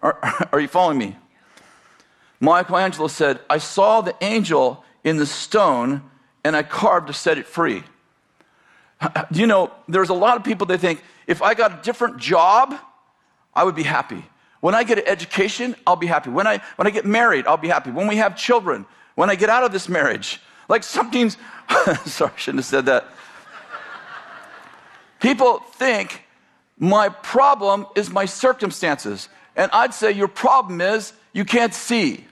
Are, 0.02 0.18
are 0.52 0.60
you 0.60 0.68
following 0.68 0.98
me? 0.98 1.16
Michelangelo 2.40 3.08
said, 3.08 3.40
I 3.48 3.58
saw 3.58 4.00
the 4.00 4.16
angel 4.20 4.84
in 5.04 5.16
the 5.16 5.26
stone 5.26 6.02
and 6.46 6.54
I 6.54 6.62
carved 6.62 7.08
to 7.08 7.12
set 7.12 7.38
it 7.38 7.46
free. 7.46 7.82
You 9.32 9.48
know, 9.48 9.72
there's 9.88 10.10
a 10.10 10.14
lot 10.14 10.36
of 10.36 10.44
people 10.44 10.66
that 10.68 10.78
think 10.78 11.02
if 11.26 11.42
I 11.42 11.54
got 11.54 11.80
a 11.80 11.82
different 11.82 12.18
job, 12.18 12.72
I 13.52 13.64
would 13.64 13.74
be 13.74 13.82
happy. 13.82 14.24
When 14.60 14.72
I 14.72 14.84
get 14.84 14.98
an 14.98 15.08
education, 15.08 15.74
I'll 15.86 15.96
be 15.96 16.06
happy. 16.06 16.30
When 16.30 16.46
I, 16.46 16.62
when 16.76 16.86
I 16.86 16.90
get 16.90 17.04
married, 17.04 17.48
I'll 17.48 17.56
be 17.56 17.66
happy. 17.68 17.90
When 17.90 18.06
we 18.06 18.16
have 18.18 18.36
children, 18.36 18.86
when 19.16 19.28
I 19.28 19.34
get 19.34 19.50
out 19.50 19.64
of 19.64 19.72
this 19.72 19.88
marriage, 19.88 20.40
like 20.68 20.84
something's, 20.84 21.36
sorry, 22.04 22.32
I 22.32 22.38
shouldn't 22.38 22.60
have 22.60 22.64
said 22.64 22.86
that. 22.86 23.08
People 25.18 25.58
think 25.58 26.22
my 26.78 27.08
problem 27.08 27.86
is 27.96 28.08
my 28.08 28.24
circumstances. 28.24 29.28
And 29.56 29.68
I'd 29.72 29.94
say 29.94 30.12
your 30.12 30.28
problem 30.28 30.80
is 30.80 31.12
you 31.32 31.44
can't 31.44 31.74
see. 31.74 32.24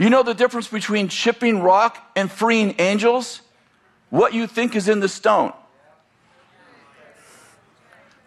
You 0.00 0.08
know 0.08 0.22
the 0.22 0.32
difference 0.32 0.66
between 0.66 1.08
chipping 1.08 1.60
rock 1.60 2.02
and 2.16 2.32
freeing 2.32 2.74
angels? 2.78 3.42
What 4.08 4.32
you 4.32 4.46
think 4.46 4.74
is 4.74 4.88
in 4.88 5.00
the 5.00 5.10
stone. 5.10 5.52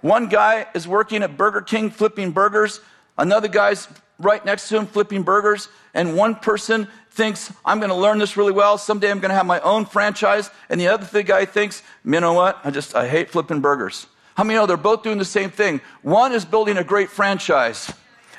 One 0.01 0.27
guy 0.27 0.67
is 0.75 0.87
working 0.87 1.23
at 1.23 1.35
Burger 1.35 1.61
King 1.61 1.89
flipping 1.89 2.29
burgers, 2.29 2.79
another 3.17 3.47
guy's 3.47 3.87
right 4.19 4.45
next 4.45 4.69
to 4.69 4.77
him 4.77 4.85
flipping 4.85 5.23
burgers, 5.23 5.67
and 5.95 6.15
one 6.15 6.35
person 6.35 6.87
thinks, 7.09 7.51
I'm 7.65 7.79
going 7.79 7.89
to 7.89 7.95
learn 7.95 8.19
this 8.19 8.37
really 8.37 8.51
well. 8.51 8.77
Someday 8.77 9.09
I'm 9.09 9.19
going 9.19 9.29
to 9.29 9.35
have 9.35 9.47
my 9.47 9.59
own 9.61 9.85
franchise. 9.85 10.51
And 10.69 10.79
the 10.79 10.89
other 10.89 11.23
guy 11.23 11.45
thinks, 11.45 11.81
you 12.05 12.19
know 12.19 12.33
what? 12.33 12.59
I 12.63 12.69
just, 12.69 12.93
I 12.95 13.07
hate 13.07 13.31
flipping 13.31 13.61
burgers. 13.61 14.05
How 14.35 14.43
many 14.43 14.59
know 14.59 14.67
they're 14.67 14.77
both 14.77 15.01
doing 15.01 15.17
the 15.17 15.25
same 15.25 15.49
thing? 15.49 15.81
One 16.03 16.33
is 16.33 16.45
building 16.45 16.77
a 16.77 16.83
great 16.83 17.09
franchise, 17.09 17.91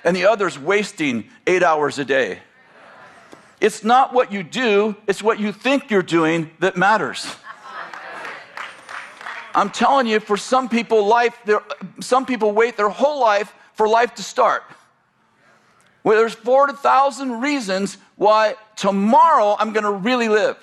and 0.04 0.14
the 0.14 0.26
other's 0.26 0.56
wasting 0.56 1.30
eight 1.48 1.64
hours 1.64 1.98
a 1.98 2.04
day. 2.04 2.38
It's 3.60 3.84
not 3.84 4.12
what 4.12 4.32
you 4.32 4.42
do, 4.42 4.96
it's 5.06 5.22
what 5.22 5.38
you 5.38 5.52
think 5.52 5.90
you're 5.90 6.02
doing 6.02 6.50
that 6.58 6.76
matters. 6.76 7.36
I'm 9.54 9.70
telling 9.70 10.06
you, 10.06 10.18
for 10.18 10.36
some 10.36 10.68
people, 10.68 11.06
life, 11.06 11.38
some 12.00 12.26
people 12.26 12.52
wait 12.52 12.76
their 12.76 12.88
whole 12.88 13.20
life 13.20 13.54
for 13.74 13.88
life 13.88 14.14
to 14.16 14.22
start. 14.22 14.64
Well, 16.02 16.18
there's 16.18 16.34
4,000 16.34 17.40
reasons 17.40 17.96
why 18.16 18.56
tomorrow 18.76 19.56
I'm 19.58 19.72
going 19.72 19.84
to 19.84 19.92
really 19.92 20.28
live. 20.28 20.58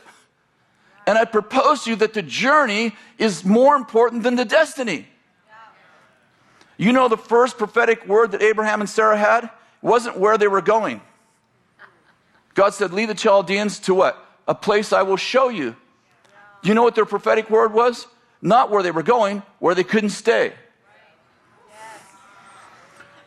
And 1.08 1.18
I 1.18 1.26
propose 1.26 1.84
to 1.86 1.92
you 1.92 1.96
that 1.98 2.14
the 2.14 2.22
journey 2.22 2.96
is 3.18 3.44
more 3.44 3.76
important 3.76 4.24
than 4.24 4.36
the 4.36 4.46
destiny. 4.46 5.08
You 6.78 6.94
know, 6.94 7.08
the 7.08 7.18
first 7.18 7.58
prophetic 7.58 8.08
word 8.08 8.32
that 8.32 8.42
Abraham 8.42 8.82
and 8.82 8.90
Sarah 8.90 9.18
had 9.18 9.50
wasn't 9.82 10.18
where 10.18 10.38
they 10.38 10.48
were 10.48 10.62
going. 10.62 11.02
God 12.54 12.74
said, 12.74 12.94
Lead 12.94 13.10
the 13.10 13.16
Chaldeans 13.16 13.80
to 13.80 13.94
what? 13.94 14.24
A 14.48 14.56
place 14.56 14.92
I 14.92 15.04
will 15.04 15.18
show 15.18 15.50
you. 15.50 15.76
Do 16.62 16.70
you 16.70 16.76
know 16.76 16.84
what 16.84 16.96
their 16.96 17.06
prophetic 17.06 17.50
word 17.50 17.74
was? 17.74 18.08
Not 18.42 18.70
where 18.70 18.84
they 18.84 18.92
were 18.92 19.04
going, 19.04 19.44
where 19.60 19.76
they 19.76 19.84
couldn't 19.84 20.10
stay. 20.10 20.54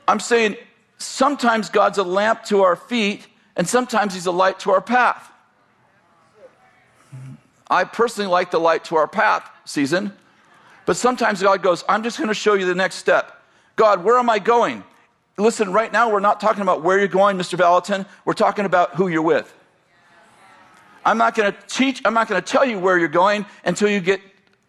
I'm 0.07 0.21
saying 0.21 0.57
sometimes 0.99 1.71
God's 1.71 1.99
a 1.99 2.03
lamp 2.03 2.45
to 2.45 2.63
our 2.63 2.77
feet, 2.77 3.27
and 3.57 3.67
sometimes 3.67 4.15
He's 4.15 4.27
a 4.27 4.33
light 4.33 4.59
to 4.61 4.71
our 4.73 4.81
path. 4.81 5.31
I 7.71 7.85
personally 7.85 8.31
like 8.31 8.51
the 8.51 8.61
light 8.61 8.85
to 8.85 8.97
our 8.97 9.09
path 9.09 9.49
season, 9.65 10.13
but 10.85 10.97
sometimes 10.97 11.43
God 11.43 11.63
goes, 11.63 11.83
I'm 11.89 12.03
just 12.03 12.19
going 12.19 12.29
to 12.29 12.35
show 12.35 12.55
you 12.55 12.67
the 12.67 12.75
next 12.75 12.97
step. 12.97 13.43
God, 13.77 14.05
where 14.05 14.19
am 14.19 14.29
I 14.29 14.39
going? 14.39 14.85
Listen, 15.37 15.73
right 15.73 15.93
now 15.93 16.11
we're 16.11 16.21
not 16.21 16.41
talking 16.41 16.63
about 16.63 16.83
where 16.83 16.99
you're 16.99 17.09
going, 17.09 17.37
Mr. 17.37 17.59
Vallotton. 17.59 18.07
We're 18.25 18.35
talking 18.35 18.65
about 18.65 18.95
who 18.95 19.09
you're 19.09 19.23
with. 19.23 19.53
I'm 21.05 21.19
not 21.19 21.35
going 21.35 21.53
to 21.53 21.59
teach, 21.67 22.01
I'm 22.05 22.15
not 22.15 22.29
going 22.29 22.41
to 22.41 22.47
tell 22.47 22.65
you 22.65 22.79
where 22.79 22.99
you're 22.99 23.09
going 23.09 23.45
until 23.65 23.89
you 23.89 24.01
get 24.01 24.21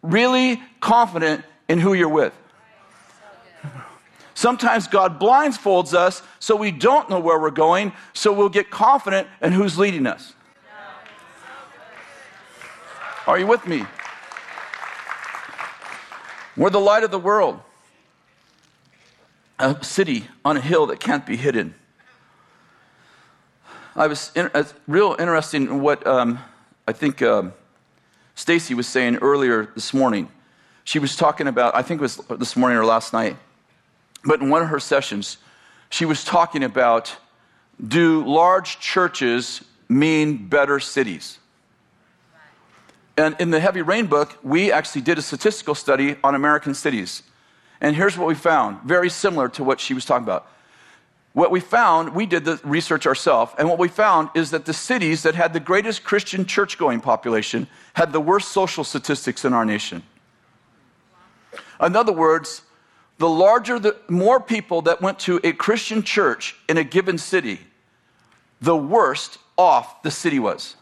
really 0.02 0.62
confident 0.82 1.46
in 1.70 1.80
who 1.80 1.94
you're 1.94 2.10
with. 2.10 2.34
Sometimes 4.34 4.88
God 4.88 5.20
blindfolds 5.20 5.94
us 5.94 6.22
so 6.40 6.58
we 6.58 6.72
don't 6.72 7.10
know 7.10 7.20
where 7.20 7.40
we're 7.40 7.52
going, 7.52 7.94
so 8.14 8.34
we'll 8.34 8.50
get 8.50 8.70
confident 8.70 9.28
in 9.42 9.54
who's 9.54 9.78
leading 9.78 10.06
us. 10.06 10.34
Are 13.26 13.40
you 13.40 13.48
with 13.48 13.66
me? 13.66 13.86
We're 16.58 16.70
the 16.70 16.80
light 16.80 17.04
of 17.04 17.12
the 17.12 17.20
world, 17.20 17.62
a 19.60 19.84
city 19.84 20.28
on 20.44 20.58
a 20.58 20.62
hill 20.62 20.88
that 20.88 21.00
can't 21.00 21.26
be 21.26 21.36
hidden. 21.36 21.76
I 23.96 24.08
was 24.08 24.32
in, 24.36 24.52
uh, 24.54 24.64
real 24.88 25.16
interesting 25.18 25.64
in 25.64 25.82
what 25.82 26.06
um, 26.06 26.40
I 26.88 26.92
think 26.92 27.22
um, 27.22 27.54
Stacy 28.36 28.74
was 28.74 28.88
saying 28.88 29.18
earlier 29.18 29.72
this 29.74 29.94
morning. 29.94 30.30
She 30.84 31.00
was 31.00 31.16
talking 31.16 31.48
about, 31.48 31.76
I 31.76 31.82
think 31.82 32.00
it 32.00 32.02
was 32.02 32.18
this 32.38 32.56
morning 32.56 32.78
or 32.78 32.86
last 32.86 33.14
night, 33.14 33.38
but 34.26 34.42
in 34.42 34.50
one 34.50 34.62
of 34.62 34.68
her 34.68 34.80
sessions, 34.80 35.38
she 35.90 36.06
was 36.06 36.24
talking 36.24 36.64
about 36.64 37.16
do 37.86 38.26
large 38.26 38.80
churches 38.80 39.64
mean 39.90 40.48
better 40.48 40.80
cities? 40.80 41.40
And 43.18 43.36
in 43.40 43.50
the 43.52 43.60
Heavy 43.60 43.82
Rain 43.82 44.08
book, 44.08 44.38
we 44.44 44.72
actually 44.72 45.02
did 45.02 45.18
a 45.18 45.22
statistical 45.22 45.74
study 45.74 46.18
on 46.24 46.36
American 46.36 46.74
cities. 46.74 47.24
And 47.82 47.96
here's 47.96 48.18
what 48.18 48.28
we 48.28 48.36
found 48.36 48.82
very 48.82 49.10
similar 49.10 49.50
to 49.50 49.64
what 49.64 49.80
she 49.80 49.94
was 49.94 50.06
talking 50.06 50.24
about. 50.24 50.48
What 51.34 51.52
we 51.52 51.60
found, 51.60 52.16
we 52.16 52.26
did 52.26 52.46
the 52.46 52.62
research 52.64 53.06
ourselves, 53.06 53.52
and 53.58 53.68
what 53.68 53.78
we 53.78 53.90
found 53.90 54.30
is 54.36 54.52
that 54.52 54.64
the 54.64 54.74
cities 54.74 55.24
that 55.24 55.36
had 55.36 55.52
the 55.52 55.60
greatest 55.60 56.06
Christian 56.06 56.46
church 56.46 56.78
going 56.78 57.02
population 57.02 57.68
had 57.94 58.14
the 58.14 58.22
worst 58.22 58.50
social 58.50 58.86
statistics 58.86 59.44
in 59.44 59.52
our 59.52 59.66
nation. 59.66 60.04
In 61.82 61.96
other 61.96 62.14
words, 62.14 62.62
the 63.18 63.28
larger, 63.28 63.80
the 63.80 63.98
more 64.08 64.40
people 64.40 64.82
that 64.84 65.02
went 65.02 65.20
to 65.20 65.42
a 65.44 65.52
Christian 65.52 66.04
church 66.04 66.56
in 66.70 66.78
a 66.78 66.86
given 66.86 67.18
city, 67.18 67.60
the 68.62 68.78
worst 68.78 69.38
off 69.58 70.04
the 70.04 70.12
city 70.12 70.40
was. 70.40 70.78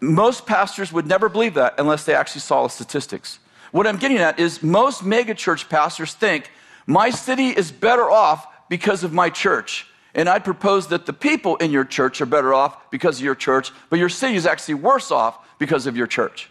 Most 0.00 0.46
pastors 0.46 0.92
would 0.92 1.06
never 1.06 1.28
believe 1.28 1.54
that 1.54 1.74
unless 1.78 2.04
they 2.04 2.14
actually 2.14 2.40
saw 2.40 2.62
the 2.62 2.68
statistics. 2.68 3.38
What 3.72 3.86
I'm 3.86 3.96
getting 3.96 4.18
at 4.18 4.38
is 4.38 4.62
most 4.62 5.02
megachurch 5.02 5.68
pastors 5.68 6.14
think 6.14 6.50
my 6.86 7.10
city 7.10 7.48
is 7.48 7.72
better 7.72 8.08
off 8.10 8.46
because 8.68 9.02
of 9.02 9.12
my 9.12 9.30
church. 9.30 9.86
And 10.14 10.28
I'd 10.28 10.44
propose 10.44 10.88
that 10.88 11.06
the 11.06 11.14
people 11.14 11.56
in 11.56 11.70
your 11.70 11.86
church 11.86 12.20
are 12.20 12.26
better 12.26 12.52
off 12.52 12.90
because 12.90 13.18
of 13.18 13.24
your 13.24 13.34
church, 13.34 13.72
but 13.88 13.98
your 13.98 14.10
city 14.10 14.34
is 14.34 14.46
actually 14.46 14.74
worse 14.74 15.10
off 15.10 15.38
because 15.58 15.86
of 15.86 15.96
your 15.96 16.06
church. 16.06 16.50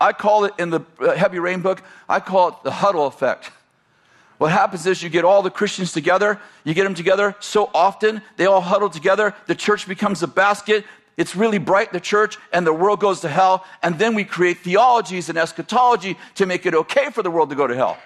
I 0.00 0.14
call 0.14 0.46
it 0.46 0.54
in 0.58 0.70
the 0.70 0.80
uh, 0.98 1.14
Heavy 1.14 1.38
Rain 1.38 1.60
book, 1.60 1.82
I 2.08 2.20
call 2.20 2.48
it 2.48 2.54
the 2.64 2.70
huddle 2.70 3.06
effect. 3.06 3.50
What 4.38 4.52
happens 4.52 4.86
is 4.86 5.02
you 5.02 5.10
get 5.10 5.26
all 5.26 5.42
the 5.42 5.50
Christians 5.50 5.92
together, 5.92 6.40
you 6.64 6.72
get 6.72 6.84
them 6.84 6.94
together 6.94 7.36
so 7.40 7.68
often, 7.74 8.22
they 8.38 8.46
all 8.46 8.62
huddle 8.62 8.88
together, 8.88 9.34
the 9.46 9.54
church 9.54 9.86
becomes 9.86 10.22
a 10.22 10.26
basket, 10.26 10.86
it's 11.16 11.36
really 11.36 11.58
bright, 11.58 11.92
the 11.92 12.00
church, 12.00 12.38
and 12.52 12.66
the 12.66 12.72
world 12.72 13.00
goes 13.00 13.20
to 13.20 13.28
hell, 13.28 13.64
and 13.82 13.98
then 13.98 14.14
we 14.14 14.24
create 14.24 14.58
theologies 14.58 15.28
and 15.28 15.36
eschatology 15.36 16.16
to 16.36 16.46
make 16.46 16.66
it 16.66 16.74
okay 16.74 17.10
for 17.10 17.22
the 17.22 17.30
world 17.30 17.50
to 17.50 17.56
go 17.56 17.66
to 17.66 17.74
hell. 17.74 17.98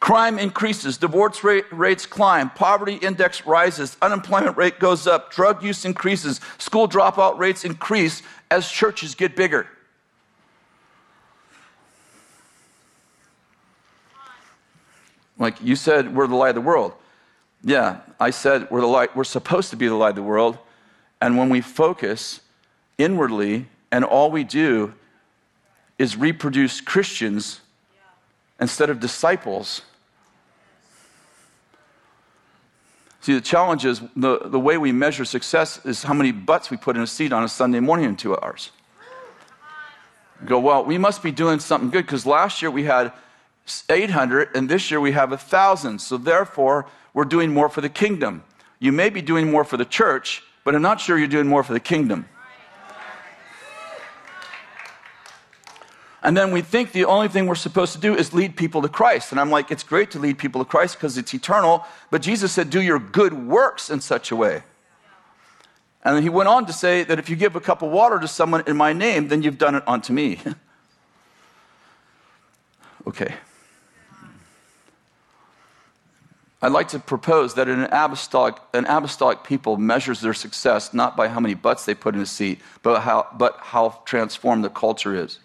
Crime 0.00 0.38
increases, 0.38 0.96
divorce 0.96 1.44
rate, 1.44 1.66
rates 1.70 2.06
climb, 2.06 2.48
poverty 2.50 2.94
index 2.94 3.46
rises, 3.46 3.98
unemployment 4.00 4.56
rate 4.56 4.80
goes 4.80 5.06
up, 5.06 5.30
drug 5.30 5.62
use 5.62 5.84
increases, 5.84 6.40
school 6.56 6.88
dropout 6.88 7.38
rates 7.38 7.64
increase 7.64 8.22
as 8.50 8.68
churches 8.68 9.14
get 9.14 9.36
bigger. 9.36 9.66
Like 15.38 15.62
you 15.62 15.76
said, 15.76 16.14
we're 16.14 16.26
the 16.26 16.34
light 16.34 16.50
of 16.50 16.54
the 16.56 16.60
world. 16.62 16.94
Yeah, 17.62 18.00
I 18.18 18.30
said 18.30 18.70
we're 18.70 18.80
the 18.80 18.86
light, 18.86 19.14
we're 19.14 19.24
supposed 19.24 19.70
to 19.70 19.76
be 19.76 19.86
the 19.88 19.94
light 19.94 20.10
of 20.10 20.16
the 20.16 20.22
world. 20.22 20.58
And 21.20 21.36
when 21.36 21.50
we 21.50 21.60
focus 21.60 22.40
inwardly 22.96 23.66
and 23.92 24.04
all 24.04 24.30
we 24.30 24.44
do 24.44 24.94
is 25.98 26.16
reproduce 26.16 26.80
Christians 26.80 27.60
instead 28.58 28.88
of 28.88 29.00
disciples, 29.00 29.82
See, 33.20 33.34
the 33.34 33.40
challenge 33.42 33.84
is 33.84 34.00
the, 34.16 34.38
the 34.46 34.58
way 34.58 34.78
we 34.78 34.92
measure 34.92 35.26
success 35.26 35.84
is 35.84 36.02
how 36.02 36.14
many 36.14 36.32
butts 36.32 36.70
we 36.70 36.78
put 36.78 36.96
in 36.96 37.02
a 37.02 37.06
seat 37.06 37.32
on 37.32 37.44
a 37.44 37.48
Sunday 37.48 37.80
morning 37.80 38.06
in 38.06 38.16
two 38.16 38.36
hours. 38.38 38.70
go, 40.46 40.58
well, 40.58 40.84
we 40.84 40.96
must 40.96 41.22
be 41.22 41.30
doing 41.30 41.60
something 41.60 41.90
good 41.90 42.06
because 42.06 42.24
last 42.24 42.62
year 42.62 42.70
we 42.70 42.84
had 42.84 43.12
800 43.90 44.56
and 44.56 44.70
this 44.70 44.90
year 44.90 45.00
we 45.00 45.12
have 45.12 45.30
1,000. 45.30 45.98
So 45.98 46.16
therefore, 46.16 46.86
we're 47.14 47.24
doing 47.24 47.52
more 47.52 47.68
for 47.68 47.80
the 47.80 47.88
kingdom. 47.88 48.44
You 48.78 48.92
may 48.92 49.10
be 49.10 49.22
doing 49.22 49.50
more 49.50 49.64
for 49.64 49.76
the 49.76 49.84
church, 49.84 50.42
but 50.64 50.74
I'm 50.74 50.82
not 50.82 51.00
sure 51.00 51.18
you're 51.18 51.28
doing 51.28 51.46
more 51.46 51.62
for 51.62 51.72
the 51.72 51.80
kingdom. 51.80 52.26
And 56.22 56.36
then 56.36 56.52
we 56.52 56.60
think 56.60 56.92
the 56.92 57.06
only 57.06 57.28
thing 57.28 57.46
we're 57.46 57.54
supposed 57.54 57.94
to 57.94 57.98
do 57.98 58.14
is 58.14 58.34
lead 58.34 58.54
people 58.56 58.82
to 58.82 58.88
Christ. 58.88 59.32
And 59.32 59.40
I'm 59.40 59.50
like, 59.50 59.70
it's 59.70 59.82
great 59.82 60.10
to 60.10 60.18
lead 60.18 60.36
people 60.36 60.62
to 60.62 60.68
Christ 60.68 60.96
because 60.96 61.16
it's 61.16 61.32
eternal. 61.32 61.86
But 62.10 62.20
Jesus 62.20 62.52
said, 62.52 62.68
do 62.68 62.82
your 62.82 62.98
good 62.98 63.32
works 63.32 63.88
in 63.88 64.00
such 64.00 64.30
a 64.30 64.36
way. 64.36 64.62
And 66.04 66.16
then 66.16 66.22
he 66.22 66.28
went 66.28 66.48
on 66.48 66.66
to 66.66 66.72
say 66.72 67.04
that 67.04 67.18
if 67.18 67.28
you 67.30 67.36
give 67.36 67.56
a 67.56 67.60
cup 67.60 67.82
of 67.82 67.90
water 67.90 68.18
to 68.18 68.28
someone 68.28 68.62
in 68.66 68.76
my 68.76 68.92
name, 68.92 69.28
then 69.28 69.42
you've 69.42 69.58
done 69.58 69.74
it 69.74 69.82
unto 69.86 70.12
me. 70.12 70.40
okay. 73.06 73.34
I'd 76.62 76.72
like 76.72 76.88
to 76.88 76.98
propose 76.98 77.54
that 77.54 77.68
an 77.68 77.84
apostolic, 77.84 78.56
an 78.74 78.84
apostolic 78.84 79.44
people 79.44 79.78
measures 79.78 80.20
their 80.20 80.34
success 80.34 80.92
not 80.92 81.16
by 81.16 81.28
how 81.28 81.40
many 81.40 81.54
butts 81.54 81.86
they 81.86 81.94
put 81.94 82.14
in 82.14 82.20
a 82.20 82.26
seat, 82.26 82.60
but 82.82 83.00
how, 83.00 83.28
but 83.36 83.56
how 83.60 84.02
transformed 84.04 84.62
the 84.62 84.68
culture 84.68 85.14
is. 85.14 85.38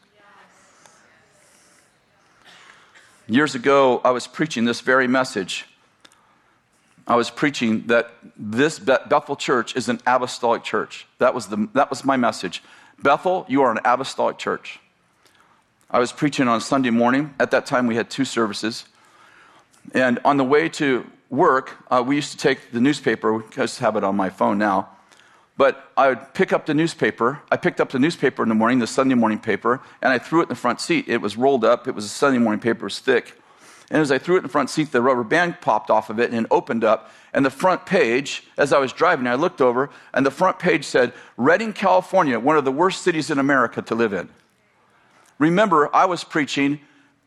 Years 3.27 3.55
ago, 3.55 4.01
I 4.03 4.11
was 4.11 4.27
preaching 4.27 4.65
this 4.65 4.81
very 4.81 5.07
message. 5.07 5.65
I 7.07 7.15
was 7.15 7.29
preaching 7.29 7.87
that 7.87 8.11
this 8.35 8.77
Bethel 8.77 9.35
church 9.35 9.75
is 9.75 9.87
an 9.89 10.01
apostolic 10.05 10.63
church. 10.63 11.07
That 11.19 11.33
was, 11.33 11.47
the, 11.47 11.69
that 11.73 11.89
was 11.89 12.03
my 12.03 12.17
message. 12.17 12.61
Bethel, 13.01 13.45
you 13.47 13.61
are 13.61 13.71
an 13.71 13.79
apostolic 13.85 14.37
church. 14.37 14.79
I 15.89 15.99
was 15.99 16.11
preaching 16.11 16.47
on 16.47 16.61
Sunday 16.61 16.89
morning. 16.89 17.33
At 17.39 17.51
that 17.51 17.65
time, 17.65 17.87
we 17.87 17.95
had 17.95 18.09
two 18.09 18.25
services. 18.25 18.85
And 19.93 20.19
on 20.25 20.37
the 20.37 20.43
way 20.43 20.69
to 20.69 21.09
work, 21.29 21.77
uh, 21.89 22.03
we 22.05 22.15
used 22.15 22.31
to 22.31 22.37
take 22.37 22.71
the 22.71 22.81
newspaper, 22.81 23.43
I 23.43 23.47
just 23.49 23.79
have 23.79 23.95
it 23.95 24.03
on 24.03 24.15
my 24.15 24.29
phone 24.29 24.57
now. 24.57 24.89
But 25.57 25.89
I 25.95 26.09
would 26.09 26.33
pick 26.33 26.51
up 26.51 26.65
the 26.65 26.73
newspaper. 26.73 27.41
I 27.49 27.55
picked 27.55 27.79
up 27.79 27.89
the 27.89 27.99
newspaper 27.99 28.43
in 28.43 28.49
the 28.49 28.55
morning, 28.55 28.79
the 28.79 28.87
Sunday 28.87 29.15
morning 29.15 29.39
paper, 29.39 29.81
and 30.01 30.11
I 30.11 30.19
threw 30.19 30.41
it 30.41 30.43
in 30.43 30.49
the 30.49 30.55
front 30.55 30.81
seat. 30.81 31.05
It 31.07 31.21
was 31.21 31.37
rolled 31.37 31.63
up. 31.63 31.87
It 31.87 31.95
was 31.95 32.03
a 32.03 32.09
Sunday 32.09 32.39
morning 32.39 32.59
paper, 32.59 32.81
it 32.81 32.83
was 32.83 32.99
thick. 32.99 33.35
And 33.91 34.01
as 34.01 34.11
I 34.11 34.17
threw 34.17 34.35
it 34.35 34.39
in 34.39 34.43
the 34.43 34.49
front 34.49 34.69
seat, 34.69 34.91
the 34.91 35.01
rubber 35.01 35.23
band 35.23 35.61
popped 35.61 35.91
off 35.91 36.09
of 36.09 36.19
it 36.19 36.31
and 36.31 36.45
it 36.45 36.51
opened 36.51 36.83
up. 36.83 37.11
And 37.33 37.45
the 37.45 37.51
front 37.51 37.85
page, 37.85 38.43
as 38.57 38.73
I 38.73 38.79
was 38.79 38.91
driving, 38.91 39.27
I 39.27 39.35
looked 39.35 39.61
over, 39.61 39.89
and 40.13 40.25
the 40.25 40.31
front 40.31 40.57
page 40.57 40.85
said, 40.85 41.13
Redding, 41.37 41.73
California, 41.73 42.39
one 42.39 42.57
of 42.57 42.65
the 42.65 42.71
worst 42.71 43.03
cities 43.03 43.29
in 43.29 43.37
America 43.37 43.81
to 43.83 43.95
live 43.95 44.13
in. 44.13 44.29
Remember, 45.37 45.93
I 45.95 46.05
was 46.05 46.23
preaching 46.23 46.79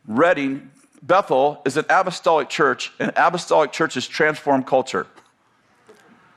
Redding, 0.06 0.70
Bethel 1.02 1.62
is 1.64 1.76
an 1.76 1.84
apostolic 1.88 2.48
church, 2.48 2.92
and 2.98 3.12
apostolic 3.16 3.72
churches 3.72 4.06
transform 4.06 4.64
culture. 4.64 5.06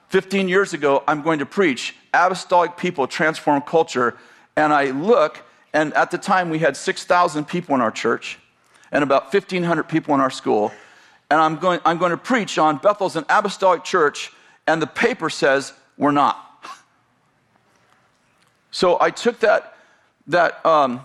15 0.10 0.50
years 0.50 0.74
ago, 0.74 1.04
I'm 1.08 1.22
going 1.22 1.40
to 1.40 1.46
preach 1.46 1.96
apostolic 2.14 2.78
people 2.78 3.08
transform 3.08 3.62
culture. 3.62 4.18
And 4.56 4.74
I 4.74 4.92
look, 4.92 5.42
and 5.74 5.94
at 5.94 6.12
the 6.12 6.18
time 6.18 6.50
we 6.50 6.60
had 6.60 6.76
6,000 6.76 7.46
people 7.46 7.76
in 7.76 7.82
our 7.82 7.92
church 7.92 8.38
and 8.92 9.04
about 9.04 9.34
1,500 9.34 9.84
people 9.84 10.14
in 10.14 10.20
our 10.20 10.30
school. 10.30 10.72
And 11.30 11.40
I'm 11.40 11.58
going, 11.58 11.80
I'm 11.86 11.98
going 11.98 12.12
to 12.12 12.18
preach 12.18 12.58
on 12.58 12.78
Bethel's 12.78 13.16
an 13.16 13.26
apostolic 13.30 13.86
church, 13.86 14.34
and 14.68 14.82
the 14.82 14.88
paper 14.88 15.30
says 15.30 15.72
we're 15.98 16.12
not. 16.12 16.48
So 18.72 18.98
I 19.00 19.10
took 19.10 19.40
that, 19.40 19.78
that, 20.28 20.66
um, 20.66 21.02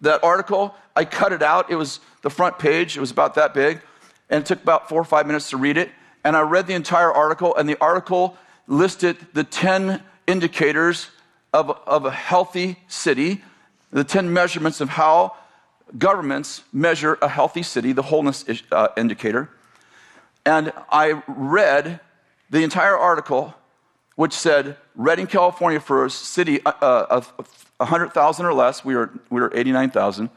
that 0.00 0.24
article, 0.24 0.74
I 0.96 1.04
cut 1.04 1.32
it 1.32 1.42
out. 1.42 1.70
It 1.70 1.76
was 1.76 2.00
the 2.22 2.30
front 2.30 2.58
page, 2.58 2.96
it 2.96 3.00
was 3.00 3.10
about 3.10 3.34
that 3.34 3.54
big, 3.54 3.80
and 4.28 4.42
it 4.42 4.46
took 4.46 4.62
about 4.62 4.88
four 4.88 5.00
or 5.00 5.04
five 5.04 5.26
minutes 5.26 5.50
to 5.50 5.56
read 5.56 5.76
it. 5.76 5.90
And 6.24 6.36
I 6.36 6.42
read 6.42 6.66
the 6.66 6.74
entire 6.74 7.10
article, 7.10 7.56
and 7.56 7.68
the 7.68 7.78
article 7.80 8.36
listed 8.66 9.16
the 9.32 9.44
10 9.44 10.02
indicators 10.26 11.08
of, 11.52 11.70
of 11.86 12.04
a 12.04 12.10
healthy 12.10 12.78
city, 12.88 13.42
the 13.90 14.04
10 14.04 14.32
measurements 14.32 14.80
of 14.80 14.90
how 14.90 15.34
governments 15.98 16.62
measure 16.72 17.18
a 17.22 17.28
healthy 17.28 17.62
city, 17.62 17.92
the 17.92 18.02
wholeness 18.02 18.44
uh, 18.70 18.88
indicator. 18.96 19.48
And 20.46 20.72
I 20.90 21.22
read 21.26 22.00
the 22.50 22.62
entire 22.62 22.96
article, 22.96 23.54
which 24.16 24.32
said 24.32 24.76
Redding, 24.94 25.26
California, 25.26 25.80
for 25.80 26.04
a 26.04 26.10
city 26.10 26.60
uh, 26.64 27.06
of 27.10 27.32
100,000 27.78 28.46
or 28.46 28.52
less, 28.52 28.84
we 28.84 28.94
were, 28.94 29.10
we 29.30 29.40
were 29.40 29.50
89,000. 29.54 30.30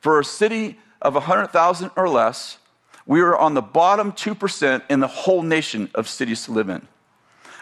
For 0.00 0.18
a 0.18 0.24
city 0.24 0.78
of 1.00 1.14
100,000 1.14 1.90
or 1.96 2.08
less, 2.08 2.58
we 3.06 3.20
are 3.20 3.36
on 3.36 3.54
the 3.54 3.62
bottom 3.62 4.12
2% 4.12 4.82
in 4.88 5.00
the 5.00 5.06
whole 5.06 5.42
nation 5.42 5.90
of 5.94 6.08
cities 6.08 6.44
to 6.44 6.52
live 6.52 6.68
in. 6.68 6.86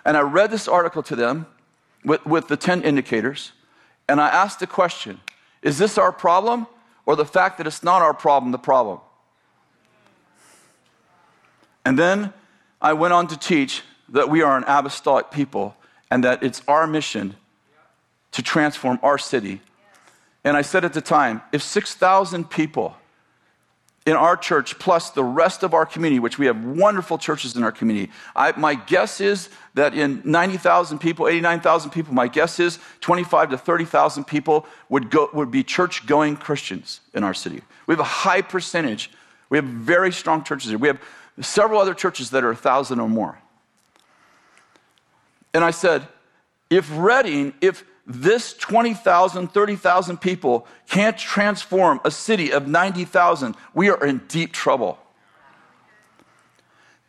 And 0.04 0.16
I 0.16 0.20
read 0.20 0.50
this 0.50 0.68
article 0.68 1.02
to 1.04 1.16
them 1.16 1.46
with, 2.04 2.24
with 2.24 2.48
the 2.48 2.56
10 2.56 2.82
indicators, 2.82 3.52
and 4.08 4.20
I 4.20 4.28
asked 4.28 4.60
the 4.60 4.66
question 4.66 5.20
Is 5.62 5.78
this 5.78 5.98
our 5.98 6.12
problem, 6.12 6.66
or 7.06 7.16
the 7.16 7.24
fact 7.24 7.58
that 7.58 7.66
it's 7.66 7.82
not 7.82 8.02
our 8.02 8.14
problem 8.14 8.52
the 8.52 8.58
problem? 8.58 9.00
And 11.84 11.98
then 11.98 12.32
I 12.80 12.92
went 12.92 13.14
on 13.14 13.26
to 13.28 13.38
teach 13.38 13.82
that 14.10 14.28
we 14.28 14.42
are 14.42 14.56
an 14.56 14.64
apostolic 14.66 15.30
people 15.30 15.76
and 16.10 16.22
that 16.24 16.42
it's 16.42 16.62
our 16.68 16.86
mission 16.86 17.34
to 18.32 18.42
transform 18.42 18.98
our 19.02 19.18
city. 19.18 19.60
And 20.48 20.56
I 20.56 20.62
said 20.62 20.82
at 20.82 20.94
the 20.94 21.02
time 21.02 21.42
if 21.52 21.62
6,000 21.62 22.48
people 22.48 22.96
in 24.06 24.16
our 24.16 24.34
church, 24.34 24.78
plus 24.78 25.10
the 25.10 25.22
rest 25.22 25.62
of 25.62 25.74
our 25.74 25.84
community, 25.84 26.18
which 26.18 26.38
we 26.38 26.46
have 26.46 26.64
wonderful 26.64 27.18
churches 27.18 27.54
in 27.54 27.62
our 27.62 27.70
community. 27.70 28.10
I, 28.34 28.58
my 28.58 28.74
guess 28.74 29.20
is 29.20 29.50
that 29.74 29.92
in 29.92 30.22
90,000 30.24 31.00
people, 31.00 31.28
89,000 31.28 31.90
people, 31.90 32.14
my 32.14 32.28
guess 32.28 32.58
is 32.58 32.78
25 33.02 33.50
to 33.50 33.58
30,000 33.58 34.24
people 34.24 34.66
would, 34.88 35.10
go, 35.10 35.28
would 35.34 35.50
be 35.50 35.62
church 35.62 36.06
going 36.06 36.38
Christians 36.38 37.00
in 37.12 37.24
our 37.24 37.34
city. 37.34 37.60
We 37.86 37.92
have 37.92 38.00
a 38.00 38.04
high 38.04 38.40
percentage. 38.40 39.10
We 39.50 39.58
have 39.58 39.66
very 39.66 40.10
strong 40.10 40.42
churches 40.42 40.70
here. 40.70 40.78
We 40.78 40.88
have 40.88 41.02
several 41.42 41.78
other 41.78 41.92
churches 41.92 42.30
that 42.30 42.42
are 42.42 42.54
1,000 42.54 42.98
or 42.98 43.08
more. 43.10 43.38
And 45.52 45.62
I 45.62 45.72
said, 45.72 46.08
if 46.70 46.88
Redding, 46.96 47.52
if 47.60 47.84
this 48.08 48.54
20,000, 48.54 49.48
30,000 49.48 50.16
people 50.16 50.66
can't 50.88 51.18
transform 51.18 52.00
a 52.06 52.10
city 52.10 52.50
of 52.50 52.66
90,000, 52.66 53.54
we 53.74 53.90
are 53.90 54.04
in 54.04 54.22
deep 54.28 54.52
trouble. 54.52 54.98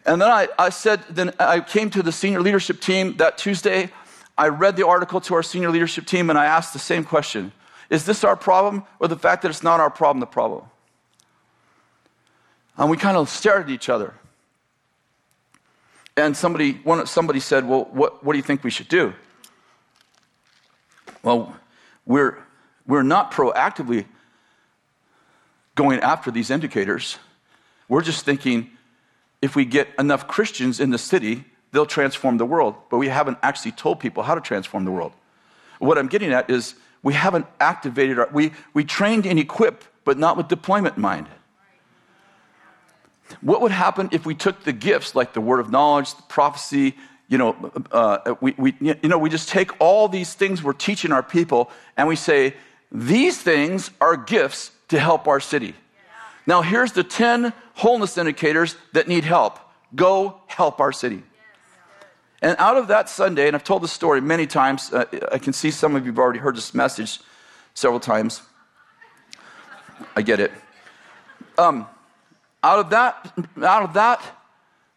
And 0.05 0.21
then 0.21 0.29
I, 0.29 0.49
I 0.57 0.69
said, 0.69 1.03
then 1.09 1.31
I 1.39 1.61
came 1.61 1.89
to 1.91 2.03
the 2.03 2.11
senior 2.11 2.41
leadership 2.41 2.81
team 2.81 3.15
that 3.17 3.37
Tuesday. 3.37 3.91
I 4.37 4.49
read 4.49 4.75
the 4.75 4.85
article 4.85 5.21
to 5.21 5.35
our 5.35 5.43
senior 5.43 5.69
leadership 5.69 6.05
team 6.05 6.29
and 6.29 6.37
I 6.37 6.45
asked 6.45 6.73
the 6.73 6.79
same 6.79 7.05
question 7.05 7.53
Is 7.89 8.05
this 8.05 8.25
our 8.25 8.35
problem 8.35 8.83
or 8.99 9.07
the 9.07 9.17
fact 9.17 9.43
that 9.43 9.49
it's 9.49 9.63
not 9.63 9.79
our 9.79 9.89
problem 9.89 10.19
the 10.19 10.25
problem? 10.25 10.65
And 12.77 12.89
we 12.89 12.97
kind 12.97 13.17
of 13.17 13.29
stared 13.29 13.63
at 13.63 13.69
each 13.69 13.87
other. 13.87 14.13
And 16.17 16.35
somebody, 16.35 16.73
one, 16.83 17.05
somebody 17.05 17.39
said, 17.39 17.67
Well, 17.67 17.87
what, 17.91 18.23
what 18.23 18.33
do 18.33 18.37
you 18.37 18.43
think 18.43 18.65
we 18.65 18.71
should 18.71 18.89
do? 18.89 19.13
Well, 21.23 21.55
we're, 22.05 22.37
we're 22.87 23.03
not 23.03 23.31
proactively 23.31 24.05
going 25.75 25.99
after 25.99 26.31
these 26.31 26.49
indicators. 26.49 27.17
We're 27.87 28.01
just 28.01 28.25
thinking 28.25 28.71
if 29.41 29.55
we 29.55 29.65
get 29.65 29.87
enough 29.97 30.27
Christians 30.27 30.79
in 30.79 30.89
the 30.89 30.97
city, 30.97 31.45
they'll 31.71 31.85
transform 31.85 32.37
the 32.37 32.45
world. 32.45 32.75
But 32.89 32.97
we 32.97 33.07
haven't 33.07 33.37
actually 33.41 33.71
told 33.71 33.99
people 33.99 34.23
how 34.23 34.35
to 34.35 34.41
transform 34.41 34.85
the 34.85 34.91
world. 34.91 35.13
What 35.79 35.97
I'm 35.97 36.07
getting 36.07 36.33
at 36.33 36.49
is 36.49 36.75
we 37.03 37.13
haven't 37.13 37.45
activated 37.59 38.19
our, 38.19 38.29
we, 38.31 38.51
we 38.73 38.83
trained 38.83 39.25
and 39.25 39.39
equipped, 39.39 39.87
but 40.03 40.17
not 40.17 40.35
with 40.35 40.47
deployment 40.47 40.97
in 40.97 41.01
mind. 41.01 41.27
What 43.41 43.61
would 43.61 43.71
happen 43.71 44.09
if 44.11 44.25
we 44.25 44.35
took 44.35 44.63
the 44.63 44.73
gifts 44.73 45.15
like 45.15 45.33
the 45.33 45.41
word 45.41 45.59
of 45.59 45.69
knowledge, 45.69 46.15
the 46.15 46.23
prophecy, 46.23 46.95
you 47.29 47.37
know, 47.37 47.71
uh, 47.91 48.35
we, 48.41 48.55
we, 48.57 48.75
you 48.81 48.95
know, 49.03 49.19
we 49.19 49.29
just 49.29 49.49
take 49.49 49.79
all 49.79 50.07
these 50.07 50.33
things 50.33 50.63
we're 50.63 50.73
teaching 50.73 51.11
our 51.11 51.23
people 51.23 51.69
and 51.95 52.07
we 52.07 52.15
say, 52.15 52.55
these 52.91 53.39
things 53.39 53.91
are 54.01 54.17
gifts 54.17 54.71
to 54.87 54.99
help 54.99 55.27
our 55.27 55.39
city. 55.39 55.75
Now, 56.47 56.63
here's 56.63 56.91
the 56.91 57.03
10 57.03 57.53
wholeness 57.75 58.17
indicators 58.17 58.75
that 58.93 59.07
need 59.07 59.23
help. 59.23 59.59
Go 59.95 60.41
help 60.47 60.79
our 60.79 60.91
city. 60.91 61.21
And 62.41 62.55
out 62.57 62.77
of 62.77 62.87
that 62.87 63.09
Sunday, 63.09 63.45
and 63.45 63.55
I've 63.55 63.63
told 63.63 63.83
this 63.83 63.91
story 63.91 64.21
many 64.21 64.47
times, 64.47 64.91
uh, 64.91 65.05
I 65.31 65.37
can 65.37 65.53
see 65.53 65.69
some 65.69 65.95
of 65.95 66.05
you 66.05 66.11
have 66.11 66.19
already 66.19 66.39
heard 66.39 66.55
this 66.55 66.73
message 66.73 67.19
several 67.75 67.99
times. 67.99 68.41
I 70.15 70.23
get 70.23 70.39
it. 70.39 70.51
Um, 71.59 71.85
out 72.63 72.79
of 72.79 72.89
that, 72.89 73.33
out 73.61 73.83
of 73.83 73.93
that 73.93 74.21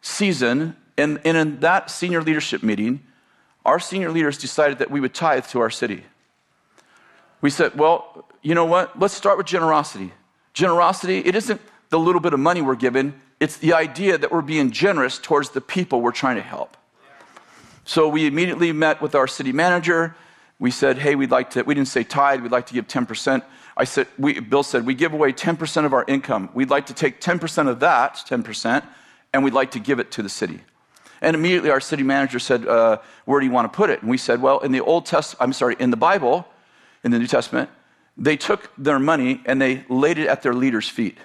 season, 0.01 0.77
and, 0.97 1.21
and 1.25 1.37
in 1.37 1.61
that 1.61 1.91
senior 1.91 2.23
leadership 2.23 2.63
meeting, 2.63 3.01
our 3.65 3.79
senior 3.79 4.11
leaders 4.11 4.39
decided 4.39 4.79
that 4.79 4.91
we 4.91 5.01
would 5.01 5.15
tithe 5.15 5.47
to 5.47 5.61
our 5.61 5.71
city. 5.71 6.05
We 7.41 7.51
said, 7.51 7.77
well, 7.79 8.27
you 8.43 8.55
know 8.55 8.65
what? 8.65 8.99
Let's 8.99 9.15
start 9.15 9.39
with 9.39 9.47
generosity. 9.47 10.13
Generosity, 10.53 11.19
it 11.19 11.35
isn't 11.35 11.61
the 11.91 11.99
little 11.99 12.21
bit 12.21 12.33
of 12.33 12.41
money 12.41 12.63
we're 12.63 12.75
given, 12.75 13.15
it's 13.39 13.57
the 13.57 13.75
idea 13.75 14.17
that 14.17 14.31
we're 14.31 14.41
being 14.41 14.71
generous 14.71 15.19
towards 15.19 15.51
the 15.51 15.61
people 15.61 16.01
we're 16.01 16.13
trying 16.13 16.37
to 16.37 16.43
help. 16.43 16.77
So 17.85 18.09
we 18.09 18.27
immediately 18.27 18.73
met 18.73 19.03
with 19.03 19.15
our 19.15 19.27
city 19.27 19.53
manager. 19.53 20.15
We 20.61 20.71
said, 20.71 20.99
hey, 20.99 21.17
we'd 21.17 21.33
like 21.33 21.51
to, 21.51 21.63
we 21.63 21.75
didn't 21.75 21.89
say 21.89 22.05
tithe, 22.05 22.41
we'd 22.41 22.53
like 22.53 22.67
to 22.67 22.75
give 22.75 22.87
10%. 22.87 23.43
I 23.77 23.85
said, 23.85 24.07
we, 24.17 24.39
Bill 24.39 24.63
said, 24.63 24.87
we 24.87 24.95
give 24.95 25.13
away 25.13 25.33
10% 25.33 25.85
of 25.85 25.93
our 25.93 26.05
income. 26.07 26.51
We'd 26.55 26.71
like 26.71 26.87
to 26.87 26.95
take 26.95 27.21
10% 27.21 27.69
of 27.69 27.81
that, 27.81 28.15
10%, 28.29 28.85
and 29.33 29.43
we'd 29.43 29.55
like 29.55 29.73
to 29.73 29.81
give 29.81 29.99
it 29.99 30.13
to 30.13 30.23
the 30.23 30.29
city. 30.29 30.61
And 31.23 31.37
immediately 31.37 31.71
our 31.71 31.81
city 31.81 32.03
manager 32.03 32.41
said, 32.41 32.67
uh, 32.67 32.99
Where 33.25 33.41
do 33.41 33.47
you 33.47 33.53
want 33.53 33.73
to 33.73 33.75
put 33.75 33.89
it? 33.89 34.03
And 34.03 34.11
we 34.11 34.19
said, 34.19 34.43
Well, 34.43 34.59
in 34.59 34.73
the 34.73 34.81
Old 34.81 35.07
Testament, 35.07 35.41
I'm 35.41 35.53
sorry, 35.53 35.77
in 35.79 35.91
the 35.91 35.97
Bible, 35.97 36.47
in 37.05 37.13
the 37.13 37.19
New 37.19 37.29
Testament, 37.29 37.71
they 38.17 38.37
took 38.37 38.71
their 38.77 38.99
money 38.99 39.41
and 39.47 39.63
they 39.63 39.85
laid 39.89 40.19
it 40.19 40.27
at 40.27 40.43
their 40.43 40.53
leaders' 40.53 40.89
feet. 40.89 41.17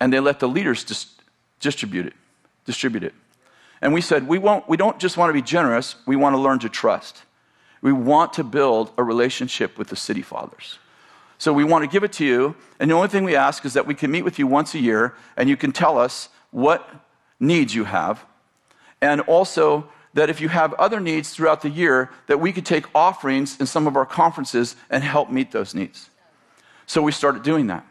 And 0.00 0.12
they 0.12 0.20
let 0.20 0.40
the 0.40 0.48
leaders 0.48 0.82
dis- 0.82 1.14
distribute 1.60 2.06
it, 2.06 2.14
distribute 2.66 3.04
it. 3.04 3.14
And 3.80 3.94
we 3.94 4.00
said, 4.00 4.26
we, 4.26 4.38
won't, 4.38 4.68
we 4.68 4.76
don't 4.76 4.98
just 4.98 5.16
want 5.16 5.30
to 5.30 5.34
be 5.34 5.42
generous, 5.42 5.96
we 6.04 6.16
want 6.16 6.34
to 6.34 6.40
learn 6.40 6.58
to 6.58 6.68
trust. 6.68 7.22
We 7.80 7.92
want 7.92 8.32
to 8.34 8.44
build 8.44 8.92
a 8.98 9.04
relationship 9.04 9.78
with 9.78 9.88
the 9.88 9.96
city 9.96 10.22
fathers. 10.22 10.78
So 11.38 11.52
we 11.52 11.64
want 11.64 11.84
to 11.84 11.88
give 11.88 12.02
it 12.02 12.12
to 12.14 12.24
you, 12.24 12.56
and 12.80 12.90
the 12.90 12.94
only 12.94 13.08
thing 13.08 13.24
we 13.24 13.36
ask 13.36 13.64
is 13.64 13.74
that 13.74 13.86
we 13.86 13.94
can 13.94 14.10
meet 14.10 14.22
with 14.22 14.38
you 14.38 14.46
once 14.46 14.74
a 14.74 14.78
year 14.78 15.14
and 15.36 15.48
you 15.48 15.56
can 15.56 15.70
tell 15.70 15.98
us 15.98 16.28
what 16.50 16.88
needs 17.38 17.74
you 17.74 17.84
have 17.84 18.24
and 19.04 19.20
also 19.20 19.86
that 20.14 20.30
if 20.30 20.40
you 20.40 20.48
have 20.48 20.72
other 20.74 20.98
needs 20.98 21.34
throughout 21.34 21.60
the 21.60 21.68
year, 21.68 22.10
that 22.26 22.40
we 22.40 22.52
could 22.52 22.64
take 22.64 22.86
offerings 22.94 23.60
in 23.60 23.66
some 23.66 23.86
of 23.86 23.96
our 23.96 24.06
conferences 24.06 24.76
and 24.88 25.04
help 25.04 25.30
meet 25.30 25.52
those 25.52 25.74
needs. 25.74 26.08
So 26.86 27.02
we 27.02 27.12
started 27.12 27.42
doing 27.42 27.66
that. 27.66 27.86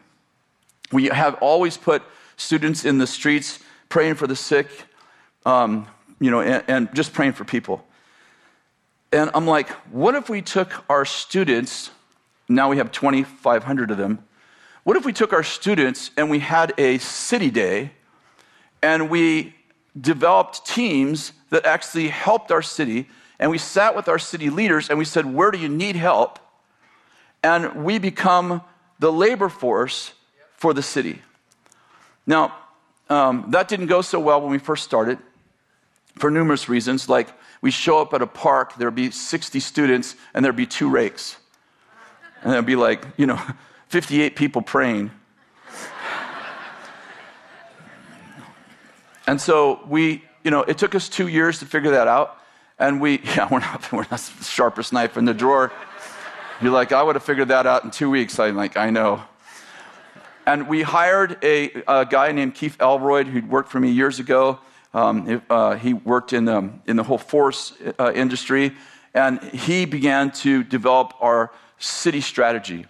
We 0.90 1.04
have 1.06 1.34
always 1.36 1.76
put 1.76 2.02
students 2.36 2.84
in 2.84 2.98
the 2.98 3.06
streets 3.06 3.60
praying 3.88 4.16
for 4.16 4.26
the 4.26 4.34
sick, 4.34 4.68
um, 5.46 5.86
you 6.18 6.32
know, 6.32 6.40
and, 6.40 6.64
and 6.66 6.94
just 6.96 7.12
praying 7.12 7.34
for 7.34 7.44
people. 7.44 7.86
And 9.12 9.30
I'm 9.34 9.46
like, 9.46 9.68
what 9.92 10.16
if 10.16 10.28
we 10.28 10.42
took 10.42 10.84
our 10.90 11.04
students, 11.04 11.92
now 12.48 12.70
we 12.70 12.78
have 12.78 12.90
2,500 12.90 13.92
of 13.92 13.98
them, 13.98 14.24
what 14.82 14.96
if 14.96 15.04
we 15.04 15.12
took 15.12 15.32
our 15.32 15.44
students 15.44 16.10
and 16.16 16.28
we 16.28 16.40
had 16.40 16.74
a 16.76 16.98
city 16.98 17.52
day 17.52 17.92
and 18.82 19.08
we 19.08 19.54
developed 19.98 20.66
teams 20.66 21.32
that 21.50 21.64
actually 21.64 22.08
helped 22.08 22.50
our 22.50 22.62
city. 22.62 23.08
And 23.38 23.50
we 23.50 23.58
sat 23.58 23.94
with 23.94 24.08
our 24.08 24.18
city 24.18 24.50
leaders 24.50 24.90
and 24.90 24.98
we 24.98 25.04
said, 25.04 25.32
Where 25.32 25.50
do 25.50 25.58
you 25.58 25.68
need 25.68 25.96
help? 25.96 26.38
And 27.42 27.84
we 27.84 27.98
become 27.98 28.62
the 28.98 29.12
labor 29.12 29.48
force 29.48 30.12
for 30.56 30.72
the 30.72 30.82
city. 30.82 31.20
Now, 32.26 32.56
um, 33.10 33.46
that 33.50 33.68
didn't 33.68 33.86
go 33.86 34.00
so 34.00 34.18
well 34.18 34.40
when 34.40 34.50
we 34.50 34.58
first 34.58 34.84
started 34.84 35.18
for 36.18 36.30
numerous 36.30 36.68
reasons. 36.68 37.08
Like, 37.08 37.28
we 37.60 37.70
show 37.70 38.00
up 38.00 38.14
at 38.14 38.22
a 38.22 38.26
park, 38.26 38.76
there'd 38.76 38.94
be 38.94 39.10
60 39.10 39.60
students, 39.60 40.16
and 40.32 40.44
there'd 40.44 40.56
be 40.56 40.66
two 40.66 40.88
rakes. 40.88 41.36
And 42.42 42.52
there'd 42.52 42.66
be 42.66 42.76
like, 42.76 43.06
you 43.16 43.26
know, 43.26 43.40
58 43.88 44.36
people 44.36 44.62
praying. 44.62 45.10
And 49.26 49.40
so 49.40 49.80
we, 49.88 50.22
you 50.42 50.50
know, 50.50 50.62
it 50.62 50.76
took 50.76 50.94
us 50.94 51.08
two 51.08 51.28
years 51.28 51.58
to 51.60 51.66
figure 51.66 51.92
that 51.92 52.08
out. 52.08 52.38
And 52.78 53.00
we, 53.00 53.20
yeah, 53.24 53.48
we're 53.50 53.60
not, 53.60 53.92
we're 53.92 54.06
not 54.10 54.20
the 54.20 54.44
sharpest 54.44 54.92
knife 54.92 55.16
in 55.16 55.24
the 55.24 55.34
drawer. 55.34 55.72
You're 56.60 56.72
like, 56.72 56.92
I 56.92 57.02
would 57.02 57.16
have 57.16 57.24
figured 57.24 57.48
that 57.48 57.66
out 57.66 57.84
in 57.84 57.90
two 57.90 58.10
weeks. 58.10 58.38
I'm 58.38 58.56
like, 58.56 58.76
I 58.76 58.90
know. 58.90 59.22
And 60.46 60.68
we 60.68 60.82
hired 60.82 61.38
a, 61.42 61.72
a 61.88 62.04
guy 62.04 62.30
named 62.32 62.54
Keith 62.54 62.76
Elroyd 62.78 63.26
who'd 63.26 63.48
worked 63.48 63.70
for 63.70 63.80
me 63.80 63.90
years 63.90 64.20
ago. 64.20 64.58
Um, 64.92 65.42
uh, 65.48 65.76
he 65.76 65.94
worked 65.94 66.32
in, 66.32 66.46
um, 66.48 66.82
in 66.86 66.96
the 66.96 67.02
whole 67.02 67.18
force 67.18 67.72
uh, 67.98 68.12
industry. 68.14 68.72
And 69.14 69.42
he 69.42 69.86
began 69.86 70.30
to 70.32 70.62
develop 70.62 71.14
our 71.20 71.50
city 71.78 72.20
strategy. 72.20 72.86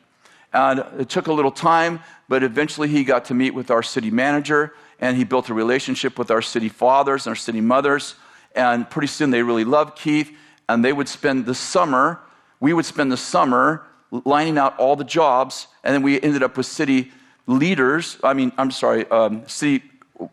And 0.53 0.85
it 0.99 1.09
took 1.09 1.29
a 1.29 1.33
little 1.33 1.51
time, 1.51 2.01
but 2.29 2.43
eventually 2.43 2.89
he 2.89 3.05
got 3.05 3.27
to 3.27 3.35
meet 3.35 3.55
with 3.55 3.71
our 3.71 3.83
city 3.83 4.11
manager 4.11 4.75
and 5.01 5.17
he 5.17 5.25
built 5.25 5.49
a 5.49 5.55
relationship 5.55 6.19
with 6.19 6.31
our 6.31 6.43
city 6.43 6.69
fathers 6.69 7.27
and 7.27 7.33
our 7.33 7.37
city 7.37 7.61
mothers. 7.61 8.15
And 8.55 8.89
pretty 8.89 9.09
soon 9.09 9.31
they 9.31 9.43
really 9.43 9.65
loved 9.65 9.99
Keith, 9.99 10.31
and 10.69 10.85
they 10.85 10.93
would 10.93 11.09
spend 11.09 11.47
the 11.47 11.55
summer, 11.55 12.21
we 12.61 12.73
would 12.73 12.87
spend 12.87 13.11
the 13.13 13.17
summer 13.17 13.85
lining 14.25 14.59
out 14.59 14.79
all 14.79 14.97
the 14.97 15.05
jobs, 15.05 15.67
and 15.83 15.95
then 15.95 16.03
we 16.03 16.21
ended 16.21 16.43
up 16.43 16.57
with 16.57 16.67
city 16.67 17.11
leaders, 17.47 18.17
I 18.23 18.33
mean, 18.33 18.53
I'm 18.57 18.71
sorry, 18.71 19.07
um, 19.11 19.47
city, 19.49 19.83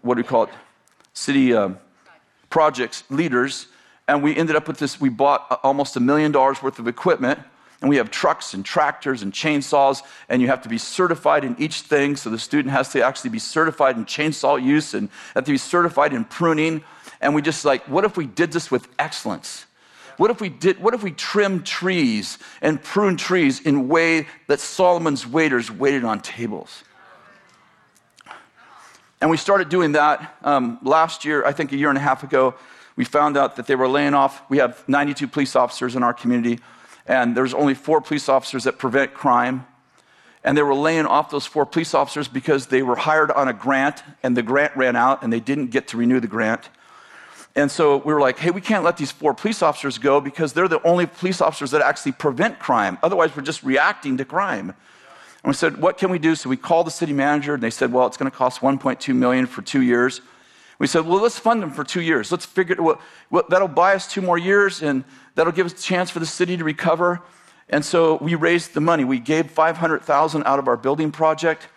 what 0.02 0.16
do 0.16 0.22
we 0.22 0.28
call 0.28 0.44
it? 0.44 0.50
City 1.14 1.54
um, 1.54 1.78
projects 2.50 3.04
leaders, 3.10 3.68
and 4.08 4.24
we 4.24 4.36
ended 4.36 4.56
up 4.56 4.68
with 4.68 4.78
this. 4.78 5.02
We 5.02 5.10
bought 5.10 5.60
almost 5.64 5.96
a 5.96 6.00
million 6.00 6.32
dollars 6.32 6.62
worth 6.62 6.80
of 6.80 6.88
equipment, 6.88 7.40
and 7.82 7.90
we 7.90 7.98
have 7.98 8.12
trucks 8.12 8.54
and 8.54 8.64
tractors 8.64 9.24
and 9.24 9.34
chainsaws, 9.34 10.04
and 10.30 10.42
you 10.42 10.48
have 10.48 10.62
to 10.62 10.70
be 10.70 10.78
certified 10.78 11.44
in 11.44 11.56
each 11.60 11.82
thing. 11.82 12.16
So 12.16 12.30
the 12.30 12.38
student 12.38 12.72
has 12.72 12.90
to 12.90 13.04
actually 13.04 13.32
be 13.32 13.40
certified 13.40 13.98
in 13.98 14.06
chainsaw 14.06 14.64
use 14.64 14.94
and 14.94 15.10
have 15.34 15.46
to 15.46 15.52
be 15.52 15.58
certified 15.58 16.14
in 16.14 16.24
pruning. 16.24 16.84
And 17.20 17.34
we 17.34 17.42
just 17.42 17.66
like, 17.66 17.84
what 17.88 18.06
if 18.06 18.16
we 18.18 18.28
did 18.28 18.52
this 18.52 18.70
with 18.70 18.88
excellence? 19.00 19.66
What 20.18 20.30
if 20.30 20.40
we 20.40 20.50
did, 20.50 20.80
what 20.80 20.94
if 20.94 21.02
we 21.02 21.12
trimmed 21.12 21.66
trees 21.66 22.38
and 22.62 22.82
pruned 22.82 23.18
trees 23.18 23.60
in 23.60 23.88
way 23.88 24.28
that 24.48 24.60
Solomon's 24.60 25.26
waiters 25.26 25.72
waited 25.72 26.04
on 26.04 26.22
tables? 26.22 26.84
And 29.20 29.32
we 29.32 29.38
started 29.38 29.70
doing 29.70 29.94
that 29.94 30.36
um, 30.44 30.78
last 30.84 31.26
year, 31.26 31.44
I 31.46 31.52
think 31.52 31.72
a 31.72 31.78
year 31.78 31.90
and 31.90 31.98
a 31.98 32.02
half 32.02 32.24
ago. 32.24 32.54
We 32.96 33.06
found 33.06 33.38
out 33.38 33.56
that 33.56 33.66
they 33.66 33.76
were 33.76 33.88
laying 33.88 34.14
off. 34.14 34.44
We 34.50 34.58
have 34.60 34.88
92 34.88 35.28
police 35.28 35.56
officers 35.56 35.96
in 35.96 36.04
our 36.04 36.14
community, 36.14 36.60
and 37.12 37.36
there's 37.36 37.54
only 37.54 37.74
four 37.74 38.00
police 38.00 38.30
officers 38.30 38.64
that 38.64 38.78
prevent 38.78 39.14
crime. 39.14 39.68
And 40.46 40.58
they 40.58 40.64
were 40.64 40.74
laying 40.74 41.06
off 41.06 41.30
those 41.30 41.46
four 41.46 41.66
police 41.66 41.94
officers 41.94 42.30
because 42.30 42.68
they 42.68 42.82
were 42.82 42.96
hired 42.96 43.32
on 43.32 43.50
a 43.50 43.54
grant, 43.54 44.02
and 44.24 44.36
the 44.36 44.42
grant 44.42 44.76
ran 44.78 44.96
out, 44.96 45.22
and 45.22 45.32
they 45.32 45.42
didn't 45.42 45.68
get 45.68 45.90
to 45.90 45.98
renew 45.98 46.22
the 46.22 46.28
grant. 46.28 46.70
And 47.54 47.70
so 47.70 47.98
we 47.98 48.14
were 48.14 48.22
like, 48.22 48.40
hey, 48.40 48.50
we 48.50 48.62
can't 48.62 48.86
let 48.86 48.96
these 48.96 49.12
four 49.12 49.34
police 49.34 49.62
officers 49.62 49.98
go 49.98 50.22
because 50.22 50.54
they're 50.54 50.70
the 50.70 50.82
only 50.88 51.06
police 51.06 51.42
officers 51.42 51.72
that 51.72 51.82
actually 51.82 52.14
prevent 52.14 52.60
crime. 52.60 52.98
Otherwise, 53.04 53.36
we're 53.36 53.44
just 53.44 53.62
reacting 53.62 54.16
to 54.16 54.24
crime. 54.24 54.70
And 54.70 55.50
we 55.50 55.54
said, 55.54 55.82
what 55.82 55.98
can 55.98 56.12
we 56.12 56.18
do? 56.18 56.34
So 56.36 56.50
we 56.50 56.56
called 56.56 56.88
the 56.88 56.92
city 56.92 57.12
manager 57.12 57.56
and 57.56 57.62
they 57.62 57.72
said, 57.72 57.92
well, 57.92 58.08
it's 58.08 58.16
going 58.16 58.32
to 58.32 58.36
cost 58.36 58.62
1.2 58.62 59.14
million 59.14 59.48
for 59.48 59.62
two 59.62 59.82
years. 59.82 60.22
We 60.80 60.88
said, 60.88 61.06
well, 61.06 61.22
let's 61.22 61.38
fund 61.38 61.62
them 61.62 61.72
for 61.72 61.84
two 61.84 62.02
years. 62.02 62.32
Let's 62.32 62.46
figure 62.46 62.82
well, 62.82 63.00
that'll 63.50 63.68
buy 63.68 63.96
us 63.96 64.12
two 64.12 64.22
more 64.22 64.38
years 64.38 64.82
and 64.82 65.04
that'll 65.36 65.54
give 65.54 65.66
us 65.66 65.74
a 65.74 65.82
chance 65.82 66.10
for 66.10 66.20
the 66.20 66.26
city 66.26 66.58
to 66.58 66.64
recover. 66.64 67.22
And 67.70 67.84
so 67.86 68.18
we 68.18 68.36
raised 68.36 68.74
the 68.74 68.82
money. 68.82 69.04
We 69.04 69.20
gave 69.20 69.50
500,000 69.50 70.44
out 70.44 70.60
of 70.60 70.68
our 70.68 70.78
building 70.78 71.12
project, 71.12 71.68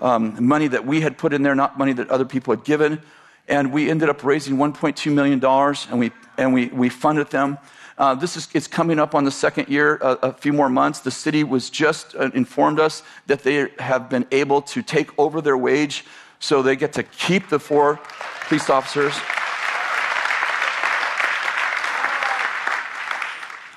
um, 0.00 0.44
money 0.44 0.68
that 0.68 0.84
we 0.84 1.00
had 1.00 1.16
put 1.16 1.32
in 1.32 1.42
there, 1.42 1.54
not 1.54 1.78
money 1.78 1.92
that 1.94 2.10
other 2.10 2.24
people 2.24 2.54
had 2.54 2.64
given. 2.64 3.00
And 3.48 3.72
we 3.72 3.88
ended 3.88 4.08
up 4.08 4.24
raising 4.24 4.56
1.2 4.56 5.12
million 5.12 5.38
dollars, 5.38 5.86
and 5.88 6.00
we 6.00 6.10
and 6.36 6.52
we 6.52 6.66
we 6.66 6.88
funded 6.88 7.30
them. 7.30 7.58
Uh, 7.96 8.14
this 8.14 8.36
is 8.36 8.48
it's 8.54 8.66
coming 8.66 8.98
up 8.98 9.14
on 9.14 9.24
the 9.24 9.30
second 9.30 9.68
year, 9.68 10.00
uh, 10.02 10.16
a 10.22 10.32
few 10.32 10.52
more 10.52 10.68
months. 10.68 10.98
The 10.98 11.12
city 11.12 11.44
was 11.44 11.70
just 11.70 12.16
uh, 12.16 12.30
informed 12.34 12.80
us 12.80 13.04
that 13.28 13.44
they 13.44 13.68
have 13.78 14.10
been 14.10 14.26
able 14.32 14.62
to 14.62 14.82
take 14.82 15.16
over 15.16 15.40
their 15.40 15.56
wage, 15.56 16.04
so 16.40 16.60
they 16.60 16.74
get 16.74 16.92
to 16.94 17.04
keep 17.04 17.48
the 17.48 17.60
four 17.60 18.00
police 18.48 18.68
officers. 18.68 19.14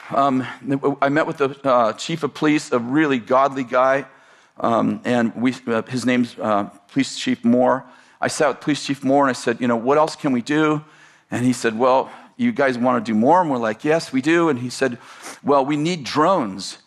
Um, 0.10 0.46
I 1.02 1.10
met 1.10 1.28
with 1.28 1.38
the 1.38 1.56
uh, 1.64 1.94
chief 1.94 2.24
of 2.24 2.34
police, 2.34 2.72
a 2.72 2.80
really 2.80 3.20
godly 3.20 3.64
guy, 3.64 4.06
um, 4.60 5.02
and 5.06 5.36
we, 5.36 5.56
uh, 5.68 5.84
his 5.84 6.06
name's 6.06 6.38
uh, 6.40 6.64
Police 6.92 7.18
Chief 7.18 7.46
Moore. 7.46 7.86
I 8.20 8.28
sat 8.28 8.48
with 8.50 8.62
Police 8.62 8.86
Chief 8.86 9.04
Moore 9.04 9.26
and 9.26 9.30
I 9.30 9.40
said, 9.40 9.62
you 9.62 9.68
know, 9.68 9.78
what 9.78 9.98
else 9.98 10.16
can 10.16 10.32
we 10.32 10.42
do? 10.42 10.84
And 11.32 11.46
he 11.46 11.54
said, 11.54 11.78
well, 11.78 12.12
you 12.40 12.54
guys 12.54 12.78
want 12.78 13.06
to 13.06 13.12
do 13.12 13.14
more? 13.14 13.42
And 13.42 13.52
we're 13.52 13.58
like, 13.58 13.84
Yes, 13.84 14.14
we 14.14 14.22
do. 14.22 14.48
And 14.48 14.58
he 14.58 14.70
said, 14.70 14.98
Well, 15.44 15.66
we 15.66 15.76
need 15.76 16.06
drones. 16.06 16.78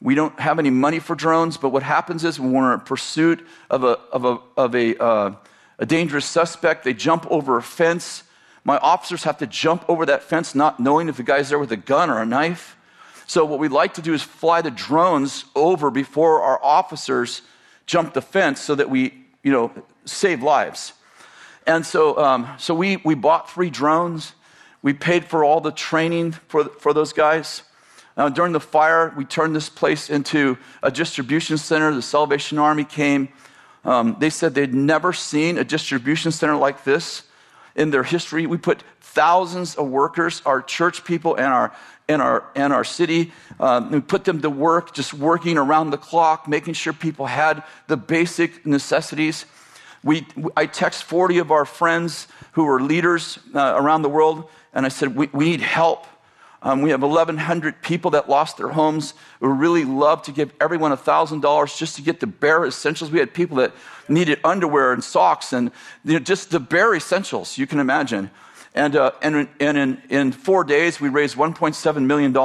We 0.00 0.14
don't 0.14 0.40
have 0.40 0.58
any 0.58 0.70
money 0.70 0.98
for 0.98 1.14
drones, 1.14 1.58
but 1.58 1.68
what 1.68 1.84
happens 1.84 2.24
is 2.24 2.40
when 2.40 2.52
we're 2.52 2.74
in 2.74 2.80
pursuit 2.80 3.46
of 3.70 3.84
a, 3.84 3.98
of 4.10 4.24
a, 4.24 4.38
of 4.56 4.74
a, 4.74 5.00
uh, 5.00 5.34
a 5.78 5.86
dangerous 5.86 6.24
suspect, 6.24 6.82
they 6.82 6.94
jump 6.94 7.26
over 7.30 7.58
a 7.58 7.62
fence. 7.62 8.24
My 8.64 8.78
officers 8.78 9.24
have 9.24 9.38
to 9.38 9.46
jump 9.46 9.84
over 9.88 10.06
that 10.06 10.22
fence 10.22 10.54
not 10.54 10.78
knowing 10.78 11.08
if 11.08 11.16
the 11.16 11.22
guy's 11.22 11.48
there 11.48 11.58
with 11.58 11.72
a 11.72 11.76
gun 11.76 12.10
or 12.10 12.20
a 12.20 12.26
knife. 12.26 12.76
So, 13.26 13.44
what 13.44 13.58
we'd 13.58 13.72
like 13.72 13.94
to 13.94 14.02
do 14.02 14.14
is 14.14 14.22
fly 14.22 14.62
the 14.62 14.70
drones 14.70 15.44
over 15.54 15.90
before 15.90 16.42
our 16.42 16.62
officers 16.62 17.42
jump 17.86 18.14
the 18.14 18.22
fence 18.22 18.60
so 18.60 18.74
that 18.74 18.90
we, 18.90 19.24
you 19.42 19.50
know, 19.50 19.72
save 20.04 20.42
lives. 20.42 20.92
And 21.66 21.86
so, 21.86 22.18
um, 22.18 22.48
so 22.58 22.74
we, 22.74 22.98
we 22.98 23.14
bought 23.14 23.50
three 23.50 23.70
drones. 23.70 24.32
We 24.82 24.92
paid 24.92 25.24
for 25.24 25.44
all 25.44 25.60
the 25.60 25.70
training 25.70 26.32
for, 26.32 26.64
for 26.64 26.92
those 26.92 27.12
guys. 27.12 27.62
Uh, 28.16 28.28
during 28.28 28.52
the 28.52 28.60
fire, 28.60 29.14
we 29.16 29.24
turned 29.24 29.56
this 29.56 29.68
place 29.68 30.10
into 30.10 30.58
a 30.82 30.90
distribution 30.90 31.56
center. 31.56 31.94
The 31.94 32.02
Salvation 32.02 32.58
Army 32.58 32.84
came. 32.84 33.28
Um, 33.84 34.16
they 34.18 34.30
said 34.30 34.54
they'd 34.54 34.74
never 34.74 35.12
seen 35.12 35.56
a 35.56 35.64
distribution 35.64 36.32
center 36.32 36.56
like 36.56 36.84
this 36.84 37.22
in 37.74 37.90
their 37.90 38.02
history. 38.02 38.46
We 38.46 38.58
put 38.58 38.82
thousands 39.00 39.74
of 39.74 39.88
workers, 39.88 40.42
our 40.46 40.62
church 40.62 41.04
people 41.04 41.36
and 41.36 41.46
our, 41.46 41.72
and 42.08 42.20
our, 42.20 42.44
and 42.54 42.72
our 42.72 42.84
city, 42.84 43.32
um, 43.60 43.90
we 43.90 44.00
put 44.00 44.24
them 44.24 44.42
to 44.42 44.50
work, 44.50 44.94
just 44.94 45.14
working 45.14 45.56
around 45.58 45.90
the 45.90 45.98
clock, 45.98 46.48
making 46.48 46.74
sure 46.74 46.92
people 46.92 47.26
had 47.26 47.62
the 47.86 47.96
basic 47.96 48.66
necessities. 48.66 49.46
We, 50.02 50.26
I 50.56 50.66
text 50.66 51.04
40 51.04 51.38
of 51.38 51.50
our 51.50 51.64
friends 51.64 52.26
who 52.52 52.68
are 52.68 52.80
leaders 52.80 53.38
uh, 53.54 53.74
around 53.76 54.02
the 54.02 54.08
world 54.08 54.48
and 54.72 54.86
I 54.86 54.88
said, 54.88 55.14
We, 55.14 55.28
we 55.32 55.44
need 55.44 55.60
help. 55.60 56.06
Um, 56.64 56.80
we 56.80 56.90
have 56.90 57.02
1,100 57.02 57.82
people 57.82 58.12
that 58.12 58.28
lost 58.28 58.56
their 58.56 58.68
homes. 58.68 59.14
We 59.40 59.48
really 59.48 59.84
love 59.84 60.22
to 60.22 60.32
give 60.32 60.52
everyone 60.60 60.92
$1,000 60.92 61.76
just 61.76 61.96
to 61.96 62.02
get 62.02 62.20
the 62.20 62.28
bare 62.28 62.64
essentials. 62.64 63.10
We 63.10 63.18
had 63.18 63.34
people 63.34 63.56
that 63.56 63.72
needed 64.08 64.38
underwear 64.44 64.92
and 64.92 65.02
socks 65.02 65.52
and 65.52 65.72
you 66.04 66.14
know, 66.14 66.18
just 66.20 66.50
the 66.50 66.60
bare 66.60 66.94
essentials, 66.94 67.58
you 67.58 67.66
can 67.66 67.80
imagine. 67.80 68.30
And, 68.74 68.94
uh, 68.94 69.10
and, 69.22 69.48
and 69.58 69.76
in, 69.76 70.02
in 70.08 70.32
four 70.32 70.62
days, 70.62 71.00
we 71.00 71.08
raised 71.08 71.36
$1.7 71.36 72.06
million. 72.06 72.36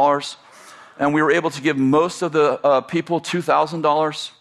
And 0.99 1.13
we 1.13 1.21
were 1.21 1.31
able 1.31 1.51
to 1.51 1.61
give 1.61 1.77
most 1.77 2.23
of 2.23 2.31
the 2.31 2.59
uh, 2.65 2.81
people 2.81 3.21
$2,000. 3.21 4.31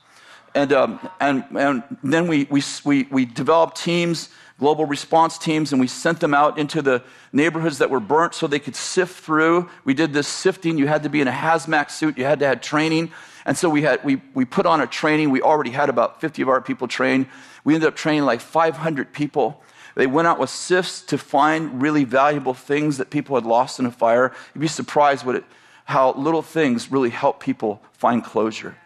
And, 0.54 0.72
um, 0.72 1.10
and, 1.20 1.44
and 1.54 1.82
then 2.02 2.28
we, 2.28 2.44
we, 2.44 2.62
we, 2.82 3.02
we 3.10 3.24
developed 3.26 3.76
teams 3.76 4.30
global 4.58 4.86
response 4.86 5.36
teams 5.36 5.72
and 5.72 5.80
we 5.80 5.86
sent 5.86 6.20
them 6.20 6.32
out 6.32 6.58
into 6.58 6.80
the 6.80 7.02
neighborhoods 7.32 7.78
that 7.78 7.90
were 7.90 8.00
burnt 8.00 8.34
so 8.34 8.46
they 8.46 8.58
could 8.58 8.76
sift 8.76 9.22
through. 9.22 9.68
We 9.84 9.92
did 9.92 10.12
this 10.12 10.26
sifting. 10.26 10.78
You 10.78 10.86
had 10.86 11.02
to 11.02 11.08
be 11.08 11.20
in 11.20 11.28
a 11.28 11.32
hazmat 11.32 11.90
suit, 11.90 12.16
you 12.16 12.24
had 12.24 12.40
to 12.40 12.46
have 12.46 12.60
training. 12.60 13.12
And 13.44 13.56
so 13.56 13.68
we, 13.68 13.82
had, 13.82 14.02
we, 14.02 14.20
we 14.34 14.44
put 14.44 14.66
on 14.66 14.80
a 14.80 14.86
training. 14.86 15.30
We 15.30 15.40
already 15.40 15.70
had 15.70 15.88
about 15.88 16.20
50 16.20 16.42
of 16.42 16.48
our 16.48 16.60
people 16.60 16.88
trained. 16.88 17.26
We 17.64 17.74
ended 17.74 17.88
up 17.88 17.94
training 17.94 18.24
like 18.24 18.40
500 18.40 19.12
people. 19.12 19.62
They 19.94 20.06
went 20.06 20.26
out 20.26 20.38
with 20.38 20.50
sifts 20.50 21.00
to 21.02 21.18
find 21.18 21.80
really 21.80 22.04
valuable 22.04 22.54
things 22.54 22.98
that 22.98 23.10
people 23.10 23.36
had 23.36 23.46
lost 23.46 23.78
in 23.78 23.86
a 23.86 23.90
fire. 23.90 24.32
You'd 24.54 24.60
be 24.60 24.68
surprised 24.68 25.24
what 25.24 25.36
it, 25.36 25.44
how 25.84 26.12
little 26.14 26.42
things 26.42 26.90
really 26.90 27.10
help 27.10 27.40
people 27.40 27.80
find 27.92 28.22
closure. 28.22 28.76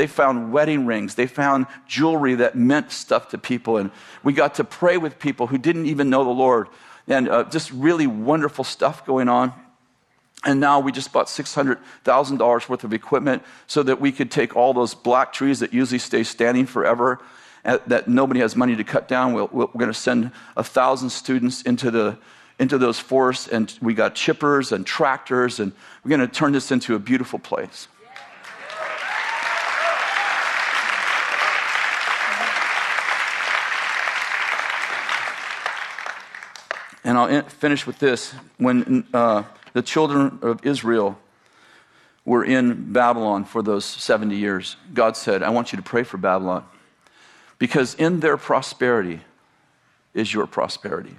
They 0.00 0.06
found 0.06 0.50
wedding 0.50 0.86
rings. 0.86 1.14
They 1.14 1.26
found 1.26 1.66
jewelry 1.86 2.36
that 2.36 2.54
meant 2.54 2.90
stuff 2.90 3.28
to 3.32 3.36
people. 3.36 3.76
And 3.76 3.90
we 4.22 4.32
got 4.32 4.54
to 4.54 4.64
pray 4.64 4.96
with 4.96 5.18
people 5.18 5.46
who 5.46 5.58
didn't 5.58 5.84
even 5.84 6.08
know 6.08 6.24
the 6.24 6.30
Lord. 6.30 6.68
And 7.06 7.28
uh, 7.28 7.44
just 7.44 7.70
really 7.70 8.06
wonderful 8.06 8.64
stuff 8.64 9.04
going 9.04 9.28
on. 9.28 9.52
And 10.42 10.58
now 10.58 10.80
we 10.80 10.90
just 10.90 11.12
bought 11.12 11.26
$600,000 11.26 12.68
worth 12.70 12.82
of 12.82 12.94
equipment 12.94 13.42
so 13.66 13.82
that 13.82 14.00
we 14.00 14.10
could 14.10 14.30
take 14.30 14.56
all 14.56 14.72
those 14.72 14.94
black 14.94 15.34
trees 15.34 15.58
that 15.58 15.74
usually 15.74 15.98
stay 15.98 16.22
standing 16.22 16.64
forever, 16.64 17.20
uh, 17.66 17.76
that 17.86 18.08
nobody 18.08 18.40
has 18.40 18.56
money 18.56 18.76
to 18.76 18.84
cut 18.84 19.06
down. 19.06 19.34
we 19.34 19.42
we 19.52 19.64
are 19.64 19.68
going 19.74 19.88
to 19.88 19.92
send 19.92 20.32
a 20.56 20.64
thousand 20.64 21.10
students 21.10 21.60
into 21.60 21.90
the 21.90 22.16
into 22.58 22.78
those 22.78 22.98
forests, 22.98 23.48
and 23.48 23.78
we 23.82 23.92
got 23.92 24.14
chippers 24.14 24.72
and 24.72 24.86
tractors, 24.86 25.60
and 25.60 25.72
we're 26.02 26.08
going 26.08 26.26
to 26.26 26.26
turn 26.26 26.52
this 26.52 26.72
into 26.72 26.94
a 26.94 26.98
beautiful 26.98 27.38
place. 27.38 27.88
And 37.10 37.18
I'll 37.18 37.42
finish 37.42 37.88
with 37.88 37.98
this. 37.98 38.32
When 38.58 39.04
uh, 39.12 39.42
the 39.72 39.82
children 39.82 40.38
of 40.42 40.64
Israel 40.64 41.18
were 42.24 42.44
in 42.44 42.92
Babylon 42.92 43.44
for 43.44 43.62
those 43.64 43.84
70 43.84 44.36
years, 44.36 44.76
God 44.94 45.16
said, 45.16 45.42
I 45.42 45.50
want 45.50 45.72
you 45.72 45.76
to 45.76 45.82
pray 45.82 46.04
for 46.04 46.18
Babylon. 46.18 46.64
Because 47.58 47.94
in 47.94 48.20
their 48.20 48.36
prosperity 48.36 49.22
is 50.14 50.32
your 50.32 50.46
prosperity. 50.46 51.16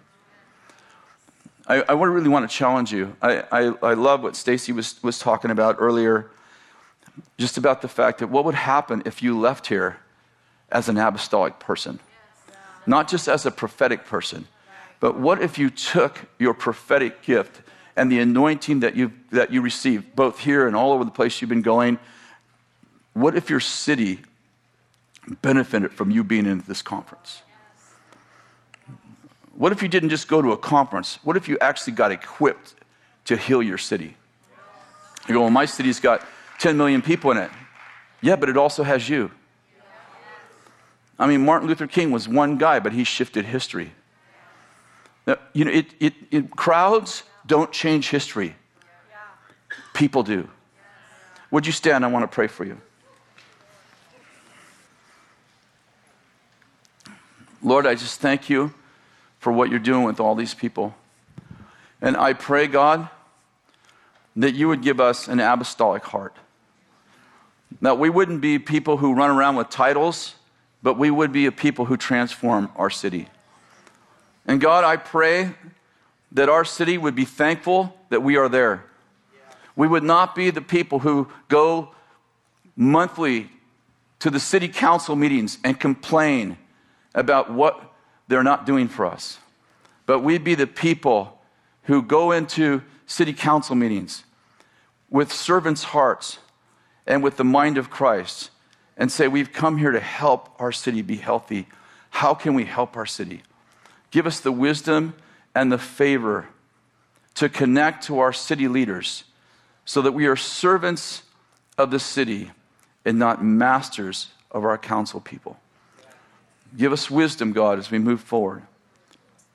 I, 1.68 1.82
I 1.82 1.92
really 1.92 2.30
want 2.30 2.50
to 2.50 2.56
challenge 2.56 2.94
you. 2.94 3.18
I, 3.22 3.44
I, 3.52 3.74
I 3.84 3.94
love 3.94 4.24
what 4.24 4.38
Stacy 4.38 4.72
was, 4.72 5.04
was 5.04 5.20
talking 5.20 5.52
about 5.52 5.76
earlier, 5.78 6.32
just 7.38 7.58
about 7.58 7.82
the 7.82 7.90
fact 7.90 8.20
that 8.20 8.28
what 8.28 8.46
would 8.46 8.56
happen 8.56 9.04
if 9.06 9.22
you 9.22 9.38
left 9.38 9.68
here 9.68 9.98
as 10.72 10.88
an 10.88 10.98
apostolic 10.98 11.60
person, 11.60 12.00
not 12.88 13.10
just 13.10 13.28
as 13.28 13.46
a 13.46 13.52
prophetic 13.52 14.06
person 14.06 14.48
but 15.02 15.20
what 15.20 15.42
if 15.42 15.58
you 15.58 15.70
took 15.70 16.30
your 16.40 16.54
prophetic 16.54 17.24
gift 17.24 17.62
and 17.98 18.10
the 18.10 18.20
anointing 18.20 18.82
that 18.82 18.96
you, 18.96 19.12
that 19.32 19.52
you 19.52 19.62
received, 19.62 20.16
both 20.16 20.40
here 20.40 20.68
and 20.68 20.76
all 20.76 20.94
over 20.94 21.04
the 21.04 21.12
place 21.12 21.42
you've 21.42 21.50
been 21.50 21.64
going? 21.64 22.00
What 23.14 23.36
if 23.36 23.50
your 23.50 23.60
city 23.60 24.20
benefited 25.42 25.92
from 25.92 26.12
you 26.12 26.24
being 26.24 26.46
in 26.46 26.64
this 26.68 26.84
conference? 26.84 27.42
What 29.56 29.72
if 29.72 29.82
you 29.82 29.88
didn't 29.88 30.10
just 30.10 30.28
go 30.28 30.40
to 30.42 30.52
a 30.52 30.58
conference? 30.58 31.18
What 31.24 31.36
if 31.36 31.50
you 31.50 31.58
actually 31.60 31.94
got 31.94 32.12
equipped 32.12 32.76
to 33.26 33.36
heal 33.36 33.62
your 33.64 33.80
city? 33.80 34.16
You 35.28 35.34
go, 35.34 35.42
well, 35.42 35.50
my 35.50 35.66
city's 35.66 36.00
got 36.00 36.24
10 36.60 36.78
million 36.78 37.02
people 37.02 37.32
in 37.32 37.38
it. 37.38 37.50
Yeah, 38.22 38.36
but 38.36 38.50
it 38.50 38.58
also 38.58 38.84
has 38.84 39.10
you. 39.10 39.32
I 41.18 41.26
mean, 41.26 41.44
Martin 41.44 41.68
Luther 41.68 41.88
King 41.88 42.12
was 42.12 42.28
one 42.28 42.58
guy, 42.60 42.80
but 42.80 42.94
he 42.94 43.04
shifted 43.04 43.46
history. 43.46 43.94
You 45.54 45.66
know, 45.66 45.72
it, 45.72 45.88
it, 46.00 46.14
it, 46.32 46.52
crowds 46.52 47.24
don't 47.46 47.72
change 47.72 48.10
history, 48.10 48.56
people 49.94 50.24
do. 50.24 50.50
Would 51.52 51.66
you 51.66 51.72
stand? 51.72 52.06
I 52.06 52.08
want 52.08 52.24
to 52.24 52.34
pray 52.34 52.48
for 52.48 52.64
you. 52.64 52.80
Lord, 57.62 57.86
I 57.86 57.94
just 57.94 58.20
thank 58.20 58.50
you 58.50 58.74
for 59.40 59.52
what 59.52 59.70
you're 59.70 59.80
doing 59.80 60.04
with 60.04 60.20
all 60.20 60.34
these 60.34 60.54
people. 60.54 60.96
And 62.02 62.18
I 62.18 62.34
pray, 62.34 62.68
God, 62.68 63.10
that 64.36 64.56
you 64.56 64.68
would 64.68 64.82
give 64.82 65.00
us 65.00 65.28
an 65.28 65.40
apostolic 65.40 66.04
heart. 66.06 66.36
That 67.82 68.00
we 68.00 68.10
wouldn't 68.10 68.42
be 68.42 68.58
people 68.58 68.98
who 68.98 69.14
run 69.14 69.30
around 69.30 69.56
with 69.58 69.70
titles, 69.70 70.36
but 70.82 70.98
we 70.98 71.12
would 71.12 71.32
be 71.32 71.46
a 71.46 71.52
people 71.52 71.86
who 71.86 71.98
transform 71.98 72.72
our 72.76 72.90
city. 72.90 73.28
And 74.52 74.60
God, 74.60 74.84
I 74.84 74.98
pray 74.98 75.54
that 76.34 76.50
our 76.50 76.66
city 76.66 76.98
would 76.98 77.16
be 77.16 77.24
thankful 77.24 77.96
that 78.10 78.22
we 78.22 78.36
are 78.36 78.50
there. 78.50 78.84
We 79.78 79.88
would 79.88 80.04
not 80.04 80.36
be 80.36 80.50
the 80.50 80.60
people 80.62 81.00
who 81.00 81.30
go 81.48 81.96
monthly 82.76 83.50
to 84.20 84.30
the 84.30 84.42
city 84.42 84.68
council 84.68 85.16
meetings 85.16 85.58
and 85.64 85.80
complain 85.80 86.58
about 87.16 87.50
what 87.50 87.94
they're 88.28 88.44
not 88.44 88.66
doing 88.66 88.90
for 88.90 89.06
us. 89.06 89.40
But 90.06 90.20
we'd 90.20 90.44
be 90.44 90.56
the 90.56 90.68
people 90.68 91.40
who 91.84 92.02
go 92.02 92.34
into 92.34 92.82
city 93.06 93.32
council 93.32 93.78
meetings 93.78 94.26
with 95.10 95.32
servants' 95.32 95.84
hearts 95.84 96.40
and 97.08 97.24
with 97.24 97.38
the 97.38 97.46
mind 97.46 97.78
of 97.78 97.90
Christ 97.90 98.50
and 98.98 99.10
say, 99.10 99.30
We've 99.30 99.54
come 99.54 99.78
here 99.78 99.92
to 99.92 100.02
help 100.02 100.54
our 100.60 100.74
city 100.74 101.02
be 101.02 101.16
healthy. 101.16 101.70
How 102.10 102.34
can 102.34 102.54
we 102.54 102.66
help 102.66 102.98
our 102.98 103.06
city? 103.06 103.44
Give 104.12 104.28
us 104.28 104.40
the 104.40 104.52
wisdom 104.52 105.14
and 105.56 105.72
the 105.72 105.78
favor 105.78 106.50
to 107.36 107.50
connect 107.50 108.04
to 108.06 108.20
our 108.20 108.34
city 108.34 108.68
leaders 108.68 109.24
so 109.86 110.02
that 110.02 110.12
we 110.12 110.28
are 110.28 110.36
servants 110.36 111.24
of 111.78 111.92
the 111.92 112.00
city 112.00 112.52
and 113.06 113.18
not 113.18 113.44
masters 113.44 114.28
of 114.52 114.64
our 114.64 114.78
council 114.78 115.20
people. 115.20 115.60
Give 116.78 116.94
us 116.94 117.10
wisdom, 117.10 117.52
God, 117.52 117.80
as 117.80 117.90
we 117.90 118.00
move 118.00 118.22
forward. 118.22 118.64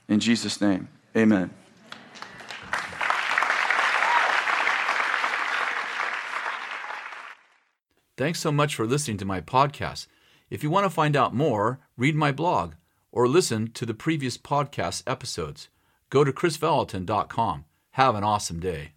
In 0.08 0.20
Jesus' 0.20 0.60
name, 0.60 0.88
amen. 1.16 1.50
Thanks 8.16 8.40
so 8.40 8.50
much 8.50 8.74
for 8.74 8.86
listening 8.86 9.18
to 9.18 9.26
my 9.26 9.42
podcast. 9.42 10.06
If 10.48 10.62
you 10.62 10.70
want 10.70 10.84
to 10.84 10.90
find 10.90 11.16
out 11.16 11.34
more, 11.34 11.80
read 11.98 12.14
my 12.14 12.32
blog 12.32 12.72
or 13.16 13.26
listen 13.26 13.72
to 13.72 13.86
the 13.86 13.94
previous 13.94 14.36
podcast 14.36 15.02
episodes. 15.06 15.70
Go 16.10 16.22
to 16.22 16.32
krisvallotton.com. 16.32 17.64
Have 17.92 18.14
an 18.14 18.24
awesome 18.24 18.60
day. 18.60 18.95